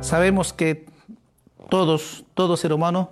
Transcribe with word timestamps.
Sabemos 0.00 0.52
que 0.52 0.86
todos, 1.68 2.24
todo 2.34 2.56
ser 2.56 2.72
humano, 2.72 3.10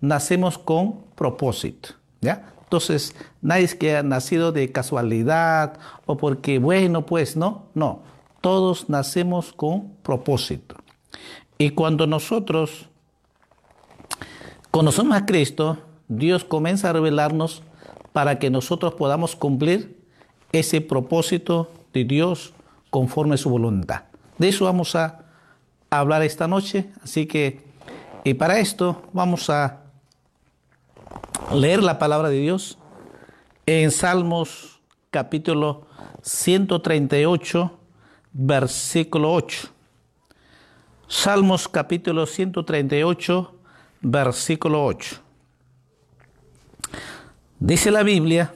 nacemos 0.00 0.58
con 0.58 1.00
propósito, 1.14 1.90
¿ya? 2.20 2.52
Entonces, 2.62 3.14
nadie 3.42 3.64
es 3.64 3.74
que 3.74 3.96
ha 3.96 4.02
nacido 4.02 4.52
de 4.52 4.70
casualidad 4.70 5.78
o 6.04 6.16
porque, 6.16 6.58
bueno, 6.58 7.06
pues 7.06 7.36
no, 7.36 7.66
no. 7.74 8.02
Todos 8.40 8.88
nacemos 8.88 9.52
con 9.52 9.92
propósito. 10.02 10.76
Y 11.58 11.70
cuando 11.70 12.06
nosotros 12.06 12.88
conocemos 14.70 15.16
a 15.16 15.26
Cristo, 15.26 15.78
Dios 16.08 16.44
comienza 16.44 16.90
a 16.90 16.92
revelarnos 16.92 17.62
para 18.12 18.38
que 18.38 18.50
nosotros 18.50 18.94
podamos 18.94 19.36
cumplir 19.36 20.00
ese 20.52 20.80
propósito 20.80 21.70
de 21.92 22.04
Dios 22.04 22.52
conforme 22.90 23.34
a 23.34 23.38
su 23.38 23.48
voluntad. 23.48 24.04
De 24.38 24.48
eso 24.48 24.64
vamos 24.64 24.94
a 24.96 25.25
hablar 26.00 26.22
esta 26.22 26.46
noche, 26.48 26.90
así 27.02 27.26
que 27.26 27.64
y 28.24 28.34
para 28.34 28.58
esto 28.58 29.02
vamos 29.12 29.50
a 29.50 29.82
leer 31.52 31.82
la 31.82 31.98
palabra 31.98 32.28
de 32.28 32.40
Dios 32.40 32.76
en 33.66 33.90
Salmos 33.92 34.80
capítulo 35.10 35.86
138, 36.22 37.78
versículo 38.32 39.32
8. 39.32 39.68
Salmos 41.06 41.68
capítulo 41.68 42.26
138, 42.26 43.54
versículo 44.00 44.84
8. 44.84 45.20
Dice 47.60 47.92
la 47.92 48.02
Biblia, 48.02 48.52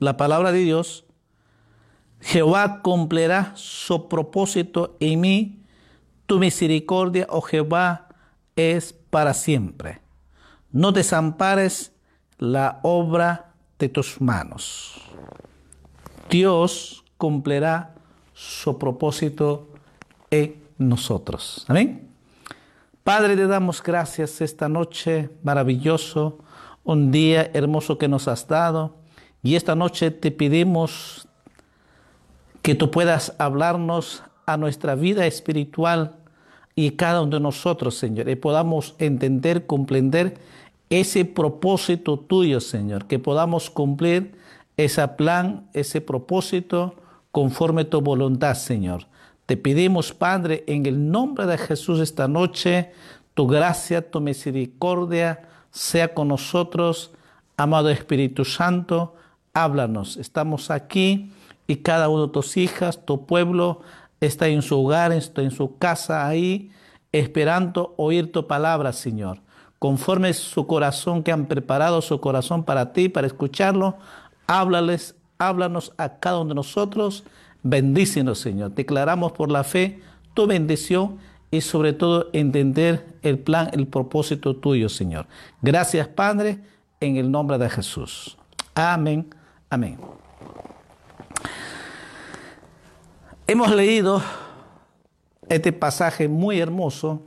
la 0.00 0.16
palabra 0.16 0.50
de 0.50 0.58
Dios, 0.58 1.04
Jehová 2.20 2.82
cumplirá 2.82 3.52
su 3.54 4.08
propósito 4.08 4.96
en 4.98 5.20
mí, 5.20 5.59
tu 6.30 6.38
misericordia, 6.38 7.26
oh 7.28 7.40
Jehová, 7.40 8.06
es 8.54 8.92
para 8.92 9.34
siempre. 9.34 10.00
No 10.70 10.92
desampares 10.92 11.92
la 12.38 12.78
obra 12.84 13.52
de 13.80 13.88
tus 13.88 14.20
manos. 14.20 14.94
Dios 16.30 17.04
cumplirá 17.16 17.96
su 18.32 18.78
propósito 18.78 19.70
en 20.30 20.62
nosotros. 20.78 21.64
Amén. 21.66 22.08
Padre, 23.02 23.34
te 23.34 23.48
damos 23.48 23.82
gracias 23.82 24.40
esta 24.40 24.68
noche 24.68 25.30
maravilloso, 25.42 26.38
un 26.84 27.10
día 27.10 27.50
hermoso 27.54 27.98
que 27.98 28.06
nos 28.06 28.28
has 28.28 28.46
dado. 28.46 28.94
Y 29.42 29.56
esta 29.56 29.74
noche 29.74 30.12
te 30.12 30.30
pedimos 30.30 31.26
que 32.62 32.76
tú 32.76 32.92
puedas 32.92 33.34
hablarnos 33.40 34.22
a 34.46 34.56
nuestra 34.56 34.94
vida 34.94 35.26
espiritual 35.26 36.19
y 36.80 36.92
cada 36.92 37.20
uno 37.20 37.32
de 37.32 37.40
nosotros, 37.40 37.96
Señor, 37.96 38.30
y 38.30 38.36
podamos 38.36 38.94
entender, 38.98 39.66
comprender 39.66 40.38
ese 40.88 41.26
propósito 41.26 42.18
tuyo, 42.18 42.58
Señor, 42.58 43.04
que 43.04 43.18
podamos 43.18 43.68
cumplir 43.68 44.34
ese 44.78 45.06
plan, 45.08 45.68
ese 45.74 46.00
propósito 46.00 46.94
conforme 47.32 47.84
tu 47.84 48.00
voluntad, 48.00 48.54
Señor. 48.54 49.08
Te 49.44 49.58
pedimos, 49.58 50.14
Padre, 50.14 50.64
en 50.66 50.86
el 50.86 51.10
nombre 51.10 51.44
de 51.44 51.58
Jesús 51.58 52.00
esta 52.00 52.28
noche, 52.28 52.92
tu 53.34 53.46
gracia, 53.46 54.10
tu 54.10 54.22
misericordia 54.22 55.50
sea 55.70 56.14
con 56.14 56.28
nosotros. 56.28 57.10
Amado 57.58 57.90
Espíritu 57.90 58.46
Santo, 58.46 59.16
háblanos. 59.52 60.16
Estamos 60.16 60.70
aquí 60.70 61.30
y 61.66 61.76
cada 61.76 62.08
uno 62.08 62.28
de 62.28 62.32
tus 62.32 62.56
hijas, 62.56 63.04
tu 63.04 63.26
pueblo, 63.26 63.82
está 64.20 64.48
en 64.48 64.62
su 64.62 64.78
hogar, 64.80 65.12
está 65.12 65.42
en 65.42 65.50
su 65.50 65.78
casa 65.78 66.26
ahí, 66.26 66.70
esperando 67.12 67.94
oír 67.96 68.30
tu 68.30 68.46
palabra, 68.46 68.92
Señor. 68.92 69.40
Conforme 69.78 70.32
su 70.34 70.66
corazón 70.66 71.22
que 71.22 71.32
han 71.32 71.46
preparado 71.46 72.02
su 72.02 72.20
corazón 72.20 72.64
para 72.64 72.92
ti, 72.92 73.08
para 73.08 73.26
escucharlo, 73.26 73.96
háblales, 74.46 75.14
háblanos 75.38 75.92
a 75.96 76.18
cada 76.18 76.38
uno 76.38 76.50
de 76.50 76.54
nosotros. 76.56 77.24
Bendícenos, 77.62 78.38
Señor. 78.38 78.72
Declaramos 78.74 79.32
por 79.32 79.50
la 79.50 79.64
fe 79.64 80.00
tu 80.34 80.46
bendición 80.46 81.18
y 81.50 81.62
sobre 81.62 81.92
todo 81.92 82.28
entender 82.32 83.06
el 83.22 83.38
plan, 83.38 83.70
el 83.72 83.86
propósito 83.86 84.54
tuyo, 84.54 84.88
Señor. 84.88 85.26
Gracias, 85.62 86.06
Padre, 86.08 86.60
en 87.00 87.16
el 87.16 87.30
nombre 87.30 87.58
de 87.58 87.68
Jesús. 87.70 88.36
Amén. 88.74 89.34
Amén. 89.68 90.19
Hemos 93.50 93.74
leído 93.74 94.22
este 95.48 95.72
pasaje 95.72 96.28
muy 96.28 96.60
hermoso. 96.60 97.20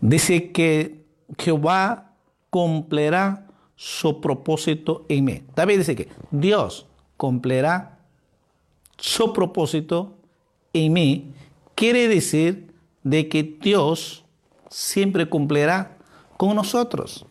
Dice 0.00 0.52
que 0.52 1.04
Jehová 1.36 2.12
cumplirá 2.48 3.48
su 3.74 4.20
propósito 4.20 5.04
en 5.08 5.24
mí. 5.24 5.42
David 5.56 5.78
dice 5.78 5.96
que 5.96 6.10
Dios 6.30 6.86
cumplirá 7.16 7.98
su 8.96 9.32
propósito 9.32 10.14
en 10.72 10.92
mí. 10.92 11.34
Quiere 11.74 12.06
decir 12.06 12.72
de 13.02 13.28
que 13.28 13.42
Dios 13.42 14.24
siempre 14.70 15.28
cumplirá 15.28 15.96
con 16.36 16.54
nosotros. 16.54 17.26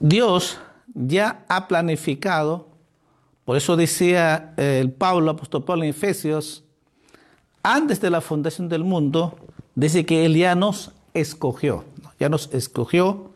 Dios 0.00 0.58
ya 0.94 1.44
ha 1.46 1.68
planificado 1.68 2.71
por 3.44 3.56
eso 3.56 3.76
decía 3.76 4.54
eh, 4.56 4.78
el 4.80 4.92
Pablo, 4.92 5.30
apóstol 5.30 5.64
Pablo 5.64 5.84
en 5.84 5.90
Efesios, 5.90 6.64
antes 7.62 8.00
de 8.00 8.10
la 8.10 8.20
fundación 8.20 8.68
del 8.68 8.84
mundo, 8.84 9.36
dice 9.74 10.06
que 10.06 10.24
Él 10.24 10.36
ya 10.36 10.54
nos 10.54 10.92
escogió, 11.14 11.84
ya 12.18 12.28
nos 12.28 12.52
escogió 12.52 13.30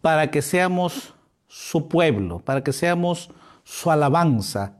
para 0.00 0.30
que 0.30 0.42
seamos 0.42 1.14
su 1.48 1.88
pueblo, 1.88 2.40
para 2.40 2.62
que 2.64 2.72
seamos 2.72 3.30
su 3.64 3.90
alabanza, 3.90 4.78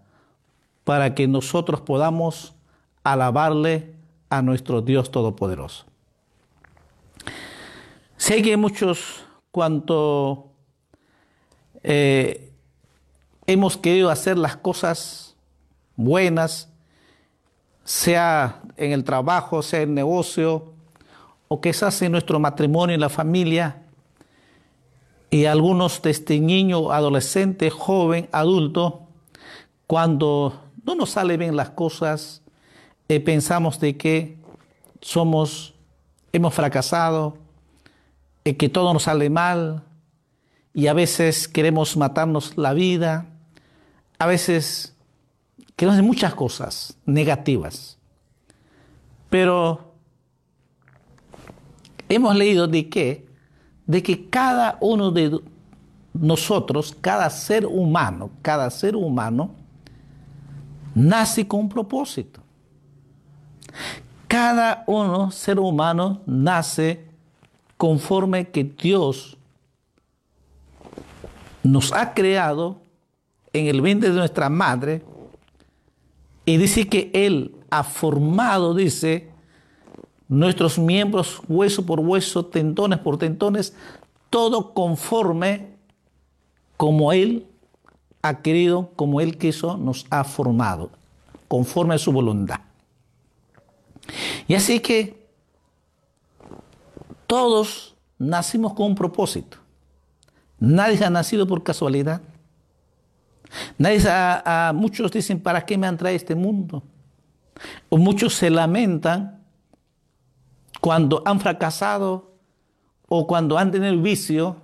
para 0.85 1.15
que 1.15 1.29
nosotros 1.29 1.81
podamos 1.81 2.55
alabarle 3.05 3.95
a 4.31 4.43
nuestro 4.43 4.83
Dios 4.83 5.11
Todopoderoso. 5.11 5.87
Sé 8.17 8.43
que 8.43 8.57
muchos, 8.57 9.25
cuanto 9.51 10.53
eh, 11.83 12.52
hemos 13.47 13.77
querido 13.77 14.11
hacer 14.11 14.39
las 14.39 14.57
cosas 14.57 15.37
buenas, 15.97 16.69
sea 17.85 18.63
en 18.77 18.93
el 18.93 19.05
trabajo, 19.05 19.63
sea 19.63 19.83
en 19.83 19.91
el 19.91 19.95
negocio, 19.95 20.73
o 21.49 21.61
quizás 21.61 22.01
en 22.03 22.13
nuestro 22.13 22.39
matrimonio, 22.39 22.95
en 22.95 23.01
la 23.01 23.09
familia, 23.09 23.83
y 25.31 25.47
algunos 25.47 26.01
de 26.03 26.11
este 26.11 26.39
niño, 26.41 26.93
adolescente, 26.93 27.71
joven, 27.71 28.29
adulto, 28.33 29.03
cuando 29.87 30.63
no 30.85 30.95
nos 30.95 31.11
salen 31.11 31.41
bien 31.41 31.57
las 31.57 31.71
cosas, 31.71 32.43
eh, 33.09 33.21
pensamos 33.21 33.81
de 33.81 33.97
que 33.97 34.39
somos, 35.01 35.75
hemos 36.33 36.55
fracasado, 36.55 37.39
y 38.45 38.55
que 38.55 38.69
todo 38.69 38.93
nos 38.93 39.05
sale 39.05 39.31
mal, 39.31 39.85
y 40.75 40.87
a 40.87 40.95
veces 40.95 41.49
queremos 41.49 41.97
matarnos 41.97 42.57
la 42.57 42.73
vida, 42.73 43.32
a 44.23 44.27
veces 44.27 44.95
queremos 45.75 45.95
hacer 45.95 46.07
muchas 46.07 46.33
cosas 46.33 46.97
negativas, 47.05 47.99
pero 49.29 49.95
hemos 52.09 52.37
leído 52.37 52.69
de 52.69 52.89
que, 52.89 53.27
de 53.85 54.01
que 54.01 54.31
cada 54.31 54.79
uno 54.81 55.11
de 55.11 55.41
nosotros, 56.15 56.97
cada 57.01 57.29
ser 57.31 57.67
humano, 57.67 58.31
cada 58.43 58.71
ser 58.71 58.95
humano, 58.95 59.57
nace 60.95 61.49
con 61.49 61.59
un 61.59 61.69
propósito. 61.69 62.41
Cada 64.29 64.85
uno, 64.87 65.33
ser 65.33 65.59
humano, 65.59 66.21
nace 66.27 67.09
conforme 67.77 68.51
que 68.51 68.63
Dios 68.63 69.37
nos 71.65 71.93
ha 71.93 72.15
creado 72.15 72.82
en 73.53 73.67
el 73.67 73.81
vientre 73.81 74.11
de 74.11 74.17
nuestra 74.17 74.49
madre 74.49 75.03
y 76.45 76.57
dice 76.57 76.89
que 76.89 77.11
Él 77.15 77.55
ha 77.71 77.85
formado, 77.85 78.75
dice, 78.75 79.31
nuestros 80.29 80.79
miembros 80.79 81.41
hueso 81.49 81.85
por 81.85 82.01
hueso, 82.01 82.47
tentones 82.47 82.99
por 82.99 83.19
tentones, 83.19 83.75
todo 84.31 84.75
conforme 84.75 85.77
como 86.77 87.13
Él 87.13 87.47
ha 88.23 88.41
querido, 88.41 88.91
como 88.97 89.21
Él 89.21 89.39
quiso, 89.39 89.77
nos 89.77 90.07
ha 90.11 90.25
formado, 90.25 90.91
conforme 91.49 91.95
a 91.95 91.99
su 91.99 92.13
voluntad. 92.13 92.61
Y 94.49 94.55
así 94.55 94.81
que 94.81 95.27
todos 97.27 97.95
nacimos 98.19 98.75
con 98.75 98.87
un 98.87 98.95
propósito. 98.95 99.59
Nadie 100.59 101.05
ha 101.05 101.11
nacido 101.11 101.47
por 101.47 101.63
casualidad. 101.63 102.23
Nadie, 103.79 104.01
a, 104.07 104.73
muchos 104.75 105.11
dicen, 105.11 105.41
¿para 105.41 105.65
qué 105.65 105.77
me 105.77 105.87
han 105.87 105.97
traído 105.97 106.17
este 106.17 106.35
mundo? 106.35 106.83
Muchos 107.91 108.35
se 108.35 108.51
lamentan 108.51 109.43
cuando 110.81 111.23
han 111.25 111.39
fracasado 111.41 112.33
o 113.09 113.27
cuando 113.27 113.59
han 113.59 113.71
tenido 113.71 114.01
vicio. 114.01 114.57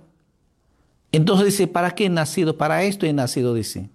Entonces 1.11 1.45
dice, 1.45 1.67
¿para 1.67 1.91
qué 1.91 2.05
he 2.05 2.09
nacido? 2.09 2.57
Para 2.57 2.83
esto 2.83 3.05
he 3.05 3.13
nacido, 3.13 3.53
dice. 3.53 3.89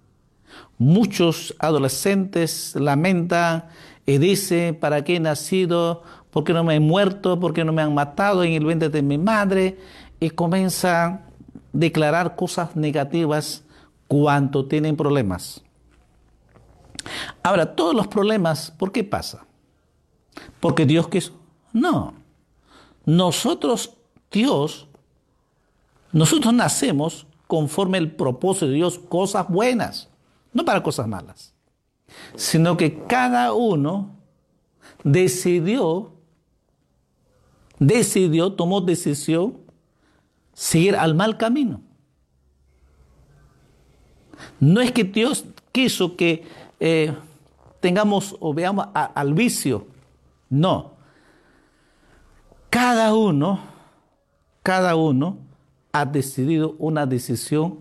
Muchos 0.77 1.55
adolescentes 1.59 2.75
lamentan 2.75 3.65
y 4.05 4.17
dicen, 4.17 4.75
¿para 4.75 5.03
qué 5.03 5.17
he 5.17 5.19
nacido? 5.19 6.03
¿Por 6.31 6.43
qué 6.43 6.53
no 6.53 6.63
me 6.63 6.75
he 6.75 6.79
muerto? 6.79 7.39
¿Por 7.39 7.53
qué 7.53 7.63
no 7.63 7.73
me 7.73 7.81
han 7.81 7.93
matado 7.93 8.43
en 8.43 8.53
el 8.53 8.65
vientre 8.65 8.89
de 8.89 9.01
mi 9.01 9.17
madre? 9.17 9.77
Y 10.19 10.29
comienzan 10.29 11.13
a 11.13 11.21
declarar 11.73 12.35
cosas 12.35 12.75
negativas 12.75 13.64
cuando 14.07 14.67
tienen 14.67 14.95
problemas. 14.95 15.61
Ahora, 17.43 17.75
todos 17.75 17.93
los 17.93 18.07
problemas, 18.07 18.71
¿por 18.71 18.91
qué 18.91 19.03
pasa? 19.03 19.45
¿Porque 20.59 20.85
Dios 20.85 21.07
quiso? 21.07 21.33
No. 21.73 22.13
Nosotros, 23.05 23.97
Dios, 24.31 24.87
nosotros 26.11 26.53
nacemos 26.53 27.27
conforme 27.47 27.97
el 27.97 28.11
propósito 28.11 28.67
de 28.67 28.73
Dios, 28.73 28.99
cosas 28.99 29.47
buenas, 29.47 30.09
no 30.53 30.65
para 30.65 30.81
cosas 30.81 31.07
malas, 31.07 31.53
sino 32.35 32.77
que 32.77 33.03
cada 33.05 33.53
uno 33.53 34.15
decidió, 35.03 36.13
decidió, 37.77 38.53
tomó 38.53 38.81
decisión, 38.81 39.59
seguir 40.53 40.95
al 40.95 41.13
mal 41.13 41.37
camino. 41.37 41.81
No 44.59 44.81
es 44.81 44.91
que 44.91 45.03
Dios 45.03 45.45
quiso 45.71 46.15
que 46.15 46.47
eh, 46.79 47.13
tengamos 47.79 48.35
o 48.39 48.53
veamos 48.53 48.87
al 48.93 49.33
vicio. 49.33 49.87
No. 50.49 50.93
Cada 52.69 53.13
uno, 53.13 53.59
cada 54.63 54.95
uno 54.95 55.37
ha 55.91 56.05
decidido 56.05 56.75
una 56.79 57.05
decisión 57.05 57.79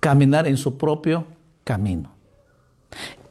caminar 0.00 0.46
en 0.46 0.56
su 0.56 0.76
propio 0.76 1.26
camino. 1.64 2.10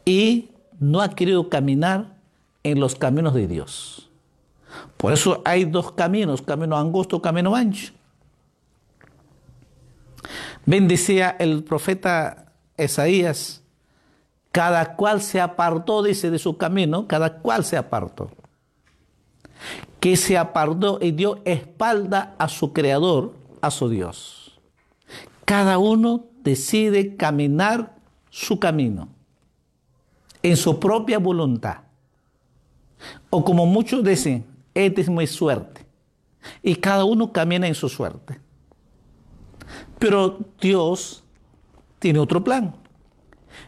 Y 0.05 0.49
no 0.79 1.01
ha 1.01 1.09
querido 1.09 1.49
caminar 1.49 2.15
en 2.63 2.79
los 2.79 2.95
caminos 2.95 3.33
de 3.33 3.47
Dios. 3.47 4.09
Por 4.97 5.13
eso 5.13 5.41
hay 5.45 5.65
dos 5.65 5.91
caminos, 5.91 6.41
camino 6.41 6.77
angosto, 6.77 7.21
camino 7.21 7.55
ancho. 7.55 7.93
Bendecía 10.65 11.35
el 11.39 11.63
profeta 11.63 12.53
Esaías 12.77 13.59
cada 14.51 14.95
cual 14.95 15.21
se 15.21 15.39
apartó, 15.39 16.01
dice, 16.03 16.31
de 16.31 16.39
su 16.39 16.57
camino, 16.57 17.07
cada 17.07 17.39
cual 17.39 17.63
se 17.63 17.77
apartó. 17.77 18.31
Que 19.99 20.17
se 20.17 20.37
apartó 20.37 20.99
y 21.01 21.11
dio 21.11 21.41
espalda 21.45 22.35
a 22.37 22.47
su 22.47 22.73
creador, 22.73 23.35
a 23.61 23.69
su 23.69 23.89
Dios. 23.89 24.59
Cada 25.45 25.77
uno 25.77 26.25
decide 26.41 27.15
caminar 27.15 27.95
su 28.29 28.59
camino 28.59 29.09
en 30.41 30.55
su 30.55 30.79
propia 30.79 31.19
voluntad. 31.19 31.77
O 33.29 33.43
como 33.43 33.65
muchos 33.65 34.03
dicen, 34.03 34.45
esta 34.73 35.01
es 35.01 35.09
mi 35.09 35.27
suerte. 35.27 35.85
Y 36.63 36.75
cada 36.75 37.03
uno 37.03 37.31
camina 37.31 37.67
en 37.67 37.75
su 37.75 37.89
suerte. 37.89 38.39
Pero 39.97 40.39
Dios 40.59 41.23
tiene 41.99 42.19
otro 42.19 42.43
plan. 42.43 42.75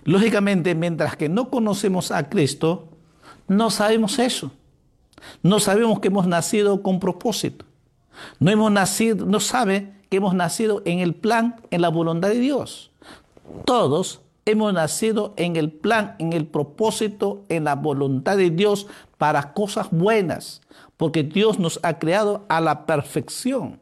Lógicamente, 0.04 0.76
mientras 0.76 1.16
que 1.16 1.30
no 1.30 1.50
conocemos 1.50 2.12
a 2.12 2.30
Cristo, 2.30 2.88
no 3.48 3.70
sabemos 3.70 4.20
eso. 4.20 4.52
No 5.44 5.60
sabemos 5.60 6.00
que 6.00 6.08
hemos 6.08 6.28
nacido 6.28 6.82
con 6.82 7.00
propósito. 7.00 7.66
No 8.40 8.52
hemos 8.52 8.72
nacido, 8.72 9.26
no 9.26 9.40
sabe 9.40 9.94
que 10.10 10.18
hemos 10.18 10.34
nacido 10.34 10.82
en 10.86 11.00
el 11.00 11.14
plan, 11.14 11.58
en 11.70 11.82
la 11.82 11.90
voluntad 11.90 12.30
de 12.30 12.40
Dios. 12.40 12.92
Todos 13.66 14.22
hemos 14.46 14.74
nacido 14.74 15.34
en 15.38 15.56
el 15.56 15.72
plan, 15.72 16.16
en 16.20 16.34
el 16.34 16.48
propósito, 16.48 17.44
en 17.50 17.66
la 17.66 17.76
voluntad 17.76 18.38
de 18.38 18.50
Dios 18.50 18.88
para 19.18 19.54
cosas 19.54 19.90
buenas, 19.92 20.62
porque 20.98 21.24
Dios 21.24 21.60
nos 21.60 21.80
ha 21.84 22.00
creado 22.00 22.46
a 22.50 22.62
la 22.62 22.86
perfección. 22.86 23.81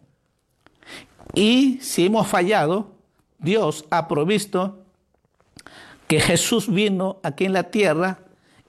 Y 1.34 1.80
si 1.82 2.06
hemos 2.06 2.28
fallado, 2.28 2.92
Dios 3.38 3.86
ha 3.90 4.08
provisto 4.08 4.80
que 6.08 6.20
Jesús 6.20 6.68
vino 6.72 7.18
aquí 7.24 7.46
en 7.46 7.54
la 7.54 7.72
tierra 7.72 8.20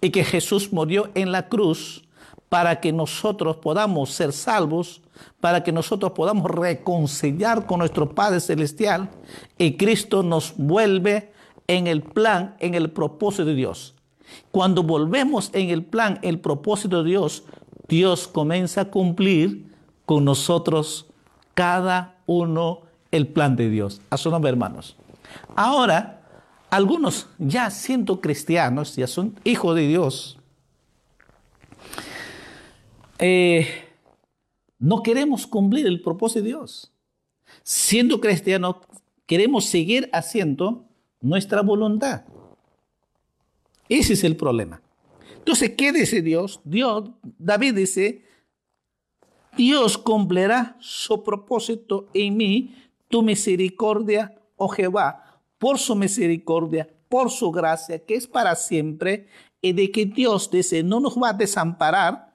y 0.00 0.10
que 0.10 0.24
Jesús 0.24 0.72
murió 0.72 1.10
en 1.14 1.32
la 1.32 1.48
cruz 1.48 2.04
para 2.48 2.80
que 2.80 2.92
nosotros 2.92 3.56
podamos 3.56 4.10
ser 4.10 4.32
salvos, 4.32 5.02
para 5.40 5.62
que 5.62 5.72
nosotros 5.72 6.12
podamos 6.12 6.50
reconciliar 6.50 7.64
con 7.64 7.78
nuestro 7.78 8.10
Padre 8.14 8.40
Celestial 8.40 9.08
y 9.56 9.76
Cristo 9.76 10.22
nos 10.22 10.54
vuelve 10.56 11.32
en 11.66 11.86
el 11.86 12.02
plan, 12.02 12.56
en 12.58 12.74
el 12.74 12.90
propósito 12.90 13.44
de 13.44 13.54
Dios. 13.54 13.94
Cuando 14.50 14.82
volvemos 14.82 15.50
en 15.54 15.70
el 15.70 15.84
plan, 15.84 16.18
el 16.22 16.40
propósito 16.40 17.02
de 17.02 17.10
Dios, 17.10 17.44
Dios 17.88 18.28
comienza 18.28 18.82
a 18.82 18.90
cumplir 18.90 19.66
con 20.04 20.24
nosotros 20.24 21.09
cada 21.54 22.18
uno 22.26 22.82
el 23.10 23.26
plan 23.28 23.56
de 23.56 23.70
Dios. 23.70 24.00
A 24.10 24.16
su 24.16 24.30
nombre, 24.30 24.50
hermanos. 24.50 24.96
Ahora, 25.56 26.22
algunos 26.70 27.28
ya 27.38 27.70
siendo 27.70 28.20
cristianos, 28.20 28.96
ya 28.96 29.06
son 29.06 29.34
hijos 29.44 29.74
de 29.76 29.88
Dios, 29.88 30.38
eh, 33.18 33.66
no 34.78 35.02
queremos 35.02 35.46
cumplir 35.46 35.86
el 35.86 36.00
propósito 36.00 36.40
de 36.40 36.46
Dios. 36.46 36.90
Siendo 37.62 38.20
cristianos, 38.20 38.76
queremos 39.26 39.66
seguir 39.66 40.08
haciendo 40.12 40.86
nuestra 41.20 41.60
voluntad. 41.60 42.24
Ese 43.88 44.14
es 44.14 44.24
el 44.24 44.36
problema. 44.36 44.80
Entonces, 45.36 45.72
¿qué 45.76 45.92
dice 45.92 46.22
Dios? 46.22 46.60
Dios, 46.64 47.10
David 47.38 47.74
dice, 47.74 48.24
Dios 49.56 49.98
cumplirá 49.98 50.76
su 50.80 51.22
propósito 51.22 52.06
en 52.14 52.36
mí, 52.36 52.74
tu 53.08 53.22
misericordia, 53.22 54.34
oh 54.56 54.68
Jehová, 54.68 55.40
por 55.58 55.78
su 55.78 55.94
misericordia, 55.94 56.88
por 57.08 57.30
su 57.30 57.50
gracia, 57.50 58.04
que 58.04 58.14
es 58.14 58.26
para 58.26 58.54
siempre, 58.54 59.28
y 59.60 59.72
de 59.72 59.90
que 59.90 60.06
Dios 60.06 60.50
dice, 60.50 60.82
no 60.82 61.00
nos 61.00 61.16
va 61.16 61.30
a 61.30 61.34
desamparar 61.34 62.32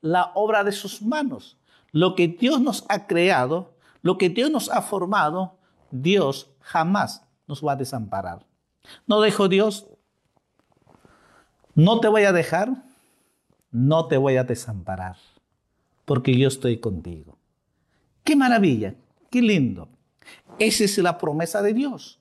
la 0.00 0.32
obra 0.34 0.64
de 0.64 0.72
sus 0.72 1.00
manos. 1.00 1.56
Lo 1.92 2.14
que 2.14 2.28
Dios 2.28 2.60
nos 2.60 2.84
ha 2.88 3.06
creado, 3.06 3.74
lo 4.02 4.18
que 4.18 4.28
Dios 4.28 4.50
nos 4.50 4.70
ha 4.70 4.82
formado, 4.82 5.56
Dios 5.90 6.50
jamás 6.60 7.24
nos 7.46 7.64
va 7.64 7.72
a 7.72 7.76
desamparar. 7.76 8.44
No 9.06 9.20
dejo 9.20 9.48
Dios, 9.48 9.86
no 11.74 12.00
te 12.00 12.08
voy 12.08 12.24
a 12.24 12.32
dejar, 12.32 12.84
no 13.70 14.06
te 14.06 14.16
voy 14.16 14.36
a 14.36 14.44
desamparar, 14.44 15.16
porque 16.06 16.38
yo 16.38 16.48
estoy 16.48 16.78
contigo. 16.78 17.36
Qué 18.24 18.34
maravilla, 18.34 18.94
qué 19.30 19.42
lindo. 19.42 19.88
Esa 20.58 20.84
es 20.84 20.96
la 20.98 21.18
promesa 21.18 21.60
de 21.60 21.74
Dios. 21.74 22.18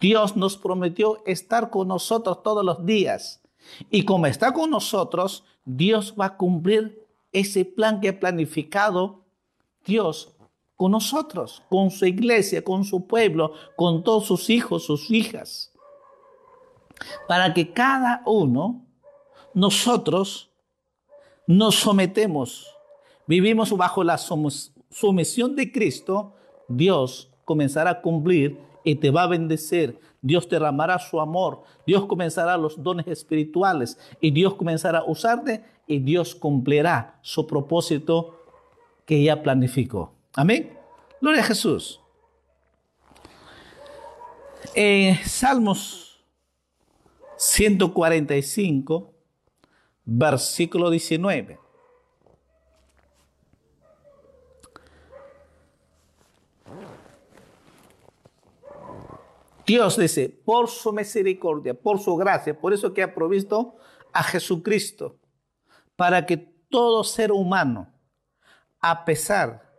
Dios 0.00 0.36
nos 0.36 0.56
prometió 0.56 1.22
estar 1.24 1.70
con 1.70 1.88
nosotros 1.88 2.42
todos 2.42 2.64
los 2.64 2.84
días. 2.84 3.40
Y 3.90 4.04
como 4.04 4.26
está 4.26 4.52
con 4.52 4.70
nosotros, 4.70 5.44
Dios 5.64 6.14
va 6.18 6.26
a 6.26 6.36
cumplir 6.36 7.06
ese 7.32 7.64
plan 7.64 8.00
que 8.00 8.08
ha 8.08 8.20
planificado 8.20 9.24
Dios 9.84 10.32
con 10.76 10.92
nosotros, 10.92 11.62
con 11.68 11.90
su 11.90 12.06
iglesia, 12.06 12.62
con 12.62 12.84
su 12.84 13.06
pueblo, 13.06 13.52
con 13.76 14.02
todos 14.02 14.26
sus 14.26 14.50
hijos, 14.50 14.84
sus 14.84 15.10
hijas. 15.10 15.72
Para 17.28 17.54
que 17.54 17.72
cada 17.72 18.22
uno, 18.26 18.84
nosotros, 19.54 20.50
nos 21.46 21.76
sometemos, 21.76 22.75
vivimos 23.26 23.76
bajo 23.76 24.04
la 24.04 24.18
sumisión 24.18 25.56
de 25.56 25.72
Cristo, 25.72 26.34
Dios 26.68 27.30
comenzará 27.44 27.90
a 27.90 28.00
cumplir 28.00 28.58
y 28.84 28.96
te 28.96 29.10
va 29.10 29.24
a 29.24 29.26
bendecir. 29.26 29.98
Dios 30.22 30.48
derramará 30.48 30.98
su 30.98 31.20
amor. 31.20 31.62
Dios 31.86 32.06
comenzará 32.06 32.56
los 32.56 32.82
dones 32.82 33.06
espirituales 33.06 33.98
y 34.20 34.30
Dios 34.30 34.54
comenzará 34.54 35.00
a 35.00 35.04
usarte 35.04 35.64
y 35.86 35.98
Dios 35.98 36.34
cumplirá 36.34 37.18
su 37.22 37.46
propósito 37.46 38.42
que 39.04 39.22
ya 39.22 39.42
planificó. 39.42 40.12
Amén. 40.34 40.76
Gloria 41.20 41.42
a 41.42 41.44
Jesús. 41.44 42.00
En 44.74 45.16
Salmos 45.24 46.24
145, 47.36 49.14
versículo 50.04 50.90
19. 50.90 51.65
Dios 59.66 59.96
dice, 59.96 60.28
por 60.28 60.68
su 60.68 60.92
misericordia, 60.92 61.74
por 61.74 61.98
su 61.98 62.16
gracia, 62.16 62.58
por 62.58 62.72
eso 62.72 62.94
que 62.94 63.02
ha 63.02 63.14
provisto 63.14 63.74
a 64.12 64.22
Jesucristo 64.22 65.16
para 65.96 66.24
que 66.24 66.36
todo 66.36 67.02
ser 67.02 67.32
humano, 67.32 67.88
a 68.80 69.04
pesar 69.04 69.74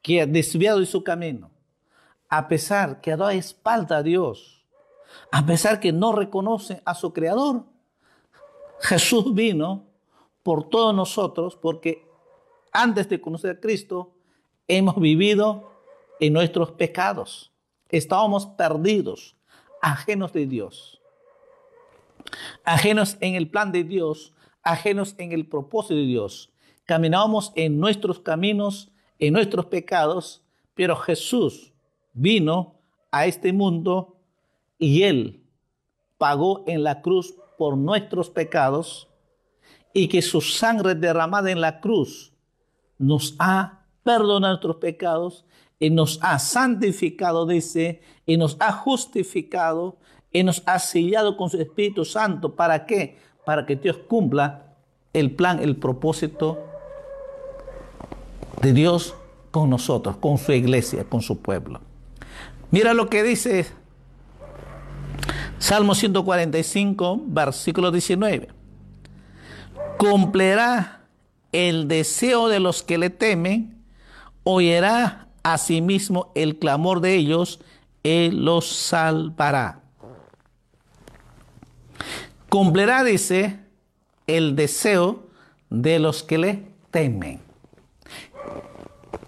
que 0.00 0.22
ha 0.22 0.26
desviado 0.26 0.80
de 0.80 0.86
su 0.86 1.04
camino, 1.04 1.50
a 2.28 2.48
pesar 2.48 3.00
que 3.00 3.12
ha 3.12 3.16
dado 3.16 3.30
espalda 3.30 3.98
a 3.98 4.02
Dios, 4.02 4.64
a 5.30 5.44
pesar 5.44 5.78
que 5.78 5.92
no 5.92 6.12
reconoce 6.12 6.80
a 6.84 6.94
su 6.94 7.12
Creador, 7.12 7.64
Jesús 8.80 9.34
vino 9.34 9.84
por 10.42 10.68
todos 10.68 10.94
nosotros 10.94 11.56
porque 11.56 12.08
antes 12.72 13.08
de 13.08 13.20
conocer 13.20 13.56
a 13.56 13.60
Cristo 13.60 14.14
hemos 14.66 14.98
vivido 14.98 15.70
en 16.18 16.32
nuestros 16.32 16.72
pecados. 16.72 17.51
Estábamos 17.92 18.46
perdidos, 18.46 19.36
ajenos 19.82 20.32
de 20.32 20.46
Dios. 20.46 21.00
Ajenos 22.64 23.18
en 23.20 23.34
el 23.34 23.50
plan 23.50 23.70
de 23.70 23.84
Dios, 23.84 24.32
ajenos 24.62 25.14
en 25.18 25.32
el 25.32 25.46
propósito 25.46 25.94
de 25.94 26.06
Dios. 26.06 26.50
Caminábamos 26.86 27.52
en 27.54 27.78
nuestros 27.78 28.18
caminos, 28.18 28.90
en 29.18 29.34
nuestros 29.34 29.66
pecados, 29.66 30.42
pero 30.74 30.96
Jesús 30.96 31.72
vino 32.14 32.76
a 33.10 33.26
este 33.26 33.52
mundo 33.52 34.16
y 34.78 35.02
Él 35.02 35.44
pagó 36.16 36.64
en 36.66 36.82
la 36.82 37.02
cruz 37.02 37.34
por 37.58 37.76
nuestros 37.76 38.30
pecados 38.30 39.08
y 39.92 40.08
que 40.08 40.22
su 40.22 40.40
sangre 40.40 40.94
derramada 40.94 41.50
en 41.50 41.60
la 41.60 41.80
cruz 41.80 42.32
nos 42.98 43.36
ha 43.38 43.84
perdonado 44.02 44.54
nuestros 44.54 44.76
pecados 44.76 45.44
y 45.82 45.90
nos 45.90 46.20
ha 46.22 46.38
santificado, 46.38 47.44
dice, 47.44 48.02
y 48.24 48.36
nos 48.36 48.56
ha 48.60 48.70
justificado 48.70 49.96
y 50.30 50.44
nos 50.44 50.62
ha 50.64 50.78
sellado 50.78 51.36
con 51.36 51.50
su 51.50 51.60
Espíritu 51.60 52.04
Santo. 52.04 52.54
¿Para 52.54 52.86
qué? 52.86 53.18
Para 53.44 53.66
que 53.66 53.74
Dios 53.74 53.96
cumpla 54.06 54.76
el 55.12 55.32
plan, 55.32 55.58
el 55.58 55.74
propósito 55.74 56.64
de 58.60 58.72
Dios 58.72 59.16
con 59.50 59.70
nosotros, 59.70 60.18
con 60.18 60.38
su 60.38 60.52
iglesia, 60.52 61.02
con 61.02 61.20
su 61.20 61.42
pueblo. 61.42 61.80
Mira 62.70 62.94
lo 62.94 63.10
que 63.10 63.24
dice 63.24 63.66
Salmo 65.58 65.96
145, 65.96 67.22
versículo 67.26 67.90
19. 67.90 68.50
Cumplirá 69.98 71.00
el 71.50 71.88
deseo 71.88 72.46
de 72.46 72.60
los 72.60 72.84
que 72.84 72.98
le 72.98 73.10
temen, 73.10 73.82
oirá 74.44 75.26
asimismo 75.42 76.32
el 76.34 76.58
clamor 76.58 77.00
de 77.00 77.14
ellos, 77.14 77.60
Él 78.02 78.44
los 78.44 78.66
salvará. 78.66 79.80
Cumplirá, 82.48 83.02
dice, 83.02 83.60
el 84.26 84.56
deseo 84.56 85.26
de 85.70 85.98
los 85.98 86.22
que 86.22 86.38
le 86.38 86.66
temen. 86.90 87.40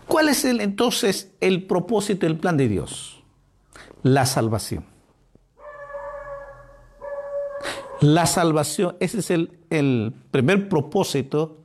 ¿Cuál 0.06 0.28
es 0.28 0.44
entonces 0.44 1.32
el 1.40 1.66
propósito, 1.66 2.26
el 2.26 2.38
plan 2.38 2.56
de 2.56 2.68
Dios? 2.68 3.22
La 4.02 4.26
salvación. 4.26 4.84
La 8.00 8.26
salvación, 8.26 8.96
ese 9.00 9.20
es 9.20 9.30
el, 9.30 9.58
el 9.70 10.12
primer 10.30 10.68
propósito 10.68 11.58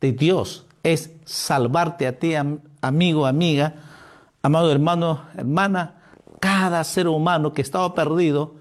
de 0.00 0.12
Dios, 0.12 0.66
es 0.82 1.12
salvarte 1.24 2.06
a 2.06 2.18
ti, 2.18 2.34
amigo, 2.80 3.26
amiga, 3.26 3.74
amado 4.44 4.70
hermano, 4.70 5.22
hermana, 5.38 5.94
cada 6.38 6.84
ser 6.84 7.08
humano 7.08 7.54
que 7.54 7.62
estaba 7.62 7.94
perdido, 7.94 8.56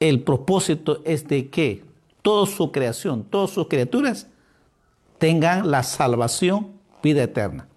el 0.00 0.20
propósito 0.20 1.00
es 1.04 1.28
de 1.28 1.48
que 1.48 1.84
toda 2.22 2.44
su 2.44 2.72
creación, 2.72 3.22
todas 3.22 3.50
sus 3.50 3.68
criaturas 3.68 4.26
tengan 5.18 5.70
la 5.70 5.84
salvación, 5.84 6.72
vida 7.04 7.22
eterna. 7.22 7.68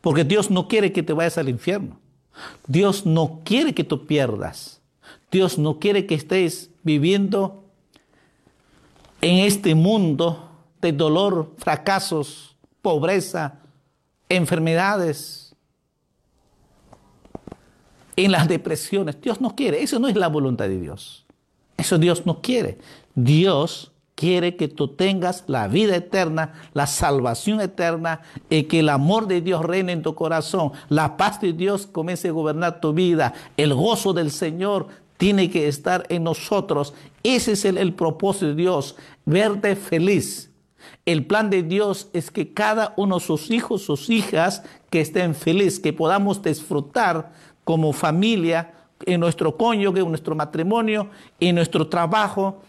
Porque 0.00 0.22
Dios 0.22 0.48
no 0.48 0.68
quiere 0.68 0.92
que 0.92 1.02
te 1.02 1.12
vayas 1.12 1.38
al 1.38 1.48
infierno. 1.48 1.98
Dios 2.68 3.04
no 3.04 3.40
quiere 3.44 3.74
que 3.74 3.82
tú 3.82 4.06
pierdas. 4.06 4.80
Dios 5.32 5.58
no 5.58 5.80
quiere 5.80 6.06
que 6.06 6.14
estés 6.14 6.70
viviendo 6.84 7.64
en 9.20 9.38
este 9.38 9.74
mundo 9.74 10.50
de 10.80 10.92
dolor, 10.92 11.52
fracasos, 11.58 12.54
pobreza, 12.80 13.58
enfermedades, 14.28 15.41
en 18.16 18.32
las 18.32 18.48
depresiones. 18.48 19.20
Dios 19.20 19.40
no 19.40 19.54
quiere. 19.54 19.82
Eso 19.82 19.98
no 19.98 20.08
es 20.08 20.16
la 20.16 20.28
voluntad 20.28 20.68
de 20.68 20.80
Dios. 20.80 21.24
Eso 21.76 21.98
Dios 21.98 22.26
no 22.26 22.40
quiere. 22.40 22.78
Dios 23.14 23.92
quiere 24.14 24.56
que 24.56 24.68
tú 24.68 24.88
tengas 24.88 25.44
la 25.46 25.68
vida 25.68 25.96
eterna, 25.96 26.52
la 26.74 26.86
salvación 26.86 27.60
eterna 27.60 28.20
y 28.50 28.64
que 28.64 28.80
el 28.80 28.88
amor 28.88 29.26
de 29.26 29.40
Dios 29.40 29.64
reine 29.64 29.92
en 29.92 30.02
tu 30.02 30.14
corazón, 30.14 30.72
la 30.88 31.16
paz 31.16 31.40
de 31.40 31.52
Dios 31.52 31.86
comience 31.86 32.28
a 32.28 32.32
gobernar 32.32 32.80
tu 32.80 32.92
vida, 32.92 33.34
el 33.56 33.74
gozo 33.74 34.12
del 34.12 34.30
Señor 34.30 34.86
tiene 35.16 35.50
que 35.50 35.68
estar 35.68 36.06
en 36.08 36.24
nosotros. 36.24 36.94
Ese 37.22 37.52
es 37.52 37.64
el, 37.64 37.94
propósito 37.94 38.46
de 38.46 38.54
Dios, 38.54 38.96
verte 39.24 39.76
feliz. 39.76 40.50
El 41.04 41.26
plan 41.26 41.48
de 41.50 41.62
Dios 41.62 42.08
es 42.12 42.30
que 42.30 42.52
cada 42.52 42.92
uno 42.96 43.18
de 43.18 43.24
sus 43.24 43.50
hijos, 43.50 43.82
sus 43.82 44.10
hijas, 44.10 44.62
que 44.90 45.00
estén 45.00 45.34
felices, 45.34 45.80
que 45.80 45.92
podamos 45.92 46.42
disfrutar 46.42 47.32
como 47.64 47.92
familia, 47.92 48.74
en 49.06 49.20
nuestro 49.20 49.56
cónyuge, 49.56 50.00
en 50.00 50.08
nuestro 50.08 50.34
matrimonio, 50.34 51.08
en 51.40 51.54
nuestro 51.56 51.88
trabajo, 51.88 52.62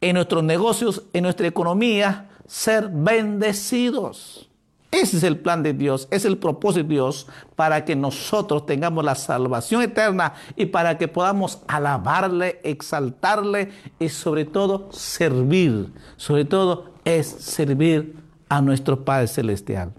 en 0.00 0.14
nuestros 0.14 0.42
negocios, 0.42 1.02
en 1.12 1.24
nuestra 1.24 1.46
economía, 1.46 2.28
ser 2.46 2.88
bendecidos. 2.88 4.48
Ese 4.90 5.18
es 5.18 5.22
el 5.22 5.38
plan 5.38 5.62
de 5.62 5.72
Dios, 5.72 6.08
es 6.10 6.24
el 6.24 6.36
propósito 6.36 6.82
de 6.82 6.94
Dios 6.94 7.28
para 7.54 7.84
que 7.84 7.94
nosotros 7.94 8.66
tengamos 8.66 9.04
la 9.04 9.14
salvación 9.14 9.82
eterna 9.82 10.34
y 10.56 10.66
para 10.66 10.98
que 10.98 11.06
podamos 11.06 11.60
alabarle, 11.68 12.60
exaltarle 12.64 13.70
y 14.00 14.08
sobre 14.08 14.46
todo 14.46 14.88
servir. 14.90 15.92
Sobre 16.16 16.44
todo 16.44 16.86
es 17.04 17.28
servir 17.28 18.16
a 18.48 18.60
nuestro 18.60 19.04
Padre 19.04 19.28
Celestial. 19.28 19.92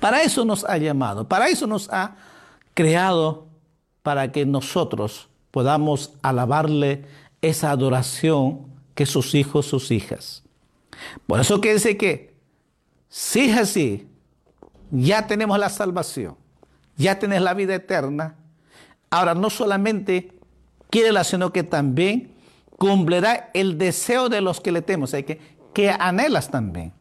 Para 0.00 0.22
eso 0.22 0.44
nos 0.46 0.64
ha 0.64 0.78
llamado, 0.78 1.28
para 1.28 1.48
eso 1.48 1.66
nos 1.66 1.90
ha 1.90 2.16
creado 2.78 3.48
para 4.04 4.30
que 4.30 4.46
nosotros 4.46 5.28
podamos 5.50 6.14
alabarle 6.22 7.06
esa 7.42 7.72
adoración 7.72 8.68
que 8.94 9.04
sus 9.04 9.34
hijos, 9.34 9.66
sus 9.66 9.90
hijas. 9.90 10.44
Por 11.26 11.40
eso 11.40 11.60
que 11.60 11.74
dice 11.74 11.96
que, 11.96 12.36
si 13.08 13.50
es 13.50 13.58
así, 13.58 14.06
ya 14.92 15.26
tenemos 15.26 15.58
la 15.58 15.70
salvación, 15.70 16.36
ya 16.96 17.18
tienes 17.18 17.42
la 17.42 17.52
vida 17.52 17.74
eterna, 17.74 18.36
ahora 19.10 19.34
no 19.34 19.50
solamente 19.50 20.38
quiere 20.88 21.24
sino 21.24 21.52
que 21.52 21.64
también 21.64 22.32
cumplirá 22.76 23.50
el 23.54 23.76
deseo 23.76 24.28
de 24.28 24.40
los 24.40 24.60
que 24.60 24.70
le 24.70 24.82
temen, 24.82 25.02
o 25.02 25.06
sea, 25.08 25.20
que, 25.24 25.40
que 25.74 25.90
anhelas 25.90 26.48
también. 26.48 26.92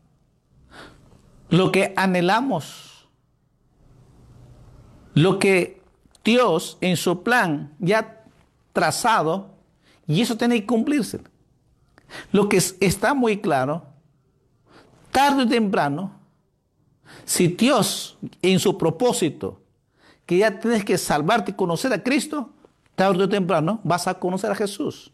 Lo 1.49 1.71
que 1.71 1.93
anhelamos, 1.95 2.86
lo 5.17 5.39
que 5.39 5.81
Dios 6.23 6.77
en 6.79 6.95
su 6.95 7.23
plan 7.23 7.73
ya 7.79 8.23
trazado, 8.71 9.49
y 10.05 10.21
eso 10.21 10.37
tiene 10.37 10.59
que 10.61 10.67
cumplirse. 10.67 11.19
Lo 12.31 12.47
que 12.47 12.57
está 12.57 13.13
muy 13.15 13.41
claro, 13.41 13.83
tarde 15.11 15.43
o 15.43 15.47
temprano, 15.47 16.11
si 17.25 17.47
Dios 17.47 18.17
en 18.43 18.59
su 18.59 18.77
propósito, 18.77 19.59
que 20.25 20.37
ya 20.37 20.59
tienes 20.59 20.85
que 20.85 20.97
salvarte 20.97 21.51
y 21.51 21.55
conocer 21.55 21.91
a 21.93 22.03
Cristo, 22.03 22.51
tarde 22.95 23.23
o 23.23 23.29
temprano 23.29 23.79
vas 23.83 24.07
a 24.07 24.19
conocer 24.19 24.51
a 24.51 24.55
Jesús. 24.55 25.11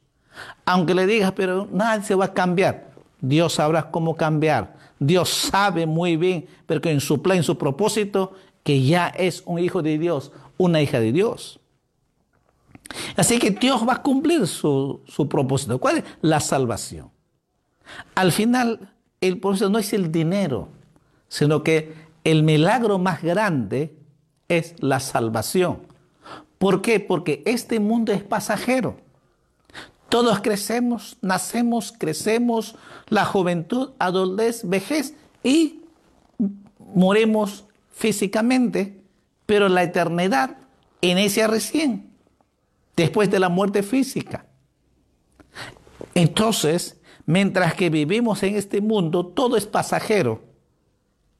Aunque 0.65 0.93
le 0.93 1.05
digas, 1.05 1.31
pero 1.31 1.67
nadie 1.72 2.03
se 2.03 2.15
va 2.15 2.25
a 2.25 2.33
cambiar. 2.33 2.91
Dios 3.22 3.53
sabrá 3.53 3.89
cómo 3.89 4.15
cambiar. 4.15 4.75
Dios 5.00 5.29
sabe 5.29 5.86
muy 5.86 6.17
bien, 6.17 6.45
pero 6.65 6.81
que 6.81 6.91
en 6.91 7.00
su 7.00 7.22
plan, 7.22 7.38
en 7.38 7.43
su 7.43 7.57
propósito, 7.57 8.33
que 8.63 8.82
ya 8.84 9.08
es 9.08 9.43
un 9.46 9.60
hijo 9.60 9.82
de 9.82 9.98
Dios, 9.98 10.32
una 10.58 10.82
hija 10.82 11.00
de 11.00 11.12
Dios. 11.12 11.60
Así 13.15 13.39
que 13.39 13.51
Dios 13.51 13.88
va 13.88 13.93
a 13.93 14.01
cumplir 14.01 14.48
su, 14.48 15.01
propósito. 15.29 15.79
¿Cuál 15.79 16.00
es? 16.00 16.03
La 16.22 16.39
salvación. 16.39 17.12
Al 18.15 18.32
final, 18.32 18.93
el 19.22 19.39
propósito 19.39 19.70
no 19.70 19.79
es 19.79 19.93
el 19.93 20.12
dinero, 20.12 20.70
sino 21.27 21.63
que 21.63 21.93
el 22.24 22.43
milagro 22.43 23.00
más 23.00 23.22
grande 23.22 23.96
es 24.48 24.75
la 24.79 25.00
salvación. 25.00 25.79
¿Por 26.58 26.82
qué? 26.82 27.00
Porque 27.00 27.43
este 27.46 27.79
mundo 27.79 28.13
es 28.13 28.24
pasajero. 28.24 28.98
Todos 30.08 30.39
crecemos, 30.41 31.17
nacemos, 31.22 31.91
crecemos, 31.91 32.75
la 33.10 33.25
juventud, 33.25 33.91
adultez, 34.00 34.62
vejez 34.63 35.15
y 35.43 35.82
morimos 36.77 37.65
físicamente, 37.93 39.01
pero 39.45 39.69
la 39.69 39.83
eternidad 39.83 40.57
inicia 41.00 41.47
recién, 41.47 42.09
después 42.95 43.31
de 43.31 43.39
la 43.39 43.50
muerte 43.50 43.83
física. 43.83 44.45
Entonces, 46.13 47.00
mientras 47.25 47.75
que 47.75 47.89
vivimos 47.89 48.43
en 48.43 48.55
este 48.55 48.81
mundo, 48.81 49.25
todo 49.25 49.55
es 49.55 49.65
pasajero, 49.65 50.41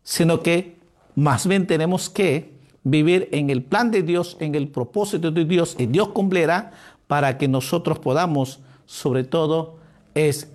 sino 0.04 0.42
que 0.42 0.78
más 1.16 1.48
bien 1.48 1.68
tenemos 1.68 2.10
que 2.10 2.54
vivir 2.84 3.30
en 3.32 3.50
el 3.50 3.64
plan 3.64 3.92
de 3.92 4.04
Dios, 4.04 4.38
en 4.40 4.56
el 4.56 4.68
propósito 4.68 5.32
de 5.32 5.46
Dios, 5.46 5.76
y 5.78 5.86
Dios 5.86 6.10
cumplirá 6.10 6.72
para 7.08 7.38
que 7.38 7.48
nosotros 7.48 8.00
podamos, 8.00 8.60
sobre 8.86 9.24
todo, 9.24 9.78
es 10.14 10.50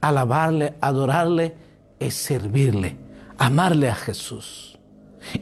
alabarle, 0.00 0.74
adorarle, 0.80 1.54
es 1.98 2.14
servirle, 2.14 2.96
amarle 3.38 3.88
a 3.88 3.94
Jesús. 3.94 4.78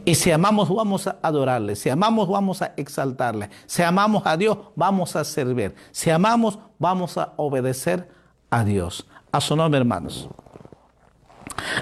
Y 0.05 0.15
si 0.15 0.31
amamos, 0.31 0.69
vamos 0.69 1.07
a 1.07 1.19
adorarle. 1.23 1.77
Si 1.77 1.89
amamos, 1.89 2.29
vamos 2.29 2.63
a 2.63 2.73
exaltarle. 2.77 3.51
Si 3.67 3.83
amamos 3.83 4.23
a 4.27 4.37
Dios, 4.37 4.59
vamos 4.75 5.17
a 5.17 5.25
servir. 5.25 5.75
Si 5.91 6.11
amamos, 6.11 6.59
vamos 6.79 7.17
a 7.17 7.33
obedecer 7.37 8.09
a 8.51 8.65
Dios. 8.65 9.07
A 9.31 9.41
su 9.41 9.55
nombre, 9.57 9.79
hermanos. 9.79 10.29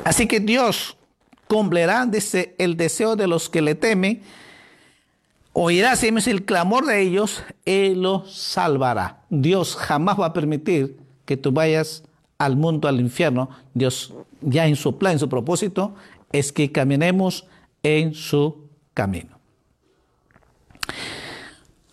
Así 0.05 0.27
que 0.27 0.41
Dios 0.41 0.97
cumplirá, 1.49 2.09
el 2.59 2.77
deseo 2.77 3.17
de 3.17 3.27
los 3.27 3.49
que 3.49 3.63
le 3.63 3.75
temen. 3.75 4.23
Oirá 5.53 5.93
es 5.93 6.27
el 6.27 6.45
clamor 6.45 6.85
de 6.85 7.01
ellos 7.01 7.43
y 7.65 7.95
los 7.95 8.35
salvará. 8.35 9.23
Dios 9.31 9.75
jamás 9.75 10.21
va 10.21 10.27
a 10.27 10.33
permitir 10.33 10.99
que 11.25 11.37
tú 11.37 11.51
vayas 11.51 12.03
al 12.39 12.57
mundo, 12.57 12.89
al 12.89 13.01
infierno. 13.01 13.49
Dios 13.73 14.13
ya 14.43 14.67
en 14.67 14.77
su 14.77 14.99
plan, 14.99 15.15
en 15.15 15.19
su 15.19 15.29
propósito, 15.29 15.95
es 16.33 16.53
que 16.53 16.73
caminemos 16.73 17.47
en 17.87 18.15
su 18.15 18.69
camino. 18.93 19.39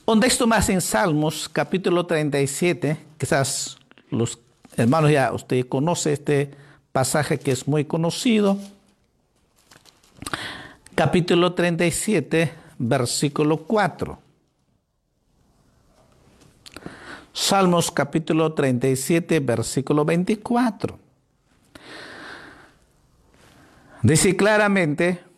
Un 0.06 0.20
texto 0.20 0.48
más 0.48 0.68
en 0.70 0.82
Salmos, 0.82 1.48
capítulo 1.48 2.08
37, 2.08 2.98
quizás 3.18 3.78
los 4.10 4.40
hermanos 4.76 5.12
ya 5.12 5.32
usted 5.32 5.68
conoce 5.68 6.14
este 6.14 6.52
pasaje 6.92 7.38
que 7.38 7.52
es 7.52 7.68
muy 7.68 7.86
conocido. 7.86 8.58
Capítulo 10.96 11.54
37, 11.54 12.52
versículo 12.80 13.58
4. 13.58 14.20
Salmos 17.34 17.92
capítulo 17.92 18.54
37, 18.54 19.40
versículo 19.40 20.06
24. 20.06 21.00
Dice 24.02 24.36
claramente, 24.36 25.33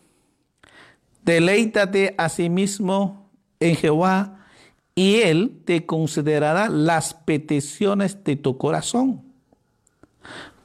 Deleítate 1.26 2.14
a 2.18 2.28
sí 2.28 2.48
mismo 2.48 3.28
en 3.58 3.74
Jehová 3.74 4.46
y 4.94 5.16
Él 5.16 5.60
te 5.64 5.84
considerará 5.84 6.68
las 6.68 7.14
peticiones 7.14 8.22
de 8.22 8.36
tu 8.36 8.56
corazón. 8.56 9.24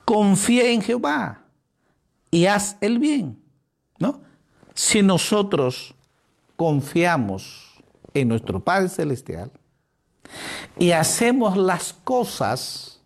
Confía 0.05 0.69
en 0.69 0.83
Jehová 0.83 1.45
y 2.29 2.45
haz 2.45 2.77
el 2.79 2.99
bien. 2.99 3.41
¿no? 3.97 4.21
Si 4.75 5.01
nosotros 5.01 5.95
confiamos 6.55 7.81
en 8.13 8.27
nuestro 8.27 8.63
Padre 8.63 8.89
Celestial 8.89 9.51
y 10.77 10.91
hacemos 10.91 11.57
las 11.57 11.91
cosas 11.91 13.01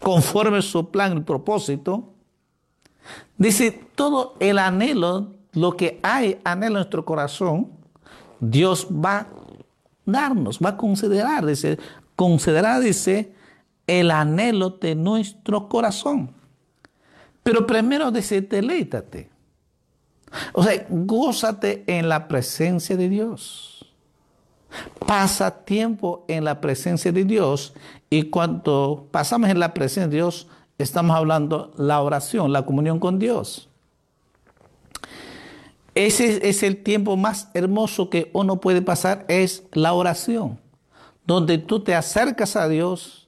conforme 0.00 0.60
su 0.62 0.90
plan 0.90 1.18
y 1.18 1.20
propósito, 1.20 2.14
dice 3.36 3.70
todo 3.94 4.34
el 4.40 4.58
anhelo 4.58 5.37
lo 5.52 5.76
que 5.76 5.98
hay 6.02 6.40
en 6.44 6.72
nuestro 6.72 7.04
corazón, 7.04 7.68
Dios 8.40 8.86
va 8.90 9.18
a 9.18 9.26
darnos, 10.04 10.58
va 10.58 10.70
a 10.70 10.76
considerar, 10.76 11.44
dice, 11.44 11.78
considerar, 12.16 12.80
dice, 12.80 13.32
el 13.86 14.10
anhelo 14.10 14.70
de 14.70 14.94
nuestro 14.94 15.68
corazón. 15.68 16.30
Pero 17.42 17.66
primero 17.66 18.10
dice, 18.10 18.40
deleítate. 18.42 19.30
O 20.52 20.62
sea, 20.62 20.86
gózate 20.90 21.84
en 21.86 22.08
la 22.08 22.28
presencia 22.28 22.96
de 22.96 23.08
Dios. 23.08 23.86
Pasa 25.06 25.64
tiempo 25.64 26.26
en 26.28 26.44
la 26.44 26.60
presencia 26.60 27.10
de 27.10 27.24
Dios 27.24 27.72
y 28.10 28.24
cuando 28.24 29.08
pasamos 29.10 29.48
en 29.48 29.58
la 29.58 29.72
presencia 29.72 30.08
de 30.08 30.16
Dios, 30.16 30.46
estamos 30.76 31.16
hablando 31.16 31.72
la 31.76 32.02
oración, 32.02 32.52
la 32.52 32.66
comunión 32.66 33.00
con 33.00 33.18
Dios. 33.18 33.70
Ese 35.98 36.48
es 36.48 36.62
el 36.62 36.84
tiempo 36.84 37.16
más 37.16 37.48
hermoso 37.54 38.08
que 38.08 38.30
uno 38.32 38.60
puede 38.60 38.82
pasar, 38.82 39.24
es 39.26 39.64
la 39.72 39.94
oración, 39.94 40.60
donde 41.26 41.58
tú 41.58 41.80
te 41.80 41.96
acercas 41.96 42.54
a 42.54 42.68
Dios, 42.68 43.26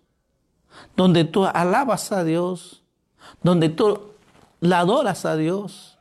donde 0.94 1.24
tú 1.24 1.46
alabas 1.46 2.12
a 2.12 2.22
Dios, 2.22 2.84
donde 3.42 3.70
tú 3.70 4.12
la 4.60 4.78
adoras 4.78 5.24
a 5.24 5.34
Dios, 5.34 5.98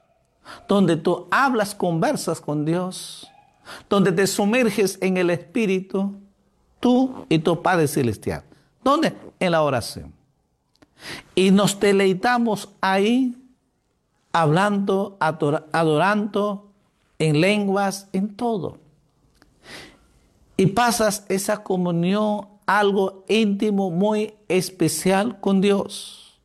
donde 0.67 0.95
tú 0.95 1.25
hablas, 1.31 1.73
conversas 1.73 2.39
con 2.39 2.65
Dios, 2.65 3.27
donde 3.89 4.11
te 4.11 4.27
sumerges 4.27 4.99
en 5.01 5.17
el 5.17 5.31
Espíritu, 5.31 6.19
tú 6.79 7.25
y 7.29 7.39
tu 7.39 7.63
Padre 7.63 7.87
Celestial. 7.87 8.43
¿Dónde? 8.83 9.15
En 9.39 9.53
la 9.53 9.63
oración. 9.63 10.13
Y 11.33 11.49
nos 11.49 11.79
deleitamos 11.79 12.69
ahí 12.79 13.38
hablando, 14.31 15.17
adorando 15.19 16.71
en 17.17 17.41
lenguas, 17.41 18.07
en 18.13 18.35
todo. 18.35 18.77
Y 20.57 20.67
pasas 20.67 21.25
esa 21.29 21.63
comunión, 21.63 22.47
algo 22.65 23.23
íntimo, 23.27 23.91
muy 23.91 24.33
especial 24.47 25.39
con 25.39 25.61
Dios. 25.61 26.39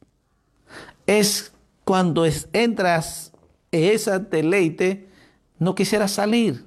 Es 1.06 1.52
cuando 1.84 2.24
entras 2.52 3.32
en 3.70 3.84
esa 3.84 4.18
deleite, 4.18 5.08
no 5.58 5.74
quisieras 5.74 6.12
salir. 6.12 6.66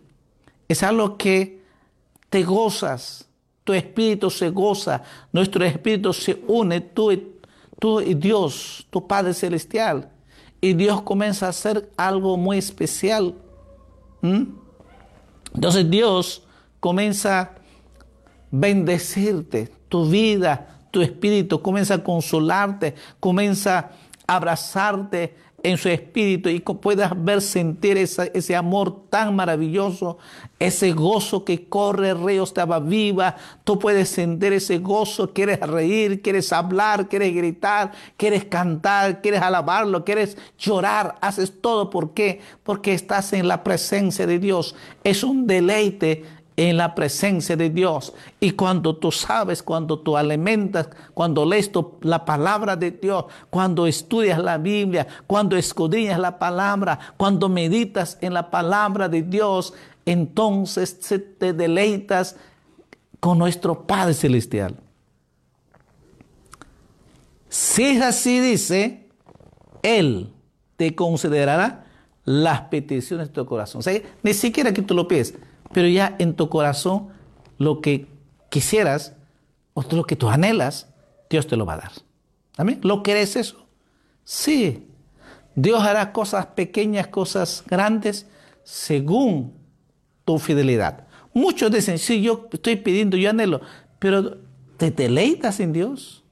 Es 0.67 0.83
algo 0.83 1.17
que 1.17 1.63
te 2.29 2.43
gozas, 2.43 3.27
tu 3.63 3.73
espíritu 3.73 4.29
se 4.29 4.49
goza, 4.49 5.03
nuestro 5.31 5.63
espíritu 5.65 6.13
se 6.13 6.41
une, 6.47 6.81
tú 6.81 7.11
y, 7.11 7.35
tú 7.79 8.01
y 8.01 8.13
Dios, 8.13 8.85
tu 8.89 9.07
Padre 9.07 9.33
Celestial 9.33 10.09
y 10.67 10.73
Dios 10.73 11.01
comienza 11.01 11.45
a 11.45 11.49
hacer 11.49 11.89
algo 11.95 12.35
muy 12.35 12.57
especial. 12.57 13.33
Entonces 15.53 15.89
Dios 15.89 16.43
comienza 16.79 17.39
a 17.39 17.51
bendecirte, 18.51 19.71
tu 19.87 20.09
vida, 20.09 20.67
tu 20.91 21.01
espíritu, 21.01 21.61
comienza 21.61 21.95
a 21.95 22.03
consolarte, 22.03 22.95
comienza 23.19 23.91
a 24.27 24.35
abrazarte, 24.35 25.35
en 25.67 25.77
su 25.77 25.89
espíritu 25.89 26.47
y 26.47 26.59
puedas 26.59 27.11
ver, 27.15 27.41
sentir 27.41 27.97
ese 27.97 28.55
amor 28.55 29.09
tan 29.09 29.35
maravilloso, 29.35 30.17
ese 30.59 30.93
gozo 30.93 31.43
que 31.43 31.67
corre 31.67 32.13
de 32.13 32.61
agua 32.61 32.79
viva. 32.79 33.35
Tú 33.65 33.77
puedes 33.77 34.07
sentir 34.07 34.53
ese 34.53 34.77
gozo, 34.77 35.33
quieres 35.33 35.59
reír, 35.59 36.21
quieres 36.21 36.53
hablar, 36.53 37.09
quieres 37.09 37.35
gritar, 37.35 37.91
quieres 38.15 38.45
cantar, 38.45 39.21
quieres 39.21 39.41
alabarlo, 39.41 40.05
quieres 40.05 40.37
llorar, 40.57 41.15
haces 41.19 41.61
todo. 41.61 41.89
¿Por 41.89 42.13
qué? 42.13 42.39
Porque 42.63 42.93
estás 42.93 43.33
en 43.33 43.49
la 43.49 43.63
presencia 43.63 44.25
de 44.25 44.39
Dios. 44.39 44.73
Es 45.03 45.21
un 45.23 45.47
deleite 45.47 46.23
en 46.57 46.75
la 46.75 46.95
presencia 46.95 47.55
de 47.55 47.69
Dios. 47.69 48.13
Y 48.39 48.51
cuando 48.51 48.95
tú 48.97 49.11
sabes, 49.11 49.61
cuando 49.61 49.99
tú 49.99 50.17
alimentas, 50.17 50.89
cuando 51.13 51.45
lees 51.45 51.71
la 52.01 52.25
palabra 52.25 52.75
de 52.75 52.91
Dios, 52.91 53.25
cuando 53.51 53.85
estudias 53.85 54.39
la 54.39 54.57
Biblia, 54.57 55.07
cuando 55.27 55.55
escudriñas 55.55 56.19
la 56.19 56.39
palabra, 56.39 56.99
cuando 57.15 57.47
meditas 57.47 58.17
en 58.21 58.33
la 58.33 58.49
palabra 58.49 59.07
de 59.07 59.21
Dios, 59.21 59.73
entonces 60.05 60.99
te 61.37 61.53
deleitas 61.53 62.35
con 63.19 63.37
nuestro 63.37 63.85
Padre 63.85 64.15
Celestial. 64.15 64.75
Si 67.49 67.83
es 67.83 68.01
así, 68.01 68.39
dice, 68.39 69.07
Él 69.83 70.33
te 70.75 70.95
considerará 70.95 71.85
las 72.25 72.61
peticiones 72.61 73.27
de 73.27 73.33
tu 73.33 73.45
corazón. 73.45 73.81
Ni 74.23 74.33
siquiera 74.33 74.73
que 74.73 74.81
tú 74.81 74.95
lo 74.95 75.07
pides 75.07 75.35
pero 75.73 75.87
ya 75.87 76.15
en 76.19 76.33
tu 76.33 76.49
corazón 76.49 77.09
lo 77.57 77.81
que 77.81 78.07
quisieras 78.49 79.13
o 79.73 79.83
lo 79.91 80.03
que 80.05 80.15
tú 80.15 80.29
anhelas, 80.29 80.87
Dios 81.29 81.47
te 81.47 81.55
lo 81.55 81.65
va 81.65 81.73
a 81.73 81.77
dar. 81.77 81.91
¿También? 82.55 82.79
¿Lo 82.83 83.03
querés 83.03 83.35
eso? 83.35 83.67
Sí. 84.23 84.87
Dios 85.55 85.81
hará 85.81 86.11
cosas 86.13 86.47
pequeñas, 86.47 87.07
cosas 87.07 87.63
grandes, 87.67 88.27
según 88.63 89.53
tu 90.25 90.39
fidelidad. 90.39 91.07
Muchos 91.33 91.71
dicen, 91.71 91.99
sí, 91.99 92.21
yo 92.21 92.47
estoy 92.51 92.77
pidiendo, 92.77 93.17
yo 93.17 93.29
anhelo, 93.29 93.61
pero 93.99 94.37
¿te 94.77 94.91
deleitas 94.91 95.59
en 95.59 95.73
Dios? 95.73 96.23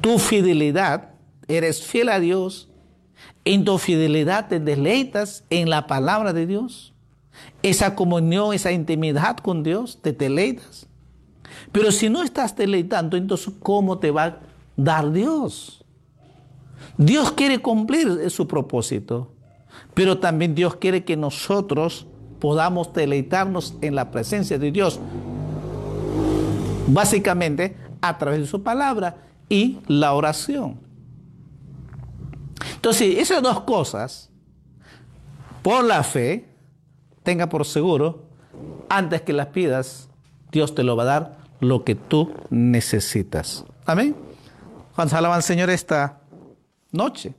Tu 0.00 0.18
fidelidad, 0.18 1.10
eres 1.48 1.82
fiel 1.82 2.08
a 2.08 2.20
Dios, 2.20 2.68
en 3.44 3.64
tu 3.64 3.78
fidelidad 3.78 4.48
te 4.48 4.60
deleitas 4.60 5.44
en 5.50 5.70
la 5.70 5.86
palabra 5.86 6.32
de 6.32 6.46
Dios 6.46 6.91
esa 7.62 7.94
comunión, 7.94 8.54
esa 8.54 8.72
intimidad 8.72 9.36
con 9.38 9.62
Dios, 9.62 9.98
te 10.02 10.12
deleitas. 10.12 10.86
Pero 11.70 11.92
si 11.92 12.08
no 12.08 12.22
estás 12.22 12.56
deleitando, 12.56 13.16
entonces 13.16 13.52
¿cómo 13.60 13.98
te 13.98 14.10
va 14.10 14.40
dar 14.76 15.12
Dios. 15.12 15.84
Dios 16.96 17.32
quiere 17.32 17.60
cumplir 17.60 18.30
su 18.30 18.46
propósito, 18.46 19.32
pero 19.94 20.18
también 20.18 20.54
Dios 20.54 20.76
quiere 20.76 21.04
que 21.04 21.16
nosotros 21.16 22.06
podamos 22.40 22.92
deleitarnos 22.92 23.76
en 23.80 23.94
la 23.94 24.10
presencia 24.10 24.58
de 24.58 24.72
Dios, 24.72 24.98
básicamente 26.88 27.76
a 28.00 28.18
través 28.18 28.40
de 28.40 28.46
su 28.46 28.62
palabra 28.62 29.16
y 29.48 29.78
la 29.86 30.12
oración. 30.12 30.80
Entonces, 32.74 33.18
esas 33.18 33.42
dos 33.42 33.60
cosas, 33.60 34.30
por 35.62 35.84
la 35.84 36.02
fe, 36.02 36.51
tenga 37.22 37.48
por 37.48 37.64
seguro, 37.64 38.22
antes 38.88 39.22
que 39.22 39.32
las 39.32 39.48
pidas, 39.48 40.08
Dios 40.50 40.74
te 40.74 40.82
lo 40.82 40.96
va 40.96 41.04
a 41.04 41.06
dar 41.06 41.38
lo 41.60 41.84
que 41.84 41.94
tú 41.94 42.34
necesitas. 42.50 43.64
Amén. 43.86 44.16
Juan 44.94 45.08
alaban 45.14 45.42
Señor 45.42 45.70
esta 45.70 46.20
noche. 46.90 47.34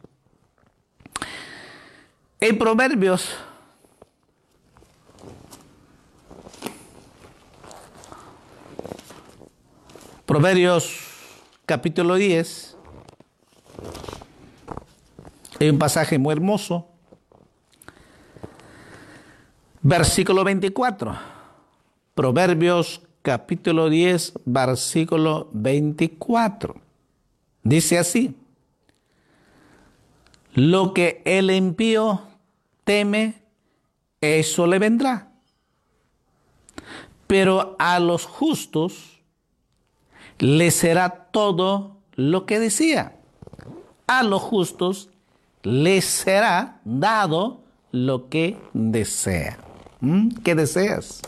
En 2.39 2.57
Proverbios 2.57 3.29
Proverbios 10.25 10.99
capítulo 11.65 12.15
10 12.15 12.77
hay 15.59 15.69
un 15.69 15.77
pasaje 15.77 16.17
muy 16.17 16.33
hermoso. 16.33 16.92
Versículo 19.85 20.45
24. 20.45 21.13
Proverbios 22.15 23.01
capítulo 23.21 23.89
10, 23.89 24.31
versículo 24.45 25.49
24. 25.51 26.75
Dice 27.63 27.99
así. 27.99 28.33
Lo 30.53 30.93
que 30.93 31.21
el 31.25 31.51
impío 31.51 32.21
teme, 32.85 33.41
eso 34.21 34.67
le 34.67 34.79
vendrá. 34.79 35.33
Pero 37.27 37.75
a 37.77 37.99
los 37.99 38.25
justos 38.25 39.19
le 40.39 40.71
será 40.71 41.27
todo 41.31 41.97
lo 42.15 42.45
que 42.45 42.59
decía. 42.59 43.17
A 44.07 44.23
los 44.23 44.41
justos 44.41 45.09
les 45.61 46.05
será 46.05 46.79
dado 46.85 47.59
lo 47.91 48.29
que 48.29 48.57
desea. 48.71 49.62
¿Mm? 50.03 50.29
¿Qué 50.43 50.53
deseas? 50.53 51.21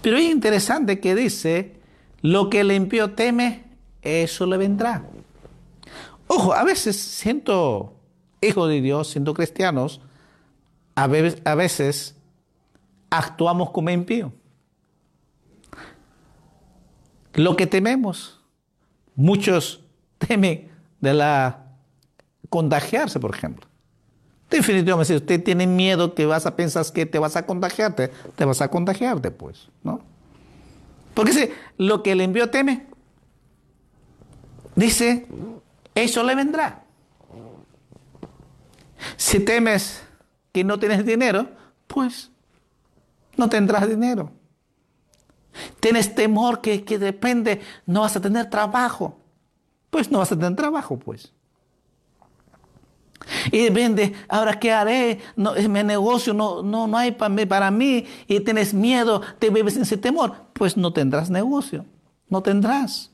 Pero 0.00 0.16
es 0.16 0.30
interesante 0.30 1.00
que 1.00 1.16
dice, 1.16 1.74
lo 2.22 2.48
que 2.48 2.60
el 2.60 2.70
impío 2.70 3.14
teme, 3.14 3.64
eso 4.00 4.46
le 4.46 4.56
vendrá. 4.56 5.02
Ojo, 6.28 6.54
a 6.54 6.62
veces 6.62 6.96
siento 6.96 7.96
hijo 8.40 8.68
de 8.68 8.80
Dios, 8.80 9.08
siendo 9.08 9.34
cristianos, 9.34 10.00
a 10.94 11.08
veces, 11.08 11.42
a 11.44 11.56
veces 11.56 12.14
actuamos 13.10 13.70
como 13.70 13.90
impío. 13.90 14.32
Lo 17.34 17.56
que 17.56 17.66
tememos, 17.66 18.40
muchos 19.16 19.80
temen 20.18 20.70
de 21.00 21.12
la 21.12 21.66
contagiarse, 22.50 23.18
por 23.18 23.34
ejemplo. 23.34 23.66
Definitivamente, 24.50 25.12
si 25.12 25.16
usted 25.16 25.42
tiene 25.42 25.66
miedo 25.66 26.14
que 26.14 26.24
vas 26.24 26.46
a 26.46 26.54
pensar 26.54 26.86
que 26.92 27.04
te 27.04 27.18
vas 27.18 27.36
a 27.36 27.46
contagiarte, 27.46 28.12
te 28.36 28.44
vas 28.44 28.60
a 28.60 28.68
contagiarte, 28.68 29.30
pues, 29.30 29.68
¿no? 29.82 30.00
Porque 31.14 31.32
si 31.32 31.50
lo 31.78 32.02
que 32.02 32.12
el 32.12 32.20
envío 32.20 32.50
teme, 32.50 32.86
dice, 34.76 35.26
eso 35.94 36.22
le 36.22 36.34
vendrá. 36.34 36.84
Si 39.16 39.40
temes 39.40 40.02
que 40.52 40.62
no 40.62 40.78
tienes 40.78 41.04
dinero, 41.04 41.48
pues 41.86 42.30
no 43.36 43.48
tendrás 43.48 43.88
dinero. 43.88 44.30
Tienes 45.80 46.14
temor 46.14 46.60
que, 46.60 46.84
que 46.84 46.98
depende, 46.98 47.62
no 47.86 48.02
vas 48.02 48.16
a 48.16 48.20
tener 48.20 48.48
trabajo. 48.48 49.18
Pues 49.90 50.10
no 50.10 50.18
vas 50.18 50.30
a 50.30 50.36
tener 50.36 50.54
trabajo, 50.54 50.98
pues. 50.98 51.32
Y 53.50 53.70
vende, 53.70 54.12
ahora 54.28 54.58
qué 54.58 54.72
haré, 54.72 55.18
no, 55.34 55.54
mi 55.54 55.82
negocio 55.82 56.32
no, 56.32 56.62
no, 56.62 56.86
no 56.86 56.96
hay 56.96 57.12
para 57.12 57.28
mí, 57.28 57.46
para 57.46 57.70
mí 57.70 58.04
y 58.26 58.40
tienes 58.40 58.72
miedo, 58.72 59.20
te 59.38 59.50
vives 59.50 59.76
en 59.76 59.82
ese 59.82 59.96
temor, 59.96 60.34
pues 60.52 60.76
no 60.76 60.92
tendrás 60.92 61.30
negocio, 61.30 61.84
no 62.28 62.42
tendrás. 62.42 63.10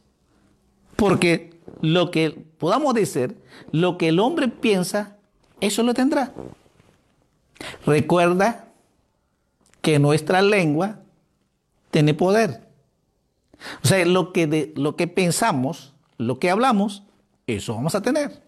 Porque 0.97 1.59
lo 1.81 2.11
que 2.11 2.31
podamos 2.59 2.95
decir, 2.95 3.41
lo 3.71 3.97
que 3.99 4.09
el 4.09 4.21
hombre 4.21 4.49
piensa, 4.49 5.17
eso 5.61 5.83
lo 5.83 5.95
tendrá. 5.95 6.33
Recuerda 7.87 8.69
que 9.81 9.99
nuestra 9.99 10.43
lengua 10.43 11.01
tiene 11.91 12.15
poder. 12.15 12.69
O 13.83 13.87
sea, 13.87 14.05
lo 14.07 14.33
que, 14.33 14.47
de, 14.47 14.73
lo 14.77 14.97
que 14.97 15.07
pensamos, 15.07 15.95
lo 16.19 16.39
que 16.39 16.51
hablamos, 16.51 17.05
eso 17.47 17.75
vamos 17.75 17.95
a 17.95 18.03
tener. 18.03 18.42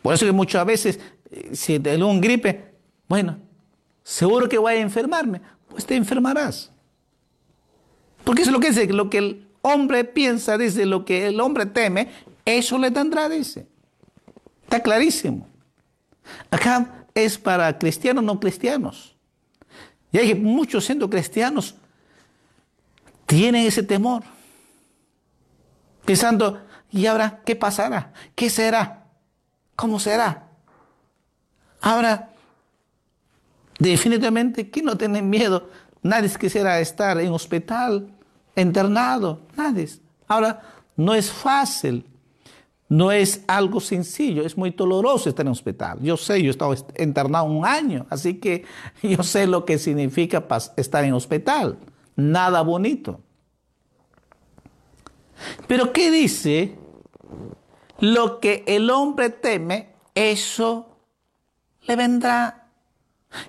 Por 0.00 0.14
eso 0.14 0.26
que 0.26 0.32
muchas 0.32 0.64
veces, 0.66 1.00
eh, 1.30 1.50
si 1.54 1.78
te 1.78 1.96
da 1.96 2.04
un 2.04 2.20
gripe, 2.20 2.74
bueno, 3.08 3.38
seguro 4.02 4.48
que 4.48 4.58
voy 4.58 4.74
a 4.74 4.80
enfermarme, 4.80 5.40
pues 5.68 5.86
te 5.86 5.96
enfermarás. 5.96 6.70
Porque 8.24 8.42
eso 8.42 8.50
es 8.50 8.54
lo 8.54 8.60
que 8.60 8.68
dice, 8.68 8.86
lo 8.92 9.10
que 9.10 9.18
el 9.18 9.48
hombre 9.62 10.04
piensa, 10.04 10.56
dice, 10.56 10.86
lo 10.86 11.04
que 11.04 11.26
el 11.26 11.40
hombre 11.40 11.66
teme, 11.66 12.08
eso 12.44 12.78
le 12.78 12.90
tendrá, 12.90 13.28
dice. 13.28 13.66
Está 14.62 14.80
clarísimo. 14.80 15.46
Acá 16.50 17.06
es 17.14 17.36
para 17.36 17.78
cristianos, 17.78 18.22
no 18.24 18.38
cristianos. 18.38 19.16
Y 20.12 20.18
hay 20.18 20.34
muchos 20.34 20.84
siendo 20.84 21.08
cristianos 21.08 21.76
tienen 23.32 23.66
ese 23.66 23.82
temor. 23.82 24.22
Pensando, 26.04 26.62
¿y 26.90 27.06
ahora 27.06 27.40
qué 27.46 27.56
pasará? 27.56 28.12
¿Qué 28.34 28.50
será? 28.50 29.01
¿Cómo 29.76 29.98
será? 29.98 30.48
Ahora, 31.80 32.30
definitivamente, 33.78 34.70
¿quién 34.70 34.86
no 34.86 34.96
tiene 34.96 35.22
miedo? 35.22 35.68
Nadie 36.02 36.30
quisiera 36.38 36.80
estar 36.80 37.20
en 37.20 37.32
hospital, 37.32 38.08
internado, 38.56 39.40
nadie. 39.56 39.88
Ahora, 40.28 40.62
no 40.96 41.14
es 41.14 41.30
fácil, 41.30 42.06
no 42.88 43.10
es 43.10 43.42
algo 43.46 43.80
sencillo, 43.80 44.44
es 44.44 44.56
muy 44.56 44.70
doloroso 44.70 45.28
estar 45.28 45.46
en 45.46 45.52
hospital. 45.52 45.98
Yo 46.00 46.16
sé, 46.16 46.42
yo 46.42 46.48
he 46.48 46.50
estado 46.50 46.74
internado 46.98 47.44
un 47.44 47.64
año, 47.64 48.06
así 48.10 48.34
que 48.34 48.64
yo 49.02 49.22
sé 49.22 49.46
lo 49.46 49.64
que 49.64 49.78
significa 49.78 50.46
estar 50.76 51.04
en 51.04 51.14
hospital. 51.14 51.78
Nada 52.14 52.60
bonito. 52.62 53.20
Pero 55.66 55.92
¿qué 55.92 56.10
dice 56.10 56.76
lo 58.02 58.40
que 58.40 58.64
el 58.66 58.90
hombre 58.90 59.30
teme, 59.30 59.94
eso 60.16 60.88
le 61.82 61.94
vendrá. 61.94 62.66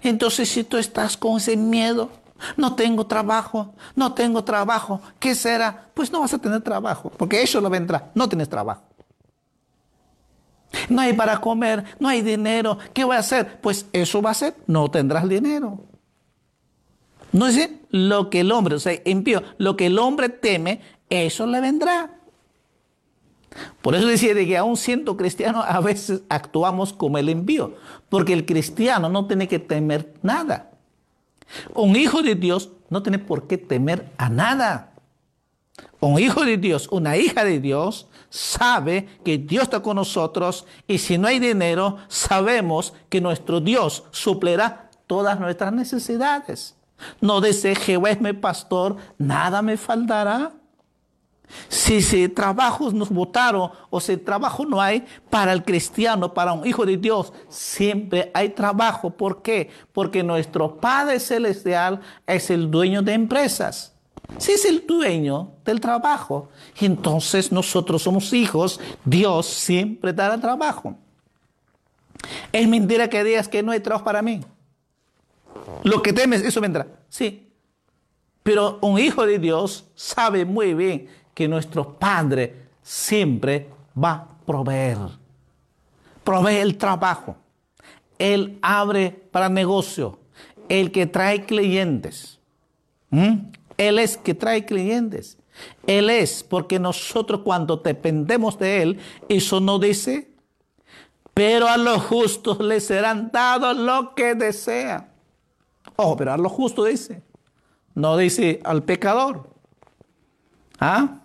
Entonces 0.03 0.47
si 0.47 0.63
tú 0.63 0.77
estás 0.77 1.17
con 1.17 1.37
ese 1.37 1.57
miedo, 1.57 2.11
no 2.55 2.75
tengo 2.75 3.07
trabajo, 3.07 3.73
no 3.95 4.13
tengo 4.13 4.43
trabajo, 4.43 5.01
¿qué 5.19 5.33
será? 5.33 5.89
Pues 5.95 6.11
no 6.11 6.19
vas 6.19 6.35
a 6.35 6.37
tener 6.37 6.61
trabajo, 6.61 7.11
porque 7.17 7.41
eso 7.41 7.59
le 7.61 7.69
vendrá, 7.69 8.11
no 8.13 8.29
tienes 8.29 8.47
trabajo. 8.47 8.83
No 10.87 11.01
hay 11.01 11.13
para 11.13 11.41
comer, 11.41 11.83
no 11.99 12.07
hay 12.07 12.21
dinero, 12.21 12.77
¿qué 12.93 13.05
voy 13.05 13.15
a 13.15 13.19
hacer? 13.19 13.59
Pues 13.59 13.87
eso 13.91 14.21
va 14.21 14.29
a 14.29 14.35
ser, 14.35 14.55
no 14.67 14.91
tendrás 14.91 15.27
dinero. 15.27 15.79
No 17.31 17.47
dice 17.47 17.79
lo 17.89 18.29
que 18.29 18.41
el 18.41 18.51
hombre, 18.51 18.75
o 18.75 18.79
sea, 18.79 19.01
impío, 19.03 19.41
lo 19.57 19.75
que 19.75 19.87
el 19.87 19.97
hombre 19.97 20.29
teme, 20.29 20.79
eso 21.09 21.47
le 21.47 21.59
vendrá. 21.59 22.19
Por 23.81 23.95
eso 23.95 24.07
decía 24.07 24.33
de 24.33 24.47
que 24.47 24.57
aún 24.57 24.77
siendo 24.77 25.17
cristiano 25.17 25.61
a 25.61 25.79
veces 25.79 26.23
actuamos 26.29 26.93
como 26.93 27.17
el 27.17 27.29
envío, 27.29 27.75
porque 28.09 28.33
el 28.33 28.45
cristiano 28.45 29.09
no 29.09 29.27
tiene 29.27 29.47
que 29.47 29.59
temer 29.59 30.13
nada. 30.21 30.71
Un 31.73 31.95
hijo 31.95 32.21
de 32.21 32.35
Dios 32.35 32.71
no 32.89 33.03
tiene 33.03 33.19
por 33.19 33.47
qué 33.47 33.57
temer 33.57 34.11
a 34.17 34.29
nada. 34.29 34.93
Un 35.99 36.19
hijo 36.19 36.43
de 36.43 36.57
Dios, 36.57 36.87
una 36.91 37.17
hija 37.17 37.43
de 37.43 37.59
Dios, 37.59 38.07
sabe 38.29 39.07
que 39.23 39.37
Dios 39.37 39.63
está 39.63 39.81
con 39.81 39.95
nosotros 39.95 40.65
y 40.87 40.97
si 40.97 41.17
no 41.17 41.27
hay 41.27 41.39
dinero, 41.39 41.97
sabemos 42.07 42.93
que 43.09 43.21
nuestro 43.21 43.61
Dios 43.61 44.03
suplirá 44.11 44.89
todas 45.07 45.39
nuestras 45.39 45.71
necesidades. 45.71 46.75
No 47.21 47.41
dice 47.41 47.75
Jehová 47.75 48.11
es 48.11 48.21
mi 48.21 48.33
pastor, 48.33 48.97
nada 49.17 49.61
me 49.61 49.77
faltará. 49.77 50.53
Si, 51.67 52.01
si 52.01 52.29
trabajos 52.29 52.93
nos 52.93 53.09
votaron 53.09 53.71
o 53.89 53.99
si 53.99 54.17
trabajo 54.17 54.65
no 54.65 54.81
hay, 54.81 55.05
para 55.29 55.53
el 55.53 55.63
cristiano, 55.63 56.33
para 56.33 56.53
un 56.53 56.65
hijo 56.65 56.85
de 56.85 56.97
Dios, 56.97 57.33
siempre 57.49 58.31
hay 58.33 58.49
trabajo. 58.49 59.09
¿Por 59.09 59.41
qué? 59.41 59.69
Porque 59.91 60.23
nuestro 60.23 60.77
Padre 60.77 61.19
Celestial 61.19 61.99
es 62.27 62.49
el 62.49 62.69
dueño 62.69 63.01
de 63.01 63.13
empresas. 63.13 63.93
Si 64.37 64.51
es 64.51 64.65
el 64.65 64.85
dueño 64.87 65.51
del 65.65 65.79
trabajo, 65.79 66.49
entonces 66.79 67.51
nosotros 67.51 68.01
somos 68.01 68.33
hijos, 68.33 68.79
Dios 69.05 69.45
siempre 69.45 70.13
dará 70.13 70.39
trabajo. 70.39 70.95
Es 72.51 72.67
mentira 72.67 73.09
que 73.09 73.23
digas 73.23 73.47
que 73.47 73.61
no 73.61 73.71
hay 73.71 73.79
trabajo 73.79 74.05
para 74.05 74.21
mí. 74.21 74.41
Lo 75.83 76.01
que 76.01 76.13
temes, 76.13 76.41
eso 76.41 76.61
vendrá. 76.61 76.87
Sí. 77.09 77.51
Pero 78.43 78.79
un 78.81 78.99
hijo 78.99 79.25
de 79.25 79.39
Dios 79.39 79.85
sabe 79.95 80.45
muy 80.45 80.73
bien 80.73 81.07
que 81.33 81.47
nuestro 81.47 81.93
Padre 81.93 82.67
siempre 82.81 83.69
va 84.01 84.11
a 84.11 84.27
proveer. 84.45 84.97
Provee 86.23 86.57
el 86.57 86.77
trabajo. 86.77 87.35
Él 88.17 88.59
abre 88.61 89.11
para 89.31 89.49
negocio. 89.49 90.19
El 90.69 90.91
que 90.91 91.05
trae 91.05 91.45
clientes. 91.45 92.39
¿Mm? 93.09 93.51
Él 93.77 93.99
es 93.99 94.17
que 94.17 94.33
trae 94.33 94.65
clientes. 94.65 95.37
Él 95.85 96.09
es, 96.09 96.43
porque 96.43 96.79
nosotros 96.79 97.41
cuando 97.43 97.77
dependemos 97.77 98.57
de 98.57 98.81
Él, 98.81 98.99
eso 99.29 99.59
no 99.59 99.77
dice, 99.77 100.31
pero 101.33 101.67
a 101.67 101.77
los 101.77 102.01
justos 102.03 102.59
les 102.59 102.85
serán 102.85 103.31
dados 103.31 103.77
lo 103.77 104.15
que 104.15 104.35
desean. 104.35 105.09
Ojo, 105.95 106.17
pero 106.17 106.33
a 106.33 106.37
los 106.37 106.51
justos 106.51 106.87
dice, 106.87 107.21
no 107.93 108.17
dice 108.17 108.61
al 108.63 108.83
pecador. 108.83 109.49
¿Ah? 110.79 111.22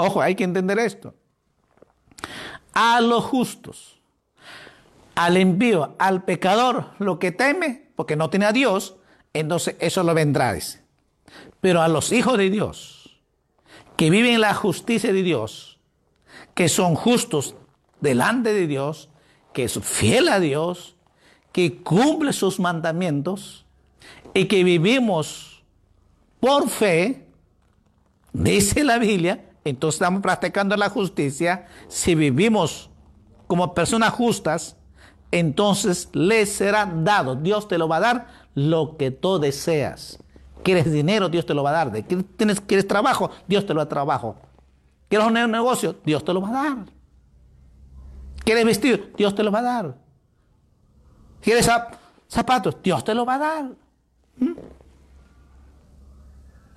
Ojo, 0.00 0.22
hay 0.22 0.36
que 0.36 0.44
entender 0.44 0.78
esto. 0.78 1.12
A 2.72 3.00
los 3.00 3.24
justos, 3.24 4.00
al 5.16 5.36
envío, 5.36 5.96
al 5.98 6.22
pecador, 6.22 6.92
lo 7.00 7.18
que 7.18 7.32
teme, 7.32 7.90
porque 7.96 8.14
no 8.14 8.30
tiene 8.30 8.46
a 8.46 8.52
Dios, 8.52 8.94
entonces 9.32 9.74
eso 9.80 10.04
lo 10.04 10.14
vendrá. 10.14 10.56
Pero 11.60 11.82
a 11.82 11.88
los 11.88 12.12
hijos 12.12 12.38
de 12.38 12.48
Dios, 12.48 13.20
que 13.96 14.08
viven 14.08 14.40
la 14.40 14.54
justicia 14.54 15.12
de 15.12 15.24
Dios, 15.24 15.80
que 16.54 16.68
son 16.68 16.94
justos 16.94 17.56
delante 18.00 18.52
de 18.52 18.68
Dios, 18.68 19.10
que 19.52 19.64
es 19.64 19.80
fiel 19.80 20.28
a 20.28 20.38
Dios, 20.38 20.94
que 21.50 21.82
cumple 21.82 22.32
sus 22.32 22.60
mandamientos 22.60 23.66
y 24.32 24.44
que 24.44 24.62
vivimos 24.62 25.64
por 26.38 26.68
fe, 26.68 27.26
dice 28.32 28.84
la 28.84 28.98
Biblia, 28.98 29.47
entonces 29.68 30.00
estamos 30.00 30.22
practicando 30.22 30.76
la 30.76 30.88
justicia. 30.88 31.66
Si 31.88 32.14
vivimos 32.14 32.90
como 33.46 33.74
personas 33.74 34.12
justas, 34.12 34.76
entonces 35.30 36.08
les 36.12 36.50
será 36.50 36.86
dado, 36.86 37.34
Dios 37.34 37.68
te 37.68 37.78
lo 37.78 37.88
va 37.88 37.96
a 37.96 38.00
dar 38.00 38.26
lo 38.54 38.96
que 38.96 39.10
tú 39.10 39.38
deseas. 39.38 40.18
¿Quieres 40.62 40.90
dinero? 40.90 41.28
Dios 41.28 41.46
te 41.46 41.54
lo 41.54 41.62
va 41.62 41.70
a 41.70 41.84
dar. 41.84 42.04
¿Quieres, 42.36 42.60
¿Quieres 42.60 42.88
trabajo? 42.88 43.30
Dios 43.46 43.64
te 43.64 43.74
lo 43.74 43.80
da 43.80 43.88
trabajo. 43.88 44.36
¿Quieres 45.08 45.26
un 45.26 45.50
negocio? 45.50 45.96
Dios 46.04 46.24
te 46.24 46.32
lo 46.32 46.40
va 46.40 46.48
a 46.48 46.52
dar. 46.52 46.78
¿Quieres 48.44 48.64
vestir? 48.64 49.14
Dios 49.16 49.34
te 49.34 49.42
lo 49.42 49.50
va 49.50 49.60
a 49.60 49.62
dar. 49.62 49.94
¿Quieres 51.40 51.70
zapatos? 52.26 52.76
Dios 52.82 53.04
te 53.04 53.14
lo 53.14 53.24
va 53.24 53.34
a 53.34 53.38
dar. 53.38 53.64
¿Mm? 54.36 54.52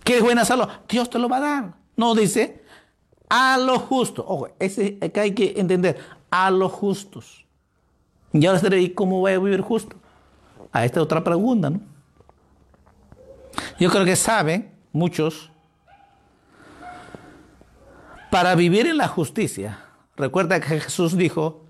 ¿Quieres 0.03 0.23
buena 0.23 0.45
salud? 0.45 0.67
Dios 0.87 1.09
te 1.09 1.19
lo 1.19 1.29
va 1.29 1.37
a 1.37 1.39
dar. 1.39 1.73
No 1.95 2.15
dice 2.15 2.60
a 3.31 3.57
los 3.57 3.83
justos. 3.83 4.25
Ojo, 4.27 4.49
ese 4.59 4.99
que 4.99 5.19
hay 5.19 5.33
que 5.33 5.53
entender. 5.55 5.97
A 6.29 6.51
los 6.51 6.71
justos. 6.71 7.45
Y 8.33 8.45
ahora 8.45 8.77
¿y 8.77 8.89
cómo 8.89 9.19
voy 9.19 9.31
a 9.31 9.39
vivir 9.39 9.61
justo? 9.61 9.95
A 10.73 10.83
esta 10.83 11.01
otra 11.01 11.23
pregunta, 11.23 11.69
¿no? 11.69 11.79
Yo 13.79 13.89
creo 13.89 14.03
que 14.03 14.17
saben 14.17 14.71
muchos, 14.91 15.49
para 18.29 18.55
vivir 18.55 18.85
en 18.87 18.97
la 18.97 19.07
justicia, 19.07 19.79
recuerda 20.17 20.59
que 20.59 20.79
Jesús 20.79 21.17
dijo, 21.17 21.63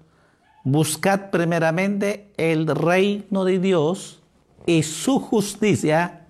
buscad 0.64 1.30
primeramente 1.30 2.32
el 2.38 2.68
reino 2.68 3.46
de 3.46 3.60
Dios 3.60 4.22
y 4.66 4.84
su 4.84 5.20
justicia 5.20 6.28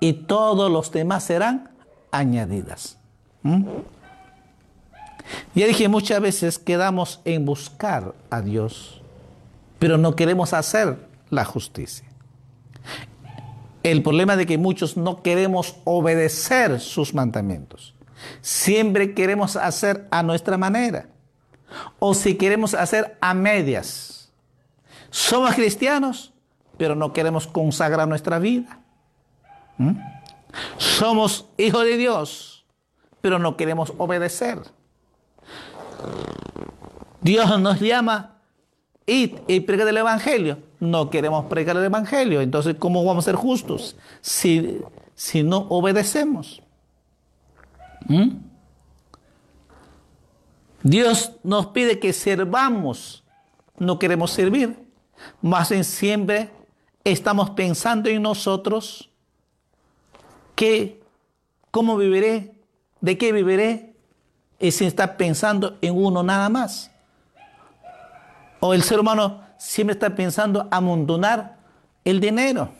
y 0.00 0.12
todos 0.12 0.70
los 0.70 0.92
demás 0.92 1.24
serán 1.24 1.70
añadidas. 2.10 2.98
¿Mm? 3.42 3.64
Ya 5.54 5.66
dije 5.66 5.88
muchas 5.88 6.20
veces 6.20 6.58
quedamos 6.58 7.20
en 7.24 7.44
buscar 7.44 8.14
a 8.30 8.40
Dios, 8.40 9.02
pero 9.78 9.98
no 9.98 10.16
queremos 10.16 10.52
hacer 10.52 10.96
la 11.30 11.44
justicia 11.44 12.12
el 13.82 14.02
problema 14.02 14.36
de 14.36 14.46
que 14.46 14.58
muchos 14.58 14.96
no 14.96 15.22
queremos 15.22 15.76
obedecer 15.84 16.80
sus 16.80 17.14
mandamientos. 17.14 17.94
Siempre 18.40 19.14
queremos 19.14 19.56
hacer 19.56 20.06
a 20.10 20.22
nuestra 20.22 20.56
manera. 20.56 21.08
O 21.98 22.14
si 22.14 22.36
queremos 22.36 22.74
hacer 22.74 23.16
a 23.20 23.34
medias. 23.34 24.32
Somos 25.10 25.54
cristianos, 25.54 26.32
pero 26.76 26.94
no 26.94 27.12
queremos 27.12 27.46
consagrar 27.46 28.06
nuestra 28.06 28.38
vida. 28.38 28.78
¿Mm? 29.78 29.98
Somos 30.76 31.46
hijos 31.56 31.84
de 31.84 31.96
Dios, 31.96 32.64
pero 33.20 33.38
no 33.38 33.56
queremos 33.56 33.92
obedecer. 33.98 34.60
Dios 37.20 37.60
nos 37.60 37.80
llama 37.80 38.36
y, 39.06 39.34
y 39.46 39.60
predicar 39.60 39.88
el 39.88 39.96
Evangelio. 39.96 40.58
No 40.80 41.10
queremos 41.10 41.46
predicar 41.46 41.76
el 41.76 41.84
Evangelio. 41.84 42.40
Entonces, 42.40 42.76
¿cómo 42.78 43.04
vamos 43.04 43.24
a 43.24 43.30
ser 43.30 43.36
justos 43.36 43.96
si, 44.20 44.80
si 45.14 45.42
no 45.42 45.66
obedecemos? 45.68 46.62
¿Mm? 48.08 48.30
Dios 50.82 51.32
nos 51.44 51.68
pide 51.68 51.98
que 51.98 52.12
servamos. 52.12 53.22
No 53.78 53.98
queremos 53.98 54.32
servir. 54.32 54.76
Más 55.40 55.70
en 55.70 55.84
siempre 55.84 56.50
estamos 57.04 57.50
pensando 57.50 58.08
en 58.08 58.22
nosotros 58.22 59.10
que 60.54 61.00
cómo 61.70 61.96
viviré, 61.96 62.54
de 63.00 63.18
qué 63.18 63.32
viviré, 63.32 63.91
sin 64.70 64.86
estar 64.86 65.16
pensando 65.16 65.76
en 65.80 65.96
uno 65.96 66.22
nada 66.22 66.48
más. 66.48 66.90
O 68.60 68.74
el 68.74 68.82
ser 68.82 69.00
humano 69.00 69.42
siempre 69.58 69.94
está 69.94 70.14
pensando 70.14 70.68
amontonar 70.70 71.56
el 72.04 72.20
dinero. 72.20 72.70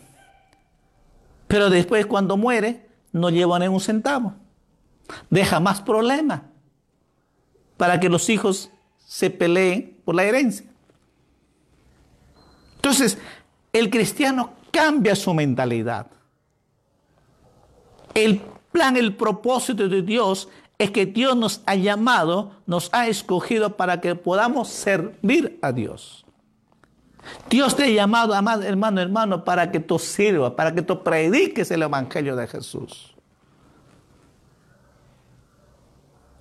Pero 1.49 1.71
después 1.71 2.07
cuando 2.07 2.37
muere 2.37 2.89
no 3.13 3.31
lleva 3.31 3.59
ni 3.59 3.69
un 3.69 3.81
centavo. 3.81 4.35
Deja 5.29 5.61
más 5.61 5.81
problemas 5.83 6.43
para 7.77 7.99
que 7.99 8.09
los 8.09 8.29
hijos 8.29 8.71
se 9.05 9.29
peleen 9.29 9.99
por 10.05 10.15
la 10.15 10.23
herencia. 10.25 10.67
Entonces, 12.77 13.19
el 13.73 13.91
cristiano 13.91 14.55
cambia 14.71 15.15
su 15.15 15.33
mentalidad. 15.35 16.07
El 18.15 18.41
plan, 18.73 18.97
el 18.97 19.15
propósito 19.15 19.89
de 19.89 20.03
Dios 20.03 20.49
es 20.83 20.91
que 20.91 21.07
Dios 21.07 21.37
nos 21.37 21.63
ha 21.67 21.75
llamado, 21.75 22.53
nos 22.67 22.89
ha 22.93 23.09
escogido 23.09 23.77
para 23.77 24.01
que 24.01 24.15
podamos 24.15 24.69
servir 24.69 25.59
a 25.63 25.73
Dios. 25.73 26.25
Dios 27.49 27.77
te 27.77 27.85
ha 27.85 27.89
llamado, 27.89 28.35
amado 28.35 28.63
hermano, 28.63 29.01
hermano, 29.01 29.45
para 29.45 29.71
que 29.71 29.81
tú 29.81 29.99
sirvas, 29.99 30.53
para 30.53 30.75
que 30.75 30.83
tú 30.83 31.03
prediques 31.03 31.71
el 31.71 31.83
Evangelio 31.83 32.35
de 32.35 32.47
Jesús. 32.47 33.15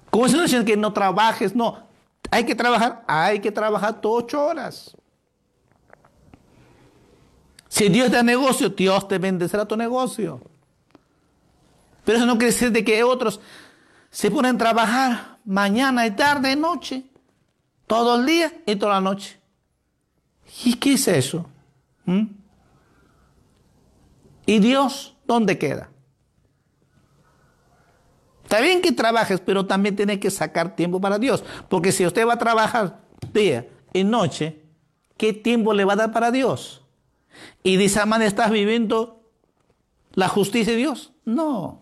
Como 0.10 0.28
si 0.28 0.36
no 0.36 0.42
dicen 0.42 0.66
que 0.66 0.76
no 0.76 0.92
trabajes, 0.92 1.56
no. 1.56 1.88
Hay 2.30 2.46
que 2.46 2.56
trabajar, 2.56 3.04
hay 3.08 3.40
que 3.40 3.52
trabajar 3.52 4.00
ocho 4.04 4.44
horas. 4.44 4.96
Si 7.68 7.88
Dios 7.88 8.12
da 8.12 8.22
negocio, 8.22 8.70
Dios 8.70 9.08
te 9.08 9.18
bendecirá 9.18 9.66
tu 9.66 9.78
negocio. 9.78 10.42
Pero 12.04 12.18
eso 12.18 12.26
no 12.26 12.34
quiere 12.38 12.52
decir 12.52 12.72
de 12.72 12.84
que 12.84 13.04
otros 13.04 13.40
se 14.12 14.30
ponen 14.30 14.56
a 14.56 14.60
trabajar 14.60 15.40
mañana 15.46 16.06
y 16.06 16.12
tarde 16.12 16.52
y 16.52 16.56
noche, 16.56 17.06
todo 17.88 18.20
el 18.20 18.26
día 18.26 18.54
y 18.66 18.76
toda 18.76 18.96
la 18.96 19.02
noche. 19.02 19.40
¿Y 20.66 20.76
qué 20.76 20.94
es 20.94 21.08
eso? 21.08 21.50
¿Mm? 22.06 22.26
¿Y 24.46 24.60
Dios 24.60 25.16
dónde 25.26 25.58
queda? 25.58 25.90
Está 28.44 28.60
bien 28.60 28.82
que 28.82 28.92
trabajes, 28.92 29.40
pero 29.40 29.66
también 29.66 29.96
tiene 29.96 30.20
que 30.20 30.30
sacar 30.30 30.76
tiempo 30.76 31.00
para 31.00 31.18
Dios. 31.18 31.42
Porque 31.70 31.94
si 31.94 32.06
usted 32.06 32.28
va 32.28 32.34
a 32.34 32.38
trabajar 32.38 33.00
día 33.32 33.70
y 33.94 34.04
noche, 34.04 34.62
¿qué 35.16 35.32
tiempo 35.32 35.74
le 35.74 35.86
va 35.86 35.94
a 35.94 35.96
dar 35.96 36.12
para 36.12 36.32
Dios? 36.32 36.82
Y 37.64 37.78
de 37.78 37.86
esa 37.86 38.06
manera 38.06 38.28
estás 38.28 38.52
viviendo 38.52 39.24
la 40.14 40.28
justicia 40.28 40.74
de 40.74 40.80
Dios. 40.80 41.14
No. 41.24 41.81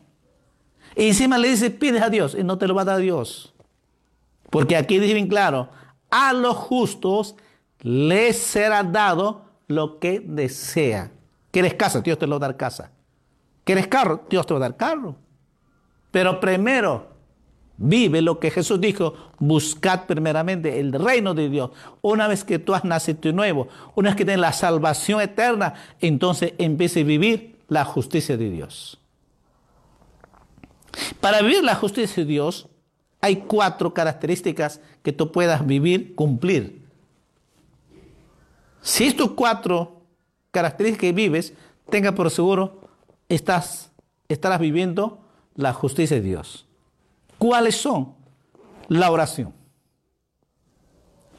Y 1.00 1.08
encima 1.08 1.38
le 1.38 1.48
dice, 1.48 1.72
pides 1.72 2.02
a 2.02 2.10
Dios 2.10 2.36
y 2.38 2.44
no 2.44 2.58
te 2.58 2.68
lo 2.68 2.76
va 2.76 2.82
a 2.82 2.86
dar 2.86 3.00
Dios. 3.00 3.54
Porque 4.50 4.76
aquí 4.76 5.00
dice 5.00 5.14
bien 5.14 5.30
claro, 5.30 5.70
a 6.10 6.34
los 6.34 6.58
justos 6.58 7.36
les 7.80 8.38
será 8.38 8.84
dado 8.84 9.46
lo 9.68 9.98
que 10.00 10.20
desea. 10.20 11.10
¿Quieres 11.52 11.76
casa? 11.76 12.02
Dios 12.02 12.20
te 12.20 12.28
lo 12.28 12.38
va 12.38 12.48
a 12.48 12.50
dar 12.50 12.58
casa. 12.58 12.92
¿Quieres 13.64 13.88
carro? 13.88 14.26
Dios 14.30 14.46
te 14.46 14.54
va 14.54 14.58
a 14.58 14.62
dar 14.62 14.76
carro. 14.76 15.16
Pero 16.12 16.42
primero, 16.42 17.08
vive 17.78 18.22
lo 18.22 18.38
que 18.38 18.52
Jesús 18.52 18.82
dijo, 18.82 19.14
buscad 19.38 20.06
primeramente 20.06 20.82
el 20.82 20.92
reino 20.92 21.34
de 21.34 21.48
Dios. 21.48 21.72
Una 22.02 22.28
vez 22.28 22.44
que 22.44 22.60
tú 22.60 22.76
has 22.76 22.84
nacido 22.84 23.32
nuevo, 23.32 23.70
una 23.96 24.10
vez 24.10 24.18
que 24.18 24.26
tienes 24.26 24.42
la 24.42 24.52
salvación 24.52 25.22
eterna, 25.22 25.76
entonces 26.02 26.56
empiece 26.58 27.00
a 27.00 27.06
vivir 27.06 27.56
la 27.70 27.86
justicia 27.86 28.36
de 28.36 28.50
Dios. 28.50 29.00
Para 31.20 31.42
vivir 31.42 31.64
la 31.64 31.76
justicia 31.76 32.24
de 32.24 32.30
Dios, 32.30 32.68
hay 33.22 33.38
cuatro 33.38 33.94
características 33.94 34.82
que 35.04 35.12
tú 35.12 35.32
puedas 35.32 35.66
vivir, 35.66 36.16
cumplir. 36.16 36.86
Si 38.82 39.06
estos 39.06 39.32
cuatro 39.32 40.02
características 40.52 41.02
que 41.02 41.12
vives, 41.12 41.54
tenga 41.90 42.14
por 42.14 42.32
seguro, 42.32 42.90
estás, 43.28 43.92
estarás 44.30 44.60
viviendo 44.60 45.20
la 45.56 45.74
justicia 45.74 46.16
de 46.18 46.24
Dios. 46.24 46.66
¿Cuáles 47.38 47.76
son? 47.76 48.14
La 48.88 49.12
oración. 49.12 49.54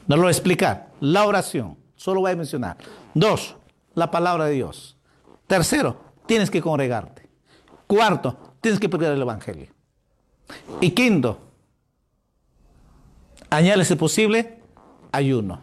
No 0.06 0.16
lo 0.16 0.22
voy 0.22 0.28
a 0.28 0.32
explicar. 0.32 0.90
La 1.00 1.24
oración. 1.24 1.76
Solo 1.96 2.20
voy 2.20 2.32
a 2.32 2.36
mencionar. 2.36 2.76
Dos, 3.14 3.56
la 3.94 4.10
palabra 4.10 4.46
de 4.46 4.52
Dios. 4.52 4.96
Tercero, 5.46 6.00
tienes 6.26 6.50
que 6.50 6.60
congregarte. 6.60 7.28
Cuarto, 7.86 8.49
tienes 8.60 8.80
que 8.80 8.88
predicar 8.88 9.14
el 9.14 9.22
Evangelio. 9.22 9.68
Y 10.80 10.90
quinto, 10.90 11.38
añade 13.48 13.84
si 13.84 13.94
posible 13.94 14.58
ayuno. 15.12 15.60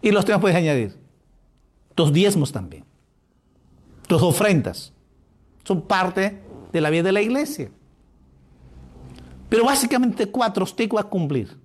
Y 0.00 0.10
los 0.10 0.24
temas 0.24 0.40
puedes 0.40 0.56
añadir. 0.56 0.96
Tus 1.94 2.12
diezmos 2.12 2.52
también. 2.52 2.84
Tus 4.06 4.22
ofrendas. 4.22 4.92
Son 5.64 5.82
parte 5.82 6.40
de 6.72 6.80
la 6.80 6.90
vida 6.90 7.04
de 7.04 7.12
la 7.12 7.22
iglesia. 7.22 7.70
Pero 9.48 9.64
básicamente 9.64 10.26
cuatro 10.26 10.64
usted 10.64 10.88
va 10.88 11.00
a 11.00 11.04
cumplir. 11.04 11.56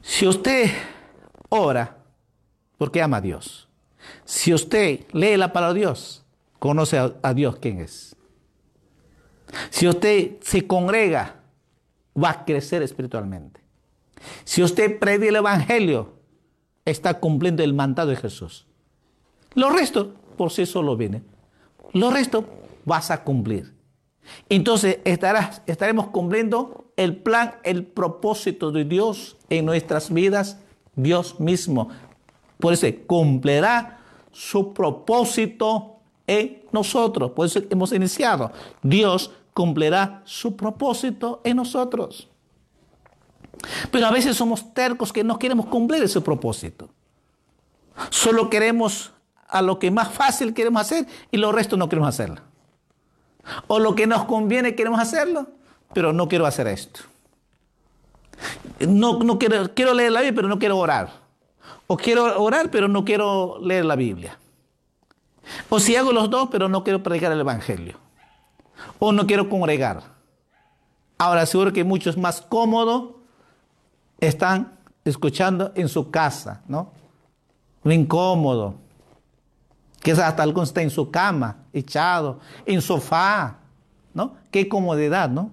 Si 0.00 0.26
usted 0.26 0.70
ora 1.48 1.96
porque 2.78 3.02
ama 3.02 3.18
a 3.18 3.20
Dios. 3.20 3.68
Si 4.24 4.52
usted 4.54 5.00
lee 5.12 5.36
la 5.36 5.52
palabra 5.52 5.74
de 5.74 5.80
Dios, 5.80 6.24
conoce 6.58 6.98
a, 6.98 7.34
Dios 7.34 7.56
quién 7.56 7.80
es. 7.80 8.16
Si 9.70 9.86
usted 9.88 10.36
se 10.40 10.66
congrega, 10.66 11.36
va 12.22 12.30
a 12.30 12.44
crecer 12.44 12.82
espiritualmente. 12.82 13.60
Si 14.44 14.62
usted 14.62 14.98
predica 14.98 15.28
el 15.28 15.36
Evangelio, 15.36 16.14
está 16.84 17.14
cumpliendo 17.20 17.62
el 17.62 17.74
mandato 17.74 18.10
de 18.10 18.16
Jesús. 18.16 18.66
Lo 19.54 19.70
resto 19.70 20.14
por 20.36 20.50
sí 20.50 20.66
solo 20.66 20.96
viene. 20.96 21.22
Lo 21.92 22.10
resto 22.10 22.44
vas 22.84 23.10
a 23.10 23.22
cumplir. 23.24 23.74
Entonces 24.48 24.98
estarás, 25.04 25.62
estaremos 25.66 26.08
cumpliendo 26.08 26.90
el 26.96 27.16
plan, 27.16 27.56
el 27.62 27.84
propósito 27.84 28.72
de 28.72 28.84
Dios 28.84 29.36
en 29.50 29.66
nuestras 29.66 30.12
vidas, 30.12 30.58
Dios 30.94 31.38
mismo. 31.40 31.90
Por 32.58 32.72
eso 32.72 32.86
cumplirá 33.06 34.00
su 34.32 34.72
propósito 34.72 35.96
en 36.26 36.62
nosotros. 36.76 37.32
Por 37.32 37.46
eso 37.46 37.60
hemos 37.70 37.92
iniciado. 37.92 38.52
Dios 38.82 39.30
cumplirá 39.52 40.22
su 40.24 40.54
propósito 40.56 41.40
en 41.42 41.56
nosotros. 41.56 42.28
Pero 43.90 44.06
a 44.06 44.10
veces 44.10 44.36
somos 44.36 44.74
tercos 44.74 45.12
que 45.12 45.24
no 45.24 45.38
queremos 45.38 45.66
cumplir 45.66 46.02
ese 46.02 46.20
propósito. 46.20 46.88
Solo 48.10 48.50
queremos 48.50 49.12
a 49.48 49.62
lo 49.62 49.78
que 49.78 49.90
más 49.90 50.12
fácil 50.12 50.52
queremos 50.52 50.82
hacer 50.82 51.06
y 51.30 51.38
lo 51.38 51.52
resto 51.52 51.76
no 51.76 51.88
queremos 51.88 52.10
hacerlo. 52.10 52.42
O 53.66 53.78
lo 53.78 53.94
que 53.94 54.06
nos 54.06 54.24
conviene 54.24 54.74
queremos 54.74 55.00
hacerlo, 55.00 55.46
pero 55.94 56.12
no 56.12 56.28
quiero 56.28 56.46
hacer 56.46 56.66
esto. 56.66 57.00
No, 58.80 59.20
no 59.20 59.38
quiero, 59.38 59.72
quiero 59.72 59.94
leer 59.94 60.12
la 60.12 60.20
Biblia, 60.20 60.36
pero 60.36 60.48
no 60.48 60.58
quiero 60.58 60.76
orar. 60.76 61.10
O 61.86 61.96
quiero 61.96 62.42
orar, 62.42 62.70
pero 62.70 62.88
no 62.88 63.04
quiero 63.04 63.58
leer 63.62 63.84
la 63.84 63.96
Biblia. 63.96 64.38
O 65.68 65.78
si 65.78 65.96
hago 65.96 66.12
los 66.12 66.30
dos, 66.30 66.48
pero 66.50 66.68
no 66.68 66.84
quiero 66.84 67.02
predicar 67.02 67.32
el 67.32 67.40
Evangelio. 67.40 67.98
O 68.98 69.12
no 69.12 69.26
quiero 69.26 69.48
congregar. 69.48 70.02
Ahora 71.18 71.46
seguro 71.46 71.72
que 71.72 71.84
muchos 71.84 72.16
más 72.16 72.40
cómodos 72.42 73.14
están 74.20 74.78
escuchando 75.04 75.72
en 75.74 75.88
su 75.88 76.10
casa, 76.10 76.62
¿no? 76.68 76.92
Lo 77.82 77.92
incómodo. 77.92 78.74
Quizás 80.02 80.20
hasta 80.20 80.42
algunos 80.42 80.68
está 80.70 80.82
en 80.82 80.90
su 80.90 81.10
cama, 81.10 81.64
echado, 81.72 82.40
en 82.64 82.82
sofá, 82.82 83.58
¿no? 84.12 84.36
Qué 84.50 84.68
comodidad, 84.68 85.30
¿no? 85.30 85.50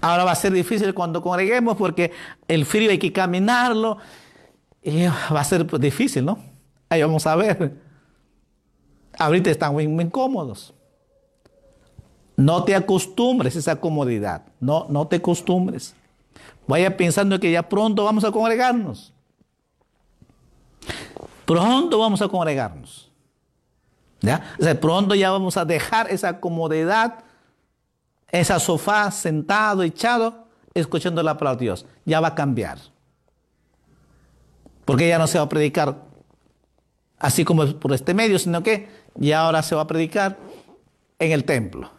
Ahora 0.00 0.24
va 0.24 0.32
a 0.32 0.36
ser 0.36 0.52
difícil 0.52 0.94
cuando 0.94 1.20
congreguemos 1.22 1.76
porque 1.76 2.12
el 2.48 2.64
frío 2.64 2.90
hay 2.90 2.98
que 2.98 3.12
caminarlo 3.12 3.98
y 4.82 5.04
va 5.06 5.40
a 5.40 5.44
ser 5.44 5.66
difícil, 5.78 6.24
¿no? 6.24 6.38
Ahí 6.88 7.02
vamos 7.02 7.26
a 7.26 7.36
ver. 7.36 7.89
Ahorita 9.20 9.50
están 9.50 9.74
muy, 9.74 9.84
incómodos. 9.84 10.72
No 12.38 12.64
te 12.64 12.74
acostumbres 12.74 13.54
a 13.54 13.58
esa 13.58 13.76
comodidad. 13.76 14.44
No, 14.60 14.86
no 14.88 15.08
te 15.08 15.16
acostumbres. 15.16 15.94
Vaya 16.66 16.96
pensando 16.96 17.38
que 17.38 17.52
ya 17.52 17.68
pronto 17.68 18.02
vamos 18.02 18.24
a 18.24 18.32
congregarnos. 18.32 19.12
Pronto 21.44 21.98
vamos 21.98 22.22
a 22.22 22.28
congregarnos. 22.28 23.10
¿Ya? 24.22 24.54
O 24.58 24.62
sea, 24.62 24.80
pronto 24.80 25.14
ya 25.14 25.30
vamos 25.30 25.58
a 25.58 25.66
dejar 25.66 26.10
esa 26.10 26.40
comodidad, 26.40 27.22
esa 28.28 28.58
sofá 28.58 29.10
sentado, 29.10 29.82
echado, 29.82 30.46
escuchando 30.72 31.22
la 31.22 31.36
palabra 31.36 31.58
de 31.58 31.64
Dios. 31.66 31.84
Ya 32.06 32.20
va 32.20 32.28
a 32.28 32.34
cambiar. 32.34 32.78
Porque 34.86 35.08
ya 35.08 35.18
no 35.18 35.26
se 35.26 35.36
va 35.36 35.44
a 35.44 35.48
predicar 35.50 36.10
así 37.20 37.44
como 37.44 37.66
por 37.78 37.92
este 37.92 38.14
medio, 38.14 38.38
sino 38.38 38.62
que 38.62 38.88
ya 39.28 39.42
ahora 39.42 39.62
se 39.62 39.74
va 39.74 39.82
a 39.82 39.86
predicar 39.86 40.36
en 41.18 41.32
el 41.32 41.44
templo. 41.44 41.90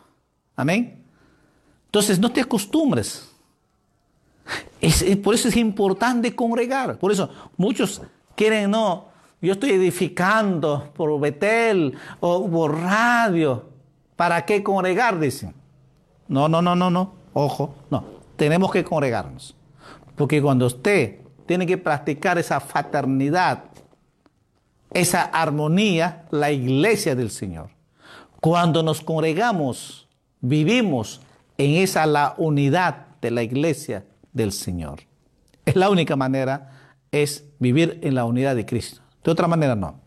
Amén. 0.56 1.04
Entonces 1.86 2.20
no 2.20 2.32
te 2.32 2.42
acostumbres. 2.42 3.30
por 5.24 5.36
eso 5.36 5.48
es 5.48 5.56
importante 5.56 6.36
congregar. 6.36 6.98
Por 6.98 7.12
eso 7.12 7.30
muchos 7.58 8.02
quieren, 8.36 8.72
no, 8.72 9.10
yo 9.42 9.54
estoy 9.54 9.72
edificando 9.72 10.92
por 10.96 11.20
Betel 11.20 11.96
o 12.20 12.50
por 12.50 12.80
radio. 12.80 13.70
¿Para 14.16 14.46
qué 14.46 14.62
congregar? 14.62 15.20
Dicen. 15.20 15.54
No, 16.28 16.48
no, 16.48 16.62
no, 16.62 16.76
no, 16.76 16.90
no. 16.90 17.14
Ojo, 17.34 17.76
no. 17.90 18.04
Tenemos 18.36 18.72
que 18.72 18.84
congregarnos. 18.84 19.56
Porque 20.16 20.42
cuando 20.42 20.66
usted 20.66 21.20
tiene 21.46 21.66
que 21.66 21.78
practicar 21.78 22.38
esa 22.38 22.60
fraternidad, 22.60 23.66
esa 24.94 25.24
armonía, 25.24 26.26
la 26.32 26.52
iglesia 26.52 27.16
del 27.16 27.32
Señor. 27.32 27.70
Cuando 28.40 28.84
nos 28.84 29.02
congregamos, 29.02 30.08
vivimos 30.42 31.22
en 31.58 31.76
esa 31.76 32.06
la 32.06 32.34
unidad 32.38 33.08
de 33.22 33.32
la 33.32 33.44
iglesia 33.44 34.06
del 34.34 34.52
Señor. 34.52 35.02
Es 35.66 35.76
la 35.76 35.90
única 35.90 36.16
manera, 36.16 36.96
es 37.12 37.46
vivir 37.60 38.00
en 38.02 38.16
la 38.16 38.26
unidad 38.26 38.56
de 38.56 38.66
Cristo. 38.66 39.02
De 39.24 39.32
otra 39.32 39.48
manera 39.48 39.76
no. 39.76 40.00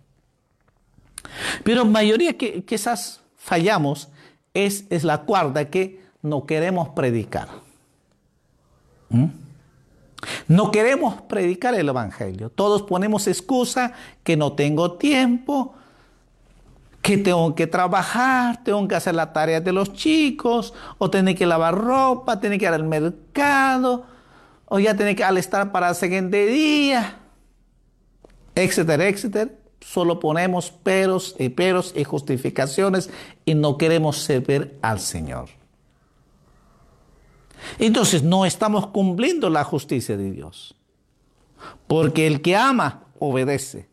Pero 1.62 1.84
mayoría 1.84 2.36
que 2.36 2.64
quizás 2.64 3.22
fallamos 3.36 4.08
es, 4.52 4.84
es 4.90 5.04
la 5.04 5.22
cuarta 5.22 5.70
que 5.70 6.02
no 6.22 6.46
queremos 6.46 6.90
predicar. 6.90 7.48
¿Mm? 9.08 9.43
No 10.48 10.70
queremos 10.70 11.22
predicar 11.22 11.74
el 11.74 11.88
Evangelio. 11.88 12.50
Todos 12.50 12.82
ponemos 12.82 13.26
excusa 13.26 13.92
que 14.22 14.36
no 14.36 14.52
tengo 14.52 14.92
tiempo, 14.92 15.74
que 17.00 17.18
tengo 17.18 17.54
que 17.54 17.66
trabajar, 17.66 18.62
tengo 18.64 18.86
que 18.88 18.94
hacer 18.94 19.14
la 19.14 19.32
tarea 19.32 19.60
de 19.60 19.72
los 19.72 19.92
chicos, 19.92 20.74
o 20.98 21.10
tener 21.10 21.34
que 21.36 21.46
lavar 21.46 21.74
ropa, 21.74 22.40
tener 22.40 22.58
que 22.58 22.64
ir 22.64 22.70
al 22.70 22.84
mercado, 22.84 24.06
o 24.66 24.78
ya 24.78 24.96
tener 24.96 25.14
que 25.14 25.24
alistar 25.24 25.70
para 25.72 25.90
el 25.90 25.94
siguiente 25.94 26.46
día, 26.46 27.18
etcétera, 28.54 29.08
etcétera. 29.08 29.50
Solo 29.80 30.18
ponemos 30.18 30.70
peros 30.70 31.36
y 31.38 31.50
peros 31.50 31.92
y 31.94 32.04
justificaciones 32.04 33.10
y 33.44 33.54
no 33.54 33.76
queremos 33.76 34.16
servir 34.18 34.78
al 34.80 34.98
Señor. 34.98 35.50
Entonces 37.78 38.22
no 38.22 38.44
estamos 38.44 38.86
cumpliendo 38.88 39.50
la 39.50 39.64
justicia 39.64 40.16
de 40.16 40.30
Dios. 40.30 40.74
Porque 41.86 42.26
el 42.26 42.42
que 42.42 42.56
ama, 42.56 43.04
obedece. 43.18 43.88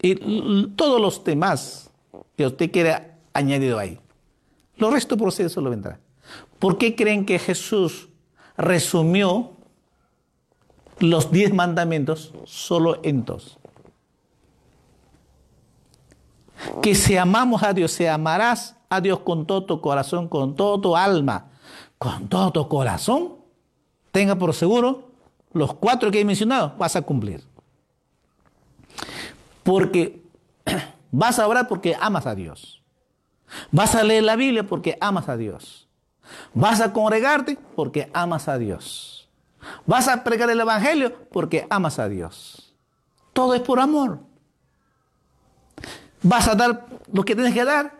Y 0.00 0.66
todos 0.76 1.00
los 1.00 1.24
demás 1.24 1.90
que 2.36 2.46
usted 2.46 2.70
quiere 2.70 3.12
añadido 3.32 3.78
ahí. 3.78 3.98
Lo 4.76 4.90
resto 4.90 5.16
sí 5.30 5.44
lo 5.56 5.70
vendrá. 5.70 5.98
¿Por 6.58 6.78
qué 6.78 6.94
creen 6.94 7.24
que 7.24 7.38
Jesús 7.38 8.08
resumió 8.56 9.52
los 11.00 11.30
diez 11.30 11.52
mandamientos 11.52 12.32
solo 12.44 13.00
en 13.02 13.24
dos? 13.24 13.58
Que 16.82 16.94
si 16.94 17.16
amamos 17.16 17.62
a 17.62 17.72
Dios, 17.72 17.92
si 17.92 18.06
amarás 18.06 18.76
a 18.88 19.00
Dios 19.00 19.20
con 19.20 19.46
todo 19.46 19.64
tu 19.64 19.80
corazón, 19.80 20.28
con 20.28 20.54
todo 20.54 20.80
tu 20.80 20.96
alma, 20.96 21.50
con 21.98 22.28
todo 22.28 22.52
tu 22.52 22.68
corazón, 22.68 23.36
tenga 24.12 24.36
por 24.36 24.54
seguro 24.54 25.08
los 25.52 25.74
cuatro 25.74 26.10
que 26.10 26.20
he 26.20 26.24
mencionado, 26.24 26.74
vas 26.78 26.96
a 26.96 27.02
cumplir. 27.02 27.44
Porque 29.62 30.22
vas 31.10 31.38
a 31.38 31.46
orar 31.46 31.68
porque 31.68 31.96
amas 32.00 32.26
a 32.26 32.34
Dios. 32.34 32.82
Vas 33.70 33.94
a 33.94 34.02
leer 34.02 34.24
la 34.24 34.36
Biblia 34.36 34.66
porque 34.66 34.98
amas 35.00 35.28
a 35.28 35.36
Dios. 35.36 35.88
Vas 36.54 36.80
a 36.80 36.92
congregarte 36.92 37.58
porque 37.74 38.10
amas 38.12 38.48
a 38.48 38.58
Dios. 38.58 39.28
Vas 39.86 40.08
a 40.08 40.22
pregar 40.22 40.50
el 40.50 40.60
Evangelio 40.60 41.14
porque 41.32 41.66
amas 41.70 41.98
a 41.98 42.08
Dios. 42.08 42.74
Todo 43.32 43.54
es 43.54 43.60
por 43.60 43.80
amor. 43.80 44.20
Vas 46.22 46.48
a 46.48 46.54
dar 46.54 46.86
lo 47.12 47.24
que 47.24 47.34
tienes 47.34 47.54
que 47.54 47.64
dar 47.64 47.94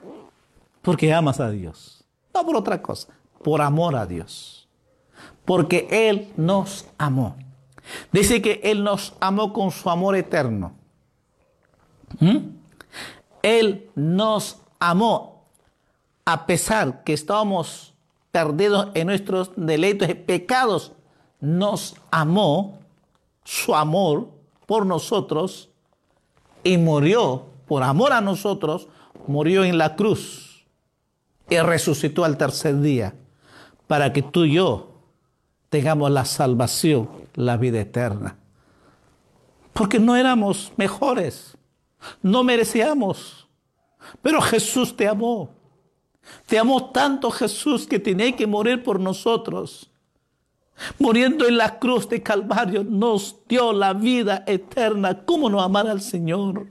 porque 0.82 1.12
amas 1.12 1.40
a 1.40 1.51
Dios. 1.51 2.05
No 2.34 2.44
por 2.44 2.57
otra 2.57 2.80
cosa, 2.82 3.09
por 3.43 3.62
amor 3.62 3.97
a 3.97 4.07
Dios. 4.07 4.68
Porque 5.45 5.89
Él 5.91 6.32
nos 6.36 6.86
amó. 6.99 7.36
Dice 8.12 8.43
que 8.43 8.61
Él 8.64 8.84
nos 8.84 9.14
amó 9.20 9.53
con 9.53 9.70
su 9.70 9.89
amor 9.89 10.16
eterno. 10.16 10.72
¿Mm? 12.20 12.39
Él 13.43 13.91
nos 13.95 14.59
amó 14.78 15.45
a 16.24 16.47
pesar 16.47 17.03
que 17.05 17.14
estábamos 17.14 17.95
perdidos 18.30 18.89
en 18.95 19.07
nuestros 19.07 19.53
deleitos 19.57 20.09
y 20.09 20.14
pecados. 20.14 20.93
Nos 21.41 21.97
amó 22.11 22.78
su 23.45 23.74
amor 23.74 24.28
por 24.66 24.84
nosotros 24.84 25.70
y 26.62 26.76
murió 26.76 27.47
por 27.66 27.82
amor 27.82 28.12
a 28.12 28.20
nosotros, 28.20 28.89
murió 29.26 29.64
en 29.64 29.78
la 29.78 29.97
cruz 29.97 30.66
y 31.49 31.59
resucitó 31.59 32.24
al 32.24 32.36
tercer 32.36 32.80
día 32.80 33.14
para 33.89 34.12
que 34.12 34.22
tú 34.22 34.45
y 34.45 34.55
yo 34.55 34.93
tengamos 35.70 36.11
la 36.12 36.24
salvación, 36.24 37.09
la 37.34 37.57
vida 37.57 37.80
eterna. 37.80 38.36
Porque 39.72 39.99
no 39.99 40.14
éramos 40.14 40.72
mejores, 40.76 41.57
no 42.22 42.45
merecíamos, 42.45 43.49
pero 44.22 44.41
Jesús 44.41 44.97
te 44.97 45.09
amó. 45.09 45.51
Te 46.47 46.59
amó 46.59 46.91
tanto 46.91 47.30
Jesús 47.30 47.86
que 47.86 47.99
tenía 47.99 48.34
que 48.36 48.47
morir 48.47 48.82
por 48.82 49.01
nosotros. 49.01 49.91
Muriendo 50.99 51.47
en 51.47 51.57
la 51.57 51.78
cruz 51.78 52.09
de 52.09 52.22
Calvario 52.22 52.84
nos 52.84 53.36
dio 53.49 53.72
la 53.72 53.95
vida 53.95 54.45
eterna. 54.47 55.24
¿Cómo 55.24 55.49
no 55.49 55.61
amar 55.61 55.89
al 55.89 56.01
Señor? 56.01 56.68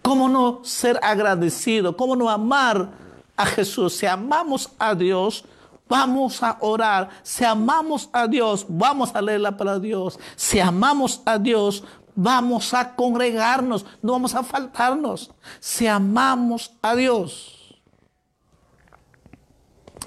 ¿Cómo 0.00 0.28
no 0.28 0.60
ser 0.62 0.98
agradecido? 1.02 1.96
¿Cómo 1.96 2.14
no 2.16 2.30
amar 2.30 2.90
a 3.36 3.46
Jesús? 3.46 3.94
Si 3.94 4.06
amamos 4.06 4.70
a 4.78 4.94
Dios, 4.94 5.44
vamos 5.92 6.42
a 6.42 6.56
orar. 6.60 7.10
Si 7.22 7.44
amamos 7.44 8.08
a 8.14 8.26
Dios, 8.26 8.64
vamos 8.66 9.14
a 9.14 9.20
leer 9.20 9.40
la 9.40 9.54
palabra 9.54 9.78
de 9.78 9.88
Dios. 9.88 10.18
Si 10.36 10.58
amamos 10.58 11.20
a 11.26 11.38
Dios, 11.38 11.84
vamos 12.14 12.72
a 12.72 12.94
congregarnos, 12.94 13.84
no 14.00 14.12
vamos 14.12 14.34
a 14.34 14.42
faltarnos. 14.42 15.30
Si 15.60 15.86
amamos 15.86 16.72
a 16.80 16.96
Dios, 16.96 17.76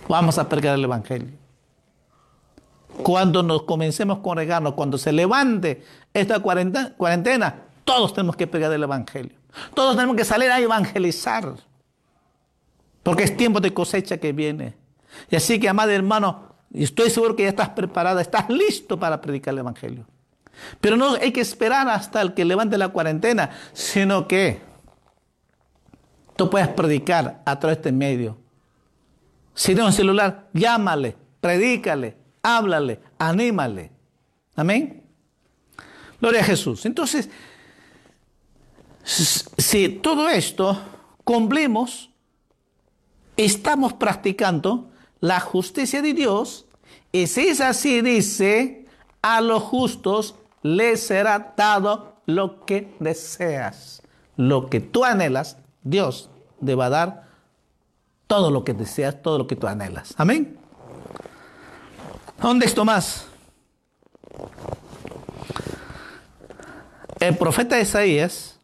vamos 0.09 0.39
a 0.39 0.49
predicar 0.49 0.73
el 0.73 0.83
Evangelio. 0.83 1.38
Cuando 3.03 3.43
nos 3.43 3.63
comencemos 3.63 4.17
a 4.17 4.21
congregarnos, 4.23 4.73
cuando 4.73 4.97
se 4.97 5.11
levante 5.11 5.86
esta 6.15 6.39
cuarentena, 6.39 7.61
todos 7.83 8.11
tenemos 8.11 8.36
que 8.36 8.47
pegar 8.47 8.71
el 8.71 8.81
Evangelio. 8.81 9.38
Todos 9.75 9.95
tenemos 9.95 10.15
que 10.15 10.25
salir 10.25 10.49
a 10.49 10.59
evangelizar. 10.59 11.53
Porque 13.03 13.23
es 13.23 13.38
tiempo 13.38 13.59
de 13.59 13.71
cosecha 13.71 14.17
que 14.17 14.33
viene. 14.33 14.84
Y 15.30 15.36
así 15.36 15.59
que, 15.59 15.70
amado 15.70 15.91
hermano, 15.91 16.55
estoy 16.74 17.09
seguro 17.09 17.36
que 17.36 17.43
ya 17.43 17.49
estás 17.49 17.70
preparada, 17.70 18.22
estás 18.22 18.49
listo 18.49 18.99
para 18.99 19.22
predicar 19.22 19.53
el 19.53 19.59
Evangelio. 19.59 20.05
Pero 20.80 20.97
no 20.97 21.16
hay 21.16 21.32
que 21.32 21.41
esperar 21.41 21.88
hasta 21.89 22.22
el 22.22 22.34
que 22.34 22.45
levante 22.45 22.78
la 22.78 22.89
cuarentena, 22.89 23.51
sino 23.74 24.28
que 24.28 24.61
tú 26.36 26.49
puedes 26.49 26.68
predicar 26.70 27.41
a 27.45 27.59
través 27.59 27.78
de 27.78 27.82
este 27.82 27.91
medio. 27.91 28.38
Si 29.53 29.74
tienes 29.74 29.86
un 29.86 29.93
celular, 29.93 30.49
llámale, 30.53 31.16
predícale, 31.39 32.18
háblale, 32.41 32.99
anímale. 33.18 33.91
Amén. 34.55 35.03
Gloria 36.20 36.41
a 36.41 36.43
Jesús. 36.43 36.86
Entonces, 36.86 37.30
si 39.03 39.89
todo 39.89 40.30
esto 40.30 40.78
cumplimos, 41.24 42.09
estamos 43.38 43.93
practicando 43.93 44.91
la 45.20 45.39
justicia 45.39 46.01
de 46.01 46.13
Dios, 46.13 46.66
y 47.11 47.28
si 47.28 47.47
es 47.47 47.61
así, 47.61 48.01
dice, 48.01 48.86
a 49.22 49.41
los 49.41 49.63
justos 49.63 50.36
les 50.61 51.05
será 51.07 51.53
dado 51.55 52.16
lo 52.26 52.66
que 52.66 52.93
deseas. 52.99 54.01
Lo 54.36 54.70
que 54.70 54.80
tú 54.82 55.05
anhelas, 55.05 55.57
Dios 55.84 56.30
te 56.63 56.76
va 56.76 56.88
a 56.88 56.89
dar 56.89 57.28
todo 58.28 58.51
lo 58.51 58.63
que 58.63 58.74
deseas, 58.74 59.22
todo 59.22 59.38
lo 59.38 59.47
que 59.47 59.55
tú 59.55 59.68
anhelas. 59.68 60.13
Amén. 60.18 60.57
¿Dónde 62.41 62.66
es 62.66 62.76
Tomás? 62.76 63.28
El 67.20 67.38
profeta 67.38 67.80
Isaías, 67.80 68.59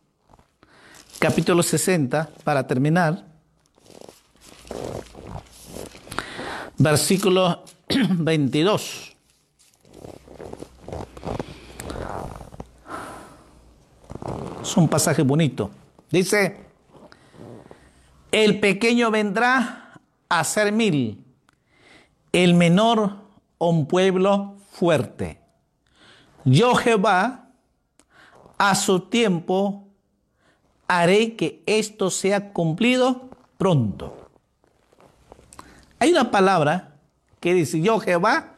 capítulo 1.20 1.64
60, 1.64 2.30
para 2.43 2.68
terminar, 2.68 3.24
versículo 6.82 7.63
22. 7.89 9.15
Es 14.61 14.77
un 14.77 14.88
pasaje 14.88 15.23
bonito. 15.23 15.71
Dice, 16.09 16.65
el 18.32 18.59
pequeño 18.59 19.11
vendrá 19.11 19.99
a 20.29 20.43
ser 20.43 20.71
mil, 20.71 21.23
el 22.32 22.53
menor 22.53 23.15
un 23.57 23.86
pueblo 23.86 24.55
fuerte. 24.71 25.39
Yo 26.45 26.75
Jehová, 26.75 27.49
a 28.57 28.75
su 28.75 29.01
tiempo, 29.01 29.88
haré 30.88 31.36
que 31.36 31.61
esto 31.65 32.09
sea 32.09 32.53
cumplido 32.53 33.29
pronto. 33.57 34.20
Hay 36.02 36.10
una 36.10 36.32
palabra 36.32 36.95
que 37.39 37.54
dice, 37.54 37.80
yo 37.80 37.99
Jehová, 37.99 38.56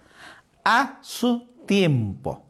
a 0.63 0.99
su 1.01 1.45
tiempo. 1.65 2.41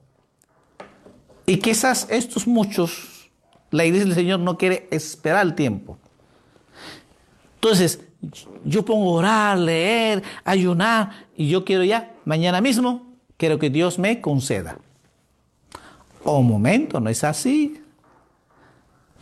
Y 1.47 1.57
quizás 1.57 2.05
estos 2.11 2.45
muchos, 2.45 3.31
la 3.71 3.85
iglesia 3.85 4.05
del 4.05 4.13
Señor 4.13 4.39
no 4.41 4.55
quiere 4.55 4.87
esperar 4.91 5.47
el 5.47 5.55
tiempo. 5.55 5.97
Entonces, 7.55 8.01
yo 8.63 8.85
pongo 8.85 9.13
orar, 9.13 9.57
leer, 9.57 10.21
ayunar, 10.43 11.25
y 11.35 11.49
yo 11.49 11.65
quiero 11.65 11.83
ya, 11.83 12.13
mañana 12.23 12.61
mismo, 12.61 13.15
quiero 13.35 13.57
que 13.57 13.71
Dios 13.71 13.97
me 13.97 14.21
conceda. 14.21 14.77
Oh, 16.23 16.37
un 16.37 16.47
momento, 16.49 16.99
no 16.99 17.09
es 17.09 17.23
así. 17.23 17.81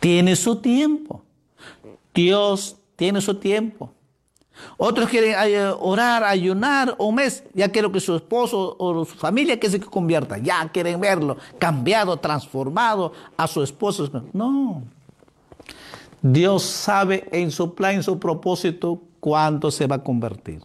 Tiene 0.00 0.36
su 0.36 0.56
tiempo. 0.56 1.22
Dios 2.12 2.76
tiene 2.94 3.22
su 3.22 3.36
tiempo. 3.36 3.94
Otros 4.76 5.08
quieren 5.08 5.34
eh, 5.38 5.72
orar, 5.80 6.24
ayunar 6.24 6.94
un 6.98 7.14
mes. 7.14 7.44
Ya 7.54 7.68
quiero 7.68 7.90
que 7.90 8.00
su 8.00 8.16
esposo 8.16 8.76
o 8.78 9.04
su 9.04 9.16
familia 9.16 9.58
que 9.58 9.70
se 9.70 9.80
convierta. 9.80 10.38
Ya 10.38 10.68
quieren 10.68 11.00
verlo 11.00 11.36
cambiado, 11.58 12.16
transformado 12.16 13.12
a 13.36 13.46
su 13.46 13.62
esposo. 13.62 14.10
No. 14.32 14.82
Dios 16.20 16.62
sabe 16.62 17.28
en 17.32 17.50
su 17.50 17.74
plan, 17.74 17.96
en 17.96 18.02
su 18.02 18.18
propósito, 18.18 19.00
cuánto 19.20 19.70
se 19.70 19.86
va 19.86 19.96
a 19.96 20.02
convertir. 20.02 20.60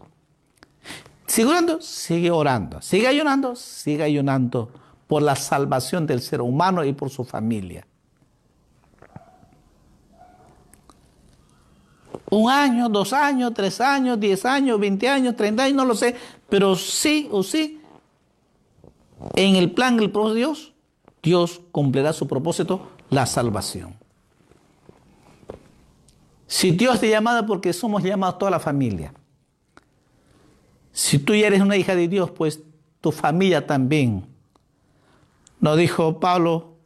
Sigue 1.26 1.50
orando, 1.50 1.82
sigue 1.82 2.32
orando. 2.32 2.82
Sigue 2.82 3.08
ayunando, 3.08 3.56
sigue 3.56 4.04
ayunando 4.04 4.70
por 5.08 5.22
la 5.22 5.36
salvación 5.36 6.06
del 6.08 6.22
ser 6.22 6.42
humano 6.42 6.84
y 6.84 6.94
por 6.94 7.10
su 7.10 7.24
familia. 7.24 7.86
Un 12.30 12.50
año, 12.52 12.90
dos 12.90 13.14
años, 13.14 13.54
tres 13.54 13.80
años, 13.80 14.20
diez 14.20 14.46
años, 14.46 14.80
veinte 14.80 15.08
años, 15.08 15.36
treinta 15.36 15.64
años, 15.64 15.78
no 15.78 15.86
lo 15.86 15.96
sé, 15.96 16.16
pero 16.50 16.76
sí 16.76 17.30
o 17.32 17.44
sí, 17.44 17.82
en 19.36 19.56
el 19.56 19.72
plan 19.72 19.98
del 19.98 20.12
propio 20.12 20.34
Dios, 20.34 20.74
Dios 21.24 21.62
cumplirá 21.72 22.14
su 22.14 22.28
propósito, 22.28 22.92
la 23.10 23.26
salvación. 23.26 23.96
Si 26.48 26.72
Dios 26.72 27.00
te 27.00 27.10
llama 27.10 27.46
porque 27.46 27.74
somos 27.74 28.04
llamados 28.04 28.38
toda 28.38 28.52
la 28.52 28.60
familia. 28.60 29.14
Si 30.92 31.20
tú 31.20 31.36
ya 31.36 31.48
eres 31.48 31.62
una 31.62 31.76
hija 31.76 31.96
de 31.96 32.08
Dios, 32.08 32.32
pues 32.32 32.62
tu 33.02 33.12
familia 33.12 33.68
también. 33.68 34.26
¿No 35.60 35.76
dijo 35.76 36.20
Pablo, 36.20 36.78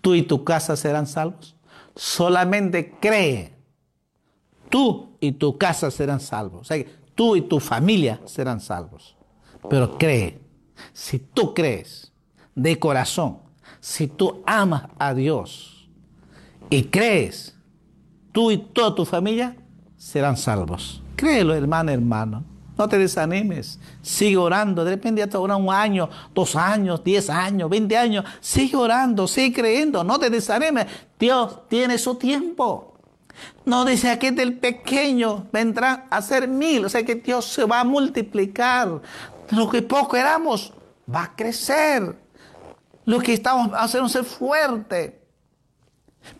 tú 0.00 0.14
y 0.14 0.22
tu 0.22 0.44
casa 0.44 0.76
serán 0.76 1.06
salvos? 1.06 1.56
Solamente 1.96 2.94
cree 3.00 3.53
tú 4.74 5.16
y 5.20 5.30
tu 5.30 5.56
casa 5.56 5.88
serán 5.88 6.18
salvos. 6.18 6.62
O 6.62 6.64
sea, 6.64 6.84
tú 7.14 7.36
y 7.36 7.42
tu 7.42 7.60
familia 7.60 8.20
serán 8.24 8.58
salvos. 8.58 9.16
Pero 9.70 9.96
cree, 9.96 10.40
si 10.92 11.20
tú 11.20 11.54
crees 11.54 12.12
de 12.56 12.76
corazón, 12.76 13.38
si 13.78 14.08
tú 14.08 14.42
amas 14.44 14.86
a 14.98 15.14
Dios 15.14 15.88
y 16.70 16.82
crees, 16.82 17.56
tú 18.32 18.50
y 18.50 18.58
toda 18.58 18.96
tu 18.96 19.04
familia 19.04 19.56
serán 19.96 20.36
salvos. 20.36 21.00
Créelo, 21.14 21.54
hermano, 21.54 21.92
hermano. 21.92 22.42
No 22.76 22.88
te 22.88 22.98
desanimes. 22.98 23.78
Sigue 24.02 24.38
orando. 24.38 24.84
De 24.84 24.96
repente 24.96 25.22
hasta 25.22 25.38
ahora 25.38 25.54
un 25.54 25.72
año, 25.72 26.10
dos 26.34 26.56
años, 26.56 27.04
diez 27.04 27.30
años, 27.30 27.70
veinte 27.70 27.96
años. 27.96 28.24
Sigue 28.40 28.74
orando, 28.74 29.28
sigue 29.28 29.54
creyendo. 29.54 30.02
No 30.02 30.18
te 30.18 30.30
desanimes. 30.30 30.86
Dios 31.16 31.68
tiene 31.68 31.96
su 31.96 32.16
tiempo. 32.16 32.93
No 33.64 33.84
dice 33.84 34.10
aquí 34.10 34.30
del 34.30 34.58
pequeño 34.58 35.46
vendrá 35.52 36.06
a 36.10 36.22
ser 36.22 36.48
mil. 36.48 36.84
O 36.84 36.88
sea 36.88 37.04
que 37.04 37.16
Dios 37.16 37.46
se 37.46 37.64
va 37.64 37.80
a 37.80 37.84
multiplicar. 37.84 39.00
Lo 39.50 39.68
que 39.68 39.82
poco 39.82 40.16
éramos 40.16 40.72
va 41.12 41.24
a 41.24 41.36
crecer. 41.36 42.16
Lo 43.04 43.20
que 43.20 43.34
estamos 43.34 43.70
haciendo 43.74 44.08
ser 44.08 44.24
fuerte. 44.24 45.20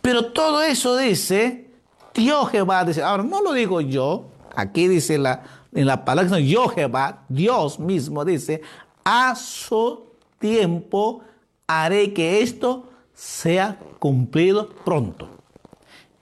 Pero 0.01 0.31
todo 0.31 0.61
eso 0.63 0.97
dice 0.97 1.69
Dios 2.13 2.49
Jehová. 2.49 2.85
Dice, 2.85 3.03
ahora 3.03 3.23
no 3.23 3.41
lo 3.41 3.53
digo 3.53 3.81
yo. 3.81 4.27
Aquí 4.55 4.87
dice 4.87 5.17
la, 5.17 5.43
en 5.73 5.85
la 5.85 6.05
palabra 6.05 6.39
yo 6.39 6.69
Jehová, 6.69 7.25
Dios 7.27 7.79
mismo 7.79 8.23
dice, 8.23 8.61
a 9.03 9.35
su 9.35 10.05
tiempo 10.39 11.21
haré 11.67 12.13
que 12.13 12.41
esto 12.41 12.89
sea 13.13 13.77
cumplido 13.99 14.69
pronto. 14.69 15.34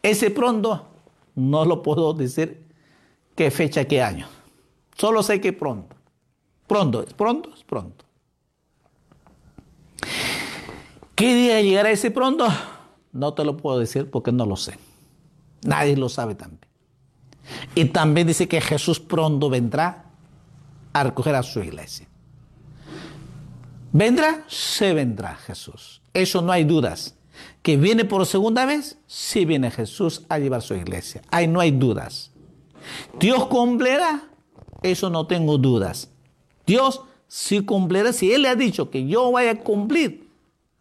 Ese 0.04 0.30
pronto 0.30 0.86
no 1.36 1.66
lo 1.66 1.82
puedo 1.82 2.14
decir 2.14 2.68
qué 3.36 3.50
fecha, 3.50 3.86
qué 3.86 4.02
año. 4.02 4.28
Solo 4.98 5.24
sé 5.24 5.42
que 5.42 5.54
pronto. 5.54 5.96
Pronto, 6.68 7.02
es 7.02 7.14
pronto, 7.14 7.54
es 7.54 7.64
pronto. 7.64 8.06
¿Qué 11.16 11.36
día 11.36 11.62
llegará 11.62 11.90
ese 11.92 12.12
pronto? 12.12 12.48
No 13.12 13.34
te 13.34 13.46
lo 13.46 13.58
puedo 13.58 13.80
decir 13.80 14.10
porque 14.12 14.32
no 14.32 14.46
lo 14.46 14.58
sé. 14.58 14.78
Nadie 15.64 15.96
lo 15.96 16.10
sabe 16.10 16.36
también. 16.36 16.62
Y 17.76 17.86
también 17.86 18.28
dice 18.28 18.48
que 18.48 18.60
Jesús 18.60 19.00
pronto 19.00 19.50
vendrá 19.50 20.06
a 20.92 21.04
recoger 21.04 21.36
a 21.36 21.44
su 21.44 21.62
iglesia. 21.62 22.08
¿Vendrá? 23.92 24.44
Se 24.48 24.94
vendrá 24.94 25.36
Jesús. 25.36 26.02
Eso 26.14 26.42
no 26.42 26.52
hay 26.52 26.64
dudas. 26.64 27.16
¿Que 27.62 27.78
viene 27.78 28.06
por 28.06 28.26
segunda 28.26 28.66
vez? 28.66 28.98
Sí 29.08 29.46
viene 29.46 29.72
Jesús 29.72 30.24
a 30.30 30.40
llevar 30.40 30.62
su 30.62 30.76
iglesia. 30.76 31.22
Ahí 31.32 31.48
no 31.48 31.60
hay 31.60 31.72
dudas. 31.72 32.32
¿Dios 33.20 33.48
cumplirá? 33.48 34.24
Eso 34.82 35.10
no 35.10 35.28
tengo 35.28 35.58
dudas. 35.58 36.10
Dios 36.66 37.02
sí 37.28 37.64
cumplirá. 37.64 38.14
Si 38.14 38.34
Él 38.34 38.44
le 38.44 38.50
ha 38.50 38.56
dicho 38.56 38.90
que 38.90 39.08
yo 39.08 39.32
vaya 39.32 39.52
a 39.52 39.60
cumplir 39.60 40.28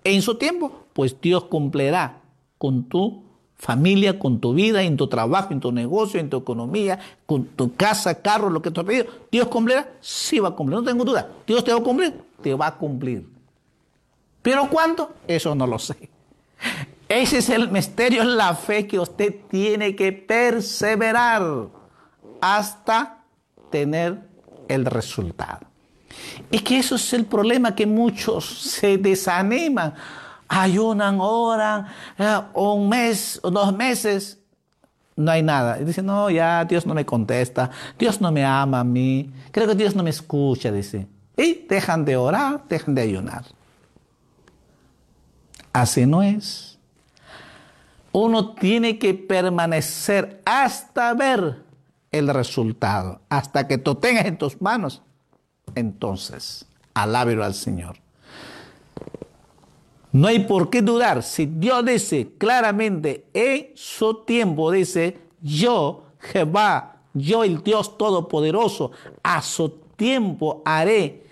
en 0.05 0.22
su 0.22 0.36
tiempo, 0.36 0.86
pues 0.92 1.20
Dios 1.20 1.44
cumplirá 1.44 2.20
con 2.59 2.84
tu 2.84 3.22
familia, 3.55 4.18
con 4.18 4.40
tu 4.40 4.55
vida, 4.55 4.82
en 4.82 4.96
tu 4.96 5.07
trabajo, 5.07 5.53
en 5.53 5.61
tu 5.61 5.70
negocio, 5.70 6.18
en 6.18 6.28
tu 6.28 6.38
economía, 6.38 6.98
con 7.26 7.44
tu 7.44 7.76
casa, 7.76 8.20
carro, 8.20 8.50
lo 8.50 8.61
que 8.61 8.72
tú 8.72 8.80
has 8.80 8.86
pedido. 8.86 9.07
¿Dios 9.30 9.46
cumplirá? 9.46 9.92
Sí 10.00 10.40
va 10.40 10.48
a 10.48 10.53
cumplir, 10.53 10.80
no 10.80 10.84
tengo 10.84 11.05
duda. 11.05 11.30
¿Dios 11.46 11.62
te 11.62 11.72
va 11.72 11.78
a 11.78 11.82
cumplir? 11.82 12.12
Te 12.42 12.55
va 12.55 12.66
a 12.66 12.76
cumplir. 12.76 13.24
¿Pero 14.42 14.68
cuánto? 14.68 15.14
Eso 15.28 15.55
no 15.55 15.68
lo 15.68 15.78
sé. 15.78 16.12
Ese 17.09 17.39
es 17.39 17.49
el 17.51 17.71
misterio 17.71 18.25
la 18.25 18.55
fe 18.55 18.87
que 18.87 18.99
usted 18.99 19.35
tiene 19.51 19.95
que 19.95 20.13
perseverar 20.13 21.69
hasta 22.41 23.25
tener 23.71 24.19
el 24.69 24.85
resultado. 24.87 25.67
Y 26.51 26.59
que 26.61 26.79
eso 26.79 26.97
es 26.97 27.13
el 27.13 27.27
problema 27.27 27.75
que 27.75 27.87
muchos 27.87 28.47
se 28.47 28.99
desaniman 28.99 29.95
ayunan, 30.61 31.19
oran, 31.21 31.87
eh, 32.19 32.41
un 32.55 32.89
mes 32.89 33.41
o 33.43 33.51
dos 33.51 33.75
meses, 33.75 34.39
no 35.17 35.31
hay 35.31 35.43
nada. 35.43 35.81
Y 35.81 35.85
dice, 35.85 36.03
no, 36.03 36.31
ya 36.31 36.65
Dios 36.65 36.87
no 36.87 36.95
me 36.95 37.07
contesta, 37.07 37.71
Dios 37.99 38.21
no 38.21 38.31
me 38.31 38.45
ama 38.45 38.81
a 38.81 38.85
mí, 38.85 39.31
creo 39.51 39.67
que 39.67 39.75
Dios 39.75 39.95
no 39.97 40.03
me 40.03 40.11
escucha, 40.11 40.71
dice. 40.71 41.07
Y 41.37 41.67
dejan 41.69 42.05
de 42.05 42.17
orar, 42.17 42.63
dejan 42.69 42.95
de 42.95 43.03
ayunar. 43.03 43.45
Así 45.73 46.07
no 46.07 46.23
es. 46.23 46.79
Uno 48.12 48.55
tiene 48.55 48.99
que 48.99 49.14
permanecer 49.14 50.43
hasta 50.45 51.14
ver 51.14 51.62
el 52.11 52.29
resultado, 52.29 53.23
hasta 53.31 53.66
que 53.66 53.79
tú 53.79 53.95
tengas 53.95 54.27
en 54.27 54.37
tus 54.37 54.61
manos. 54.61 55.03
Entonces, 55.75 56.66
alábelo 56.93 57.43
al 57.43 57.55
Señor. 57.55 57.97
No 60.12 60.29
hay 60.29 60.41
por 60.41 60.68
qué 60.68 60.83
dudar. 60.83 61.23
Si 61.23 61.47
Dios 61.47 61.87
dice 61.87 62.35
claramente 62.37 63.25
en 63.33 63.70
su 63.75 64.25
tiempo, 64.25 64.70
dice, 64.70 65.16
yo, 65.41 66.05
Jehová, 66.18 66.97
yo 67.14 67.45
el 67.45 67.62
Dios 67.62 67.97
Todopoderoso, 67.97 68.91
a 69.23 69.41
su 69.41 69.70
tiempo 69.97 70.61
haré. 70.66 71.25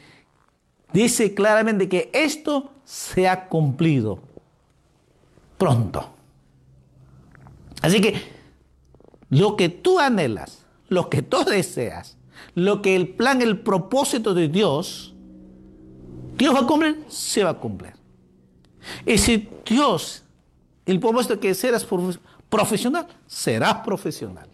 Dice 0.95 1.35
claramente 1.35 1.91
que 1.91 2.11
esto 2.15 2.71
se 2.85 3.29
ha 3.29 3.49
cumplido 3.49 4.30
pronto. 5.61 6.09
Así 7.83 8.01
que 8.01 8.15
lo 9.29 9.57
que 9.57 9.69
tú 9.69 10.01
anhelas, 10.01 10.65
lo 10.89 11.11
que 11.11 11.21
tú 11.21 11.45
deseas, 11.45 12.17
lo 12.55 12.81
que 12.81 12.97
el 12.97 13.09
plan, 13.09 13.43
el 13.43 13.61
propósito 13.61 14.33
de 14.33 14.49
Dios, 14.49 15.15
Dios 16.37 16.55
va 16.55 16.61
a 16.61 16.67
cumplir, 16.67 17.05
se 17.09 17.45
va 17.45 17.51
a 17.51 17.55
cumplir. 17.55 17.93
Y 19.05 19.19
si 19.19 19.51
Dios, 19.67 20.23
el 20.87 20.99
propósito 20.99 21.39
que 21.39 21.55
serás 21.55 21.87
profesional, 22.49 23.07
serás 23.27 23.75
profesional. 23.85 24.49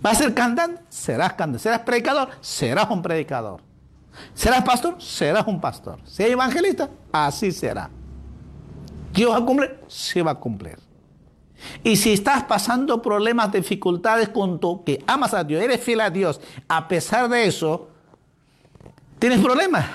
¿Vas 0.00 0.20
a 0.20 0.24
ser 0.24 0.34
cantante? 0.34 0.82
Serás 0.88 1.34
cantante. 1.34 1.58
¿Serás 1.58 1.80
predicador? 1.80 2.30
Serás 2.40 2.90
un 2.90 3.02
predicador. 3.02 3.60
¿Serás 4.32 4.64
pastor? 4.64 5.00
Serás 5.00 5.46
un 5.46 5.60
pastor. 5.60 5.98
¿Serás 6.04 6.32
evangelista? 6.32 6.88
Así 7.12 7.52
será. 7.52 7.90
¿Dios 9.14 9.32
va 9.32 9.38
a 9.38 9.44
cumplir? 9.44 9.80
Sí 9.88 10.20
va 10.20 10.32
a 10.32 10.34
cumplir. 10.34 10.78
Y 11.82 11.96
si 11.96 12.12
estás 12.12 12.44
pasando 12.44 13.00
problemas, 13.00 13.52
dificultades 13.52 14.28
con 14.28 14.60
tu 14.60 14.84
que 14.84 15.02
amas 15.06 15.32
a 15.32 15.44
Dios, 15.44 15.62
eres 15.62 15.80
fiel 15.80 16.00
a 16.00 16.10
Dios, 16.10 16.40
a 16.68 16.86
pesar 16.88 17.28
de 17.28 17.46
eso, 17.46 17.88
tienes 19.18 19.40
problemas 19.40 19.86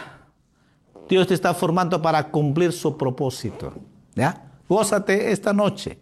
Dios 1.09 1.25
te 1.25 1.33
está 1.33 1.55
formando 1.55 1.99
para 1.99 2.29
cumplir 2.29 2.71
su 2.71 2.95
propósito. 2.95 3.73
¿Ya? 4.13 4.43
Gózate 4.69 5.31
esta 5.31 5.51
noche. 5.51 5.99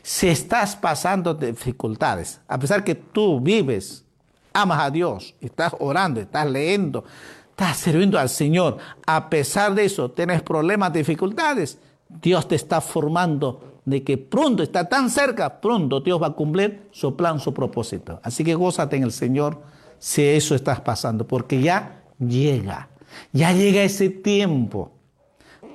Si 0.00 0.28
estás 0.28 0.76
pasando 0.76 1.34
dificultades, 1.34 2.40
a 2.46 2.58
pesar 2.58 2.84
que 2.84 2.94
tú 2.94 3.40
vives, 3.40 4.04
amas 4.52 4.80
a 4.80 4.90
Dios, 4.90 5.34
estás 5.40 5.74
orando, 5.80 6.20
estás 6.20 6.48
leyendo, 6.48 7.04
estás 7.50 7.76
sirviendo 7.76 8.18
al 8.18 8.28
Señor, 8.28 8.78
a 9.06 9.28
pesar 9.28 9.74
de 9.74 9.84
eso 9.84 10.10
tienes 10.10 10.40
problemas, 10.40 10.92
dificultades, 10.92 11.78
Dios 12.08 12.48
te 12.48 12.54
está 12.54 12.80
formando 12.80 13.80
de 13.84 14.02
que 14.02 14.18
pronto 14.18 14.62
está 14.62 14.88
tan 14.88 15.10
cerca, 15.10 15.60
pronto 15.60 16.00
Dios 16.00 16.20
va 16.20 16.28
a 16.28 16.32
cumplir 16.32 16.88
su 16.90 17.16
plan, 17.16 17.40
su 17.40 17.54
propósito. 17.54 18.20
Así 18.22 18.44
que 18.44 18.54
gózate 18.54 18.96
en 18.96 19.02
el 19.02 19.12
Señor 19.12 19.62
si 19.98 20.22
eso 20.22 20.54
estás 20.54 20.80
pasando, 20.80 21.26
porque 21.26 21.60
ya 21.60 22.02
llega. 22.18 22.88
Ya 23.32 23.52
llega 23.52 23.82
ese 23.82 24.10
tiempo 24.10 24.92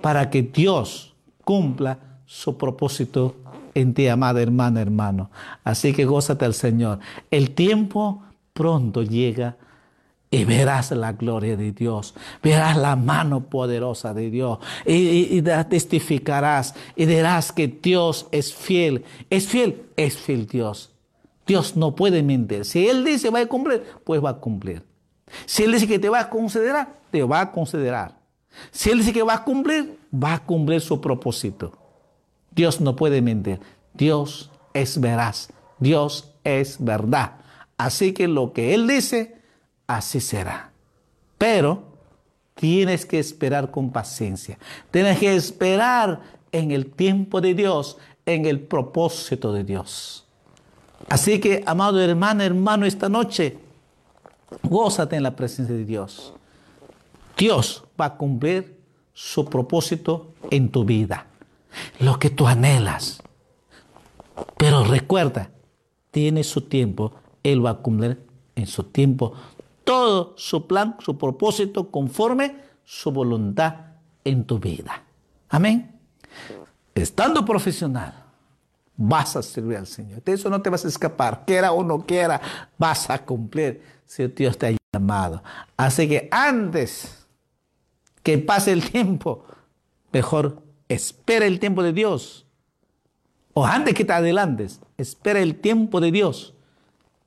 para 0.01 0.29
que 0.29 0.43
Dios 0.43 1.15
cumpla 1.43 2.19
su 2.25 2.57
propósito 2.57 3.35
en 3.73 3.93
ti, 3.93 4.07
amada 4.07 4.41
hermana, 4.41 4.81
hermano. 4.81 5.31
Así 5.63 5.93
que 5.93 6.05
gózate 6.05 6.45
al 6.45 6.53
Señor. 6.53 6.99
El 7.31 7.51
tiempo 7.51 8.21
pronto 8.53 9.03
llega 9.03 9.57
y 10.33 10.45
verás 10.45 10.89
la 10.89 11.13
gloria 11.13 11.55
de 11.55 11.73
Dios, 11.73 12.15
verás 12.41 12.75
la 12.75 12.95
mano 12.95 13.41
poderosa 13.41 14.15
de 14.15 14.31
Dios 14.31 14.57
y, 14.83 15.43
testificarás 15.43 16.73
y 16.95 17.05
dirás 17.05 17.51
que 17.51 17.67
Dios 17.67 18.25
es 18.31 18.51
fiel. 18.51 19.05
Es 19.29 19.47
fiel, 19.47 19.83
es 19.95 20.17
fiel 20.17 20.47
Dios. 20.47 20.91
Dios 21.45 21.75
no 21.75 21.93
puede 21.93 22.23
mentir. 22.23 22.65
Si 22.65 22.87
Él 22.87 23.05
dice 23.05 23.29
va 23.29 23.41
a 23.41 23.45
cumplir, 23.45 23.83
pues 24.03 24.23
va 24.23 24.31
a 24.31 24.37
cumplir. 24.39 24.81
Si 25.45 25.65
Él 25.65 25.71
dice 25.71 25.87
que 25.87 25.99
te 25.99 26.09
va 26.09 26.21
a 26.21 26.29
considerar, 26.31 26.99
te 27.11 27.21
va 27.21 27.41
a 27.41 27.51
considerar. 27.51 28.17
Si 28.71 28.89
Él 28.89 28.97
dice 28.97 29.13
que 29.13 29.21
va 29.21 29.35
a 29.35 29.43
cumplir, 29.43 29.99
va 30.11 30.33
a 30.33 30.43
cumplir 30.43 30.81
su 30.81 30.99
propósito. 30.99 31.73
Dios 32.49 32.81
no 32.81 32.95
puede 32.95 33.21
mentir. 33.21 33.59
Dios 33.93 34.49
es 34.73 34.99
veraz. 34.99 35.49
Dios 35.77 36.33
es 36.43 36.83
verdad. 36.83 37.33
Así 37.77 38.13
que 38.13 38.27
lo 38.27 38.51
que 38.51 38.73
Él 38.73 38.87
dice, 38.87 39.42
así 39.87 40.19
será. 40.19 40.71
Pero 41.37 41.83
tienes 42.55 43.05
que 43.05 43.19
esperar 43.19 43.71
con 43.71 43.91
paciencia. 43.91 44.57
Tienes 44.91 45.19
que 45.19 45.35
esperar 45.35 46.21
en 46.51 46.71
el 46.71 46.91
tiempo 46.91 47.41
de 47.41 47.53
Dios, 47.53 47.97
en 48.25 48.45
el 48.45 48.59
propósito 48.61 49.51
de 49.51 49.63
Dios. 49.63 50.25
Así 51.09 51.39
que, 51.39 51.63
amado 51.65 51.99
hermano, 51.99 52.43
hermano, 52.43 52.85
esta 52.85 53.09
noche, 53.09 53.57
gózate 54.61 55.15
en 55.15 55.23
la 55.23 55.35
presencia 55.35 55.75
de 55.75 55.85
Dios. 55.85 56.33
Dios 57.37 57.83
va 57.99 58.05
a 58.05 58.15
cumplir 58.15 58.79
su 59.13 59.45
propósito 59.45 60.33
en 60.49 60.69
tu 60.69 60.85
vida, 60.85 61.27
lo 61.99 62.19
que 62.19 62.29
tú 62.29 62.47
anhelas. 62.47 63.21
Pero 64.57 64.83
recuerda, 64.83 65.49
tiene 66.11 66.43
su 66.43 66.61
tiempo, 66.61 67.13
Él 67.43 67.65
va 67.65 67.71
a 67.71 67.77
cumplir 67.77 68.25
en 68.55 68.67
su 68.67 68.83
tiempo 68.83 69.33
todo 69.83 70.33
su 70.37 70.67
plan, 70.67 70.95
su 70.99 71.17
propósito 71.17 71.89
conforme 71.91 72.57
su 72.83 73.11
voluntad 73.11 73.75
en 74.23 74.45
tu 74.45 74.59
vida. 74.59 75.03
Amén. 75.49 75.99
Estando 76.95 77.43
profesional, 77.45 78.13
vas 78.95 79.35
a 79.35 79.43
servir 79.43 79.77
al 79.77 79.87
Señor. 79.87 80.23
De 80.23 80.33
eso 80.33 80.49
no 80.49 80.61
te 80.61 80.69
vas 80.69 80.85
a 80.85 80.87
escapar, 80.87 81.43
quiera 81.45 81.71
o 81.71 81.83
no 81.83 82.05
quiera, 82.05 82.41
vas 82.77 83.09
a 83.09 83.23
cumplir 83.25 83.81
si 84.05 84.27
Dios 84.27 84.57
te 84.57 84.67
ha 84.67 84.77
llamado. 84.93 85.43
Así 85.75 86.07
que 86.07 86.27
antes 86.31 87.25
que 88.21 88.37
pase 88.37 88.71
el 88.71 88.89
tiempo, 88.89 89.45
mejor 90.11 90.63
espera 90.87 91.45
el 91.45 91.59
tiempo 91.59 91.83
de 91.83 91.93
Dios. 91.93 92.45
O 93.53 93.65
antes 93.65 93.93
que 93.93 94.05
te 94.05 94.13
adelantes, 94.13 94.79
espera 94.97 95.39
el 95.39 95.59
tiempo 95.59 95.99
de 95.99 96.11
Dios 96.11 96.53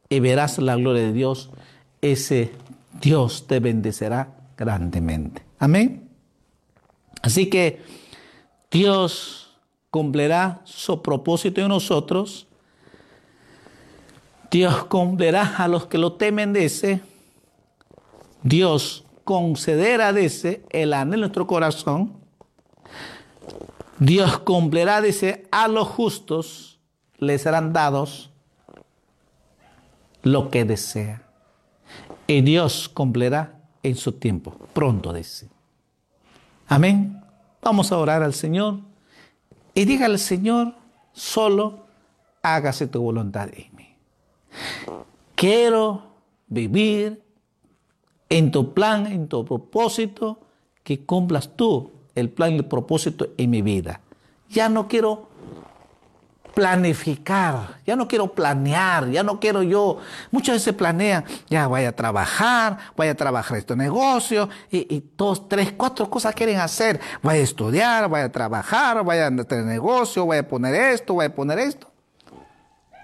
y 0.08 0.20
verás 0.20 0.58
la 0.58 0.76
gloria 0.76 1.02
de 1.02 1.12
Dios. 1.12 1.50
Ese 2.12 2.52
Dios 3.00 3.46
te 3.46 3.58
bendecerá 3.58 4.36
grandemente. 4.56 5.42
Amén. 5.58 6.08
Así 7.20 7.50
que 7.50 7.82
Dios 8.70 9.58
cumplirá 9.90 10.60
su 10.64 11.02
propósito 11.02 11.60
en 11.60 11.68
nosotros. 11.68 12.46
Dios 14.50 14.84
cumplirá 14.84 15.56
a 15.56 15.66
los 15.66 15.86
que 15.86 15.98
lo 15.98 16.12
temen 16.12 16.52
de 16.52 16.66
ese. 16.66 17.00
Dios 18.44 19.04
concederá 19.24 20.12
de 20.12 20.26
ese 20.26 20.62
el 20.70 20.92
anhelo 20.92 21.12
de 21.12 21.20
nuestro 21.22 21.46
corazón. 21.48 22.12
Dios 23.98 24.38
cumplirá 24.38 25.00
de 25.00 25.08
ese 25.08 25.48
a 25.50 25.66
los 25.66 25.88
justos 25.88 26.78
les 27.18 27.42
serán 27.42 27.72
dados 27.72 28.30
lo 30.22 30.50
que 30.50 30.64
desea. 30.64 31.25
Y 32.26 32.40
Dios 32.42 32.88
cumplirá 32.88 33.60
en 33.82 33.94
su 33.94 34.12
tiempo, 34.12 34.52
pronto 34.72 35.12
dice. 35.12 35.48
Amén. 36.66 37.22
Vamos 37.62 37.92
a 37.92 37.98
orar 37.98 38.22
al 38.22 38.34
Señor 38.34 38.80
y 39.74 39.84
diga 39.84 40.06
al 40.06 40.18
Señor, 40.18 40.74
solo 41.12 41.86
hágase 42.42 42.86
tu 42.86 43.00
voluntad 43.00 43.48
en 43.52 43.76
mí. 43.76 43.96
Quiero 45.34 46.02
vivir 46.48 47.22
en 48.28 48.50
tu 48.50 48.72
plan, 48.72 49.06
en 49.06 49.28
tu 49.28 49.44
propósito, 49.44 50.40
que 50.82 51.04
cumplas 51.04 51.56
tú 51.56 51.92
el 52.14 52.30
plan 52.30 52.52
y 52.52 52.56
el 52.56 52.64
propósito 52.64 53.28
en 53.36 53.50
mi 53.50 53.62
vida. 53.62 54.00
Ya 54.48 54.68
no 54.68 54.88
quiero 54.88 55.28
planificar, 56.56 57.80
ya 57.84 57.96
no 57.96 58.08
quiero 58.08 58.32
planear, 58.32 59.10
ya 59.10 59.22
no 59.22 59.38
quiero 59.38 59.62
yo, 59.62 59.98
muchas 60.30 60.54
veces 60.54 60.72
planea, 60.72 61.22
ya 61.50 61.66
voy 61.66 61.84
a 61.84 61.94
trabajar, 61.94 62.78
voy 62.96 63.08
a 63.08 63.14
trabajar 63.14 63.58
este 63.58 63.76
negocio, 63.76 64.48
y, 64.70 65.04
dos, 65.18 65.50
tres, 65.50 65.74
cuatro 65.76 66.08
cosas 66.08 66.34
quieren 66.34 66.58
hacer, 66.58 66.98
voy 67.22 67.34
a 67.34 67.38
estudiar, 67.40 68.08
voy 68.08 68.20
a 68.20 68.32
trabajar, 68.32 69.04
voy 69.04 69.18
a 69.18 69.28
tener 69.44 69.66
negocio, 69.66 70.24
voy 70.24 70.38
a 70.38 70.48
poner 70.48 70.74
esto, 70.74 71.12
voy 71.12 71.26
a 71.26 71.34
poner 71.34 71.58
esto. 71.58 71.92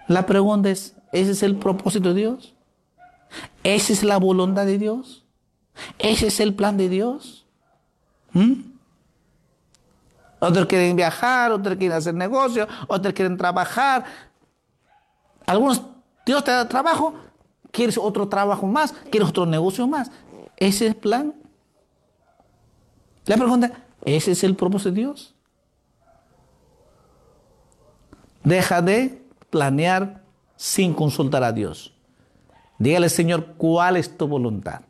La 0.09 0.25
pregunta 0.25 0.71
es, 0.71 0.95
¿ese 1.13 1.33
es 1.33 1.43
el 1.43 1.57
propósito 1.57 2.15
de 2.15 2.21
Dios? 2.21 2.55
¿Esa 3.65 3.93
es 3.93 4.03
la 4.03 4.17
voluntad 4.17 4.65
de 4.65 4.79
Dios? 4.79 5.27
¿Ese 5.99 6.29
es 6.29 6.41
el 6.41 6.55
plan 6.55 6.79
de 6.79 6.89
Dios? 6.89 7.47
¿Mm? 8.33 8.72
Otros 10.43 10.67
quieren 10.67 10.97
viajar, 10.97 11.53
otros 11.53 11.77
quieren 11.77 11.97
hacer 11.97 12.15
negocio, 12.15 12.67
otros 12.89 13.15
quieren 13.15 13.37
trabajar. 13.37 14.05
Algunos, 15.47 15.83
Dios 16.27 16.43
te 16.43 16.51
da 16.51 16.69
trabajo, 16.69 17.15
quieres 17.71 17.97
otro 17.97 18.29
trabajo 18.29 18.67
más, 18.67 18.93
quieres 19.11 19.29
otro 19.29 19.47
negocio 19.47 19.87
más. 19.87 20.11
¿Ese 20.57 20.87
es 20.87 20.95
el 20.95 20.97
plan? 20.97 21.35
La 23.27 23.37
pregunta, 23.37 23.71
¿ese 24.05 24.33
es 24.33 24.43
el 24.43 24.57
propósito 24.57 24.91
de 24.91 24.97
Dios? 24.97 25.35
Deja 28.43 28.83
de 28.83 29.25
planear 29.49 30.25
sin 30.57 30.93
consultar 30.93 31.45
a 31.45 31.53
Dios. 31.53 31.95
Dígale, 32.79 33.09
Señor, 33.09 33.55
¿cuál 33.57 33.97
es 33.97 34.17
tu 34.17 34.27
voluntad? 34.27 34.81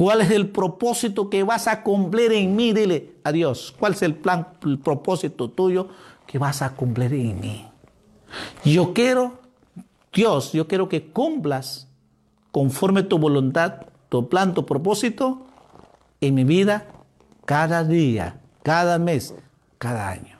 ¿Cuál 0.00 0.22
es 0.22 0.30
el 0.30 0.48
propósito 0.48 1.28
que 1.28 1.42
vas 1.42 1.68
a 1.68 1.82
cumplir 1.82 2.32
en 2.32 2.56
mí? 2.56 2.72
Dile 2.72 3.16
a 3.22 3.32
Dios, 3.32 3.74
¿cuál 3.78 3.92
es 3.92 4.00
el 4.00 4.14
plan, 4.14 4.48
el 4.64 4.78
propósito 4.78 5.50
tuyo 5.50 5.88
que 6.26 6.38
vas 6.38 6.62
a 6.62 6.70
cumplir 6.70 7.12
en 7.12 7.38
mí? 7.38 7.66
Yo 8.64 8.94
quiero, 8.94 9.40
Dios, 10.10 10.54
yo 10.54 10.66
quiero 10.66 10.88
que 10.88 11.10
cumplas 11.10 11.86
conforme 12.50 13.02
tu 13.02 13.18
voluntad, 13.18 13.88
tu 14.08 14.26
plan, 14.30 14.54
tu 14.54 14.64
propósito 14.64 15.42
en 16.22 16.34
mi 16.34 16.44
vida 16.44 16.86
cada 17.44 17.84
día, 17.84 18.40
cada 18.62 18.98
mes, 18.98 19.34
cada 19.76 20.08
año. 20.08 20.38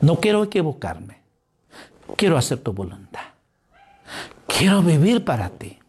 No 0.00 0.20
quiero 0.20 0.44
equivocarme. 0.44 1.20
Quiero 2.14 2.38
hacer 2.38 2.60
tu 2.60 2.72
voluntad. 2.72 3.22
Quiero 4.46 4.82
vivir 4.82 5.24
para 5.24 5.48
ti. 5.48 5.81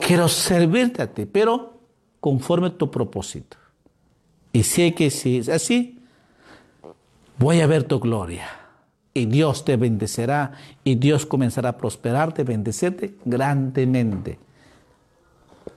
Quiero 0.00 0.28
servirte 0.28 1.02
a 1.02 1.12
ti, 1.12 1.26
pero 1.26 1.80
conforme 2.20 2.68
a 2.68 2.78
tu 2.78 2.90
propósito. 2.90 3.56
Y 4.52 4.62
sé 4.64 4.94
que 4.94 5.10
si 5.10 5.38
es 5.38 5.48
así, 5.48 5.98
voy 7.38 7.60
a 7.60 7.66
ver 7.66 7.84
tu 7.84 7.98
gloria. 7.98 8.46
Y 9.14 9.26
Dios 9.26 9.64
te 9.64 9.76
bendecerá 9.76 10.52
y 10.84 10.94
Dios 10.94 11.26
comenzará 11.26 11.70
a 11.70 11.76
prosperarte, 11.76 12.44
bendecerte 12.44 13.14
grandemente. 13.24 14.38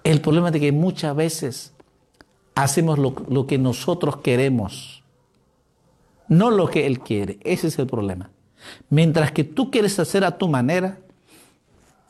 El 0.03 0.21
problema 0.21 0.49
es 0.49 0.59
que 0.59 0.71
muchas 0.71 1.15
veces 1.15 1.73
hacemos 2.53 2.99
lo, 2.99 3.15
lo 3.29 3.47
que 3.47 3.57
nosotros 3.57 4.17
queremos, 4.17 5.03
no 6.27 6.51
lo 6.51 6.67
que 6.67 6.85
Él 6.85 6.99
quiere. 6.99 7.39
Ese 7.43 7.67
es 7.67 7.79
el 7.79 7.87
problema. 7.87 8.29
Mientras 8.89 9.31
que 9.31 9.43
tú 9.43 9.71
quieres 9.71 9.99
hacer 9.99 10.23
a 10.23 10.37
tu 10.37 10.47
manera, 10.47 10.99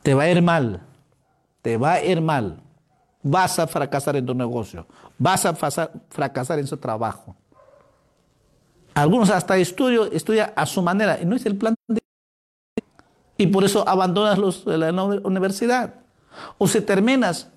te 0.04 0.14
va 0.14 0.24
a 0.24 0.30
ir 0.30 0.42
mal 0.42 0.82
te 1.66 1.78
va 1.78 1.94
a 1.94 2.06
ir 2.06 2.22
mal. 2.22 2.62
Vas 3.24 3.58
a 3.58 3.66
fracasar 3.66 4.16
en 4.16 4.24
tu 4.24 4.36
negocio. 4.36 4.86
Vas 5.18 5.48
a 5.48 5.56
fracasar 5.56 6.60
en 6.60 6.68
su 6.68 6.78
trabajo. 6.78 7.36
Algunos 8.94 9.32
hasta 9.32 9.58
estudio, 9.58 10.06
estudia 10.12 10.54
a 10.56 10.68
su 10.68 10.84
manera. 10.84 11.20
Y 11.20 11.26
no 11.26 11.36
es 11.36 11.44
el 11.48 11.56
plan 11.58 11.74
de... 11.88 12.00
Y 13.38 13.48
por 13.48 13.64
eso 13.64 13.84
abandonas 13.90 14.38
los, 14.38 14.64
la 14.68 14.92
universidad. 15.24 15.96
O 16.60 16.68
si 16.68 16.82
terminas, 16.82 17.48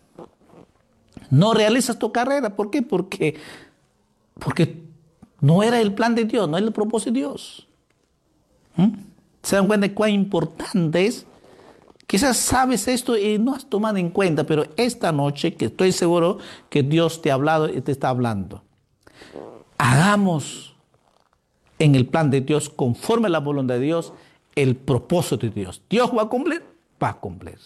no 1.29 1.53
realizas 1.53 1.99
tu 1.99 2.11
carrera. 2.11 2.57
¿Por 2.57 2.71
qué? 2.71 2.81
Porque, 2.81 3.39
porque 4.39 4.85
no 5.43 5.63
era 5.63 5.83
el 5.83 5.93
plan 5.93 6.15
de 6.15 6.25
Dios, 6.25 6.49
no 6.49 6.57
era 6.57 6.67
el 6.67 6.73
propósito 6.73 7.11
de 7.11 7.19
Dios. 7.19 7.69
¿Mm? 8.75 8.89
¿Se 9.43 9.57
dan 9.57 9.67
cuenta 9.67 9.87
de 9.87 9.93
cuán 9.93 10.13
importante 10.13 11.05
es 11.05 11.27
Quizás 12.09 12.39
sabes 12.39 12.89
esto 12.89 13.19
y 13.19 13.39
no 13.39 13.55
has 13.55 13.67
tomado 13.67 13.99
en 13.99 14.09
cuenta, 14.09 14.45
pero 14.45 14.65
esta 14.79 15.13
noche, 15.13 15.53
que 15.55 15.67
estoy 15.67 15.93
seguro 15.93 16.39
que 16.71 16.83
Dios 16.83 17.21
te 17.21 17.31
ha 17.31 17.35
hablado 17.35 17.69
y 17.69 17.83
te 17.83 17.93
está 17.93 18.09
hablando, 18.09 18.63
hagamos 19.77 20.75
en 21.79 21.95
el 21.95 22.07
plan 22.07 22.31
de 22.31 22.41
Dios, 22.41 22.71
conforme 22.71 23.27
a 23.27 23.31
la 23.31 23.41
voluntad 23.41 23.75
de 23.75 23.81
Dios, 23.81 24.15
el 24.57 24.75
propósito 24.75 25.37
de 25.37 25.51
Dios. 25.51 25.83
Dios 25.91 26.11
va 26.17 26.23
a 26.23 26.29
cumplir, 26.31 26.65
va 27.01 27.11
a 27.11 27.21
cumplir. 27.21 27.59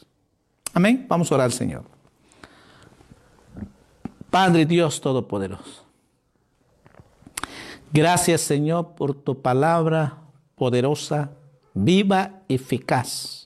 Amén. 0.74 1.06
Vamos 1.08 1.30
a 1.30 1.36
orar 1.36 1.52
Señor. 1.52 1.84
Padre 4.28 4.66
Dios 4.66 5.00
Todopoderoso. 5.00 5.84
Gracias 7.92 8.40
Señor 8.40 8.96
por 8.96 9.14
tu 9.14 9.40
palabra 9.40 10.18
poderosa, 10.56 11.30
viva, 11.74 12.40
eficaz 12.48 13.42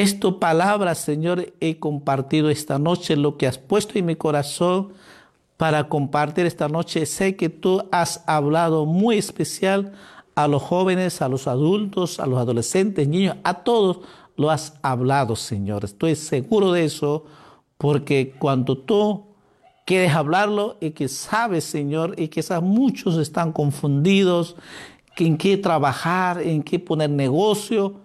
es 0.00 0.18
tu 0.18 0.38
palabra, 0.38 0.94
Señor, 0.94 1.52
he 1.60 1.78
compartido 1.78 2.48
esta 2.48 2.78
noche 2.78 3.14
lo 3.14 3.36
que 3.36 3.46
has 3.46 3.58
puesto 3.58 3.98
en 3.98 4.06
mi 4.06 4.16
corazón 4.16 4.94
para 5.58 5.90
compartir 5.90 6.46
esta 6.46 6.66
noche. 6.66 7.04
Sé 7.04 7.36
que 7.36 7.50
tú 7.50 7.86
has 7.92 8.24
hablado 8.26 8.86
muy 8.86 9.18
especial 9.18 9.92
a 10.34 10.48
los 10.48 10.62
jóvenes, 10.62 11.20
a 11.20 11.28
los 11.28 11.46
adultos, 11.46 12.20
a 12.20 12.26
los 12.26 12.38
adolescentes, 12.38 13.06
niños, 13.06 13.36
a 13.44 13.62
todos 13.64 14.00
lo 14.36 14.50
has 14.50 14.78
hablado, 14.80 15.36
Señor. 15.36 15.84
Estoy 15.84 16.16
seguro 16.16 16.72
de 16.72 16.86
eso, 16.86 17.26
porque 17.76 18.34
cuando 18.38 18.78
tú 18.78 19.26
quieres 19.84 20.14
hablarlo 20.14 20.78
y 20.80 20.92
que 20.92 21.06
sabes, 21.08 21.64
Señor, 21.64 22.14
y 22.16 22.28
quizás 22.28 22.62
muchos 22.62 23.18
están 23.18 23.52
confundidos 23.52 24.56
en 25.16 25.36
qué 25.36 25.58
trabajar, 25.58 26.40
en 26.40 26.62
qué 26.62 26.78
poner 26.78 27.10
negocio, 27.10 28.00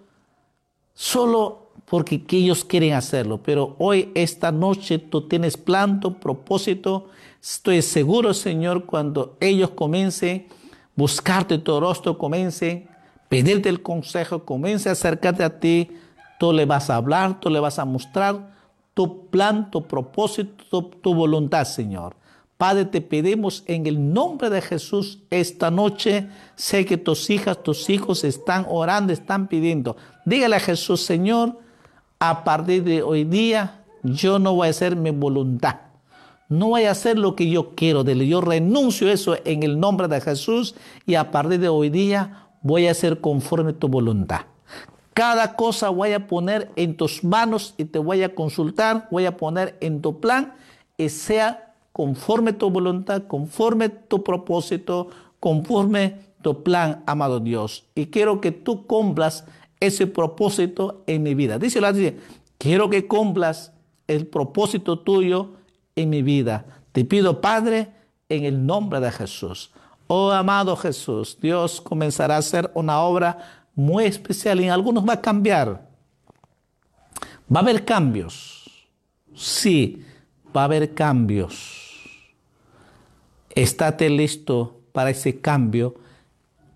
solo 0.92 1.67
porque 1.90 2.22
ellos 2.30 2.64
quieren 2.64 2.94
hacerlo. 2.94 3.42
Pero 3.42 3.76
hoy, 3.78 4.10
esta 4.14 4.52
noche, 4.52 4.98
tú 4.98 5.26
tienes 5.26 5.56
plan, 5.56 6.00
tu 6.00 6.18
propósito. 6.18 7.08
Estoy 7.42 7.82
seguro, 7.82 8.34
Señor, 8.34 8.84
cuando 8.84 9.36
ellos 9.40 9.70
comiencen 9.70 10.46
buscarte 10.94 11.58
tu 11.58 11.78
rostro, 11.80 12.18
comiencen 12.18 12.88
pedirte 13.28 13.68
el 13.68 13.82
consejo, 13.82 14.44
comiencen 14.44 14.90
a 14.90 14.92
acercarte 14.92 15.44
a 15.44 15.60
ti, 15.60 15.90
tú 16.38 16.52
le 16.52 16.64
vas 16.64 16.90
a 16.90 16.96
hablar, 16.96 17.40
tú 17.40 17.50
le 17.50 17.60
vas 17.60 17.78
a 17.78 17.84
mostrar 17.84 18.56
tu 18.94 19.26
plan, 19.28 19.70
tu 19.70 19.86
propósito, 19.86 20.84
tu 20.84 21.14
voluntad, 21.14 21.64
Señor. 21.64 22.16
Padre, 22.56 22.86
te 22.86 23.00
pedimos 23.00 23.62
en 23.66 23.86
el 23.86 24.12
nombre 24.12 24.50
de 24.50 24.60
Jesús 24.60 25.20
esta 25.30 25.70
noche. 25.70 26.28
Sé 26.56 26.84
que 26.84 26.96
tus 26.96 27.30
hijas, 27.30 27.62
tus 27.62 27.88
hijos 27.88 28.24
están 28.24 28.66
orando, 28.68 29.12
están 29.12 29.46
pidiendo. 29.46 29.96
Dígale 30.24 30.56
a 30.56 30.60
Jesús, 30.60 31.02
Señor, 31.02 31.56
a 32.18 32.44
partir 32.44 32.84
de 32.84 33.02
hoy 33.02 33.24
día 33.24 33.84
yo 34.02 34.38
no 34.38 34.54
voy 34.54 34.68
a 34.68 34.70
hacer 34.70 34.96
mi 34.96 35.10
voluntad. 35.10 35.76
No 36.48 36.68
voy 36.68 36.84
a 36.84 36.92
hacer 36.92 37.18
lo 37.18 37.36
que 37.36 37.50
yo 37.50 37.74
quiero 37.74 38.04
de. 38.04 38.26
Yo 38.26 38.40
renuncio 38.40 39.10
eso 39.10 39.36
en 39.44 39.62
el 39.62 39.78
nombre 39.78 40.08
de 40.08 40.20
Jesús 40.20 40.74
y 41.04 41.14
a 41.14 41.30
partir 41.30 41.60
de 41.60 41.68
hoy 41.68 41.90
día 41.90 42.48
voy 42.62 42.86
a 42.86 42.92
hacer 42.92 43.20
conforme 43.20 43.74
tu 43.74 43.88
voluntad. 43.88 44.42
Cada 45.12 45.56
cosa 45.56 45.90
voy 45.90 46.12
a 46.12 46.26
poner 46.26 46.70
en 46.76 46.96
tus 46.96 47.24
manos 47.24 47.74
y 47.76 47.84
te 47.84 47.98
voy 47.98 48.22
a 48.22 48.34
consultar, 48.34 49.08
voy 49.10 49.26
a 49.26 49.36
poner 49.36 49.76
en 49.80 50.00
tu 50.00 50.20
plan 50.20 50.54
y 50.96 51.08
sea 51.08 51.74
conforme 51.92 52.52
tu 52.52 52.70
voluntad, 52.70 53.24
conforme 53.26 53.88
tu 53.88 54.22
propósito, 54.22 55.08
conforme 55.40 56.20
tu 56.40 56.62
plan, 56.62 57.02
amado 57.06 57.40
Dios. 57.40 57.84
Y 57.94 58.06
quiero 58.06 58.40
que 58.40 58.52
tú 58.52 58.86
cumplas 58.86 59.44
ese 59.80 60.06
propósito 60.06 61.02
en 61.06 61.22
mi 61.22 61.34
vida. 61.34 61.58
Dice 61.58 61.80
la 61.80 61.92
dice, 61.92 62.16
quiero 62.58 62.90
que 62.90 63.06
cumplas 63.06 63.72
el 64.06 64.26
propósito 64.26 65.00
tuyo 65.00 65.54
en 65.96 66.10
mi 66.10 66.22
vida. 66.22 66.82
Te 66.92 67.04
pido, 67.04 67.40
Padre, 67.40 67.92
en 68.28 68.44
el 68.44 68.64
nombre 68.64 69.00
de 69.00 69.10
Jesús. 69.10 69.70
Oh 70.06 70.30
amado 70.30 70.76
Jesús, 70.76 71.38
Dios 71.40 71.80
comenzará 71.80 72.36
a 72.36 72.38
hacer 72.38 72.70
una 72.74 73.00
obra 73.00 73.66
muy 73.74 74.04
especial 74.04 74.60
y 74.60 74.64
en 74.64 74.70
algunos 74.70 75.06
va 75.06 75.14
a 75.14 75.20
cambiar. 75.20 75.88
Va 77.54 77.60
a 77.60 77.62
haber 77.62 77.84
cambios. 77.84 78.70
Sí, 79.34 80.02
va 80.54 80.62
a 80.62 80.64
haber 80.64 80.94
cambios 80.94 81.88
estate 83.62 84.08
listo 84.08 84.80
para 84.92 85.10
ese 85.10 85.40
cambio 85.40 85.96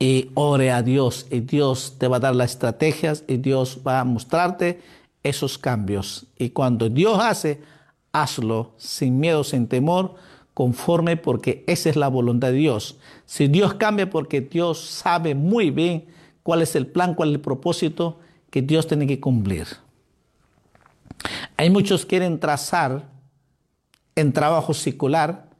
y 0.03 0.33
ore 0.35 0.73
a 0.73 0.83
Dios 0.83 1.29
y 1.31 1.39
Dios 1.39 1.95
te 1.97 2.09
va 2.09 2.17
a 2.17 2.19
dar 2.19 2.35
las 2.35 2.51
estrategias 2.51 3.23
y 3.29 3.37
Dios 3.37 3.83
va 3.87 4.01
a 4.01 4.05
mostrarte 4.05 4.81
esos 5.23 5.59
cambios. 5.59 6.27
Y 6.37 6.51
cuando 6.51 6.89
Dios 6.89 7.21
hace, 7.23 7.63
hazlo 8.11 8.73
sin 8.79 9.21
miedo, 9.21 9.45
sin 9.45 9.69
temor, 9.69 10.17
conforme 10.55 11.17
porque 11.17 11.63
esa 11.69 11.89
es 11.89 11.95
la 11.95 12.09
voluntad 12.09 12.49
de 12.49 12.55
Dios. 12.55 12.99
Si 13.27 13.47
Dios 13.47 13.75
cambia 13.75 14.11
porque 14.11 14.41
Dios 14.41 14.81
sabe 14.81 15.37
muy 15.37 15.71
bien 15.71 16.07
cuál 16.43 16.63
es 16.63 16.75
el 16.75 16.89
plan, 16.89 17.15
cuál 17.15 17.29
es 17.29 17.37
el 17.37 17.41
propósito 17.41 18.19
que 18.51 18.61
Dios 18.61 18.89
tiene 18.89 19.07
que 19.07 19.21
cumplir. 19.21 19.69
Hay 21.57 21.71
muchos 21.71 22.03
que 22.03 22.09
quieren 22.09 22.41
trazar 22.41 23.09
en 24.17 24.33
trabajo 24.33 24.75
secular 24.75 25.53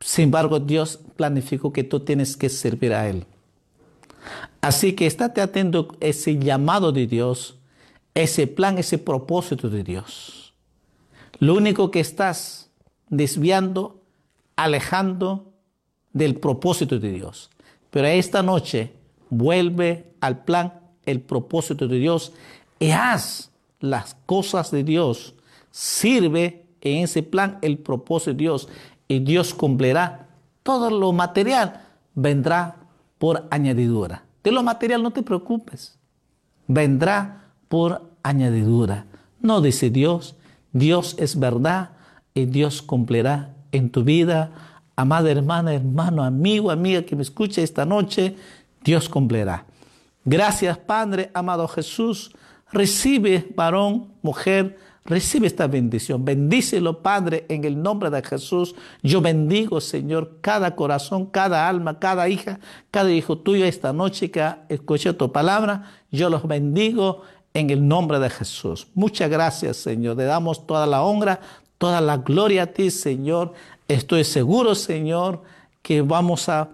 sin 0.00 0.24
embargo, 0.24 0.58
Dios 0.60 0.98
planificó 1.16 1.74
que 1.74 1.84
tú 1.84 2.00
tienes 2.00 2.34
que 2.34 2.48
servir 2.48 2.94
a 2.94 3.06
Él. 3.06 3.26
Así 4.60 4.92
que 4.92 5.06
estate 5.06 5.40
atento 5.40 5.88
a 6.00 6.06
ese 6.06 6.38
llamado 6.38 6.92
de 6.92 7.06
Dios, 7.06 7.56
ese 8.14 8.46
plan, 8.46 8.78
ese 8.78 8.98
propósito 8.98 9.70
de 9.70 9.82
Dios. 9.82 10.52
Lo 11.38 11.54
único 11.54 11.90
que 11.90 12.00
estás 12.00 12.70
desviando, 13.08 14.02
alejando 14.56 15.52
del 16.12 16.36
propósito 16.36 16.98
de 16.98 17.12
Dios. 17.12 17.50
Pero 17.90 18.06
esta 18.06 18.42
noche 18.42 18.92
vuelve 19.30 20.12
al 20.20 20.44
plan, 20.44 20.80
el 21.06 21.20
propósito 21.20 21.88
de 21.88 21.98
Dios 21.98 22.32
y 22.78 22.90
haz 22.90 23.50
las 23.80 24.16
cosas 24.26 24.70
de 24.70 24.84
Dios. 24.84 25.34
Sirve 25.70 26.66
en 26.80 27.04
ese 27.04 27.22
plan 27.22 27.58
el 27.62 27.78
propósito 27.78 28.32
de 28.32 28.36
Dios 28.36 28.68
y 29.08 29.20
Dios 29.20 29.54
cumplirá. 29.54 30.28
Todo 30.62 30.90
lo 30.90 31.12
material 31.12 31.86
vendrá 32.14 32.76
por 33.20 33.46
añadidura. 33.50 34.24
De 34.42 34.50
lo 34.50 34.62
material 34.62 35.02
no 35.02 35.10
te 35.10 35.22
preocupes. 35.22 35.98
Vendrá 36.66 37.52
por 37.68 38.10
añadidura. 38.22 39.04
No 39.42 39.60
dice 39.60 39.90
Dios. 39.90 40.36
Dios 40.72 41.16
es 41.18 41.38
verdad 41.38 41.90
y 42.32 42.46
Dios 42.46 42.80
cumplirá 42.80 43.54
en 43.72 43.90
tu 43.90 44.04
vida. 44.04 44.52
Amada 44.96 45.30
hermana, 45.30 45.74
hermano, 45.74 46.24
amigo, 46.24 46.70
amiga 46.70 47.02
que 47.02 47.14
me 47.14 47.20
escucha 47.20 47.60
esta 47.60 47.84
noche, 47.84 48.36
Dios 48.82 49.10
cumplirá. 49.10 49.66
Gracias, 50.24 50.78
Padre, 50.78 51.30
amado 51.34 51.68
Jesús. 51.68 52.34
Recibe, 52.72 53.46
varón, 53.54 54.14
mujer, 54.22 54.78
Recibe 55.04 55.46
esta 55.46 55.66
bendición. 55.66 56.24
Bendícelo, 56.24 57.02
Padre, 57.02 57.46
en 57.48 57.64
el 57.64 57.82
nombre 57.82 58.10
de 58.10 58.22
Jesús. 58.22 58.74
Yo 59.02 59.20
bendigo, 59.20 59.80
Señor, 59.80 60.38
cada 60.40 60.76
corazón, 60.76 61.26
cada 61.26 61.68
alma, 61.68 61.98
cada 61.98 62.28
hija, 62.28 62.60
cada 62.90 63.10
hijo 63.10 63.38
tuyo 63.38 63.64
esta 63.64 63.92
noche 63.92 64.30
que 64.30 64.42
ha 64.42 64.64
escuchado 64.68 65.16
tu 65.16 65.32
palabra. 65.32 65.90
Yo 66.10 66.28
los 66.28 66.46
bendigo 66.46 67.22
en 67.54 67.70
el 67.70 67.86
nombre 67.88 68.18
de 68.18 68.28
Jesús. 68.28 68.86
Muchas 68.94 69.30
gracias, 69.30 69.78
Señor. 69.78 70.16
Le 70.16 70.24
damos 70.24 70.66
toda 70.66 70.86
la 70.86 71.02
honra, 71.02 71.40
toda 71.78 72.00
la 72.00 72.18
gloria 72.18 72.64
a 72.64 72.66
ti, 72.66 72.90
Señor. 72.90 73.54
Estoy 73.88 74.22
seguro, 74.22 74.74
Señor, 74.74 75.42
que 75.82 76.02
vamos 76.02 76.48
a, 76.48 76.68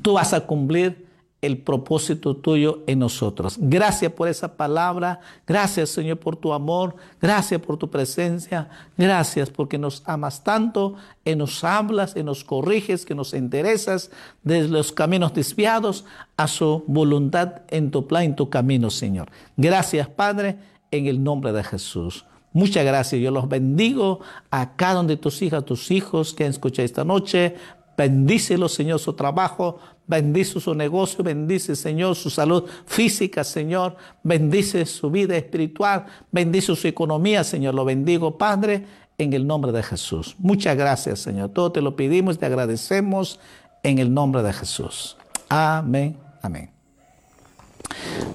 tú 0.00 0.14
vas 0.14 0.32
a 0.32 0.40
cumplir 0.40 1.03
el 1.44 1.58
propósito 1.58 2.36
tuyo 2.36 2.82
en 2.86 3.00
nosotros. 3.00 3.56
Gracias 3.58 4.12
por 4.12 4.28
esa 4.28 4.56
palabra. 4.56 5.20
Gracias, 5.46 5.90
Señor, 5.90 6.18
por 6.18 6.36
tu 6.36 6.52
amor. 6.52 6.96
Gracias 7.20 7.60
por 7.60 7.76
tu 7.76 7.90
presencia. 7.90 8.68
Gracias 8.96 9.50
porque 9.50 9.78
nos 9.78 10.02
amas 10.06 10.42
tanto 10.42 10.94
y 11.24 11.34
nos 11.36 11.62
hablas 11.64 12.14
y 12.16 12.22
nos 12.22 12.44
corriges, 12.44 13.04
que 13.04 13.14
nos 13.14 13.34
interesas 13.34 14.10
de 14.42 14.68
los 14.68 14.92
caminos 14.92 15.34
desviados 15.34 16.04
a 16.36 16.48
su 16.48 16.84
voluntad 16.86 17.62
en 17.68 17.90
tu 17.90 18.06
plan, 18.06 18.24
en 18.24 18.36
tu 18.36 18.48
camino, 18.48 18.90
Señor. 18.90 19.30
Gracias, 19.56 20.08
Padre, 20.08 20.56
en 20.90 21.06
el 21.06 21.22
nombre 21.22 21.52
de 21.52 21.62
Jesús. 21.62 22.24
Muchas 22.54 22.84
gracias. 22.84 23.20
Yo 23.20 23.32
los 23.32 23.48
bendigo 23.48 24.20
a 24.50 24.76
cada 24.76 25.00
uno 25.00 25.08
de 25.08 25.16
tus 25.16 25.42
hijas, 25.42 25.64
tus 25.64 25.90
hijos 25.90 26.32
que 26.32 26.44
han 26.44 26.50
escuchado 26.50 26.86
esta 26.86 27.04
noche. 27.04 27.56
Bendícelo, 27.96 28.68
Señor, 28.68 28.98
su 29.00 29.12
trabajo. 29.12 29.78
Bendice 30.06 30.60
su 30.60 30.74
negocio, 30.74 31.24
bendice, 31.24 31.74
Señor, 31.74 32.14
su 32.14 32.28
salud 32.28 32.64
física, 32.86 33.42
Señor. 33.42 33.96
Bendice 34.22 34.84
su 34.84 35.10
vida 35.10 35.36
espiritual, 35.36 36.04
bendice 36.30 36.76
su 36.76 36.86
economía, 36.86 37.42
Señor. 37.42 37.74
Lo 37.74 37.84
bendigo, 37.84 38.36
Padre, 38.36 38.84
en 39.16 39.32
el 39.32 39.46
nombre 39.46 39.72
de 39.72 39.82
Jesús. 39.82 40.36
Muchas 40.38 40.76
gracias, 40.76 41.20
Señor. 41.20 41.50
Todo 41.50 41.72
te 41.72 41.80
lo 41.80 41.96
pedimos, 41.96 42.38
te 42.38 42.46
agradecemos 42.46 43.40
en 43.82 43.98
el 43.98 44.12
nombre 44.12 44.42
de 44.42 44.52
Jesús. 44.52 45.16
Amén, 45.48 46.16
amén. 46.42 46.70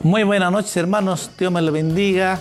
Muy 0.02 0.24
buenas 0.24 0.52
noches, 0.52 0.76
hermanos. 0.78 1.30
Dios 1.38 1.52
me 1.52 1.62
lo 1.62 1.72
bendiga 1.72 2.40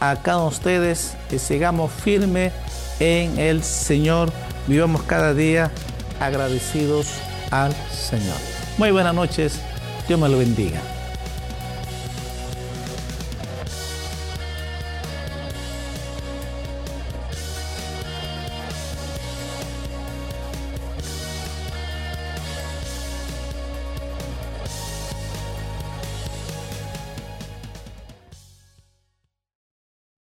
a 0.00 0.16
cada 0.22 0.38
uno 0.38 0.50
de 0.50 0.56
ustedes 0.56 1.16
y 1.30 1.38
sigamos 1.38 1.90
firmes 1.92 2.52
en 2.98 3.38
el 3.38 3.62
Señor. 3.62 4.30
Vivamos 4.66 5.02
cada 5.02 5.34
día 5.34 5.70
agradecidos 6.20 7.08
al 7.50 7.74
Señor. 7.90 8.59
Muy 8.80 8.92
buenas 8.92 9.14
noches, 9.14 9.60
Dios 10.08 10.18
me 10.18 10.26
lo 10.26 10.38
bendiga. 10.38 10.80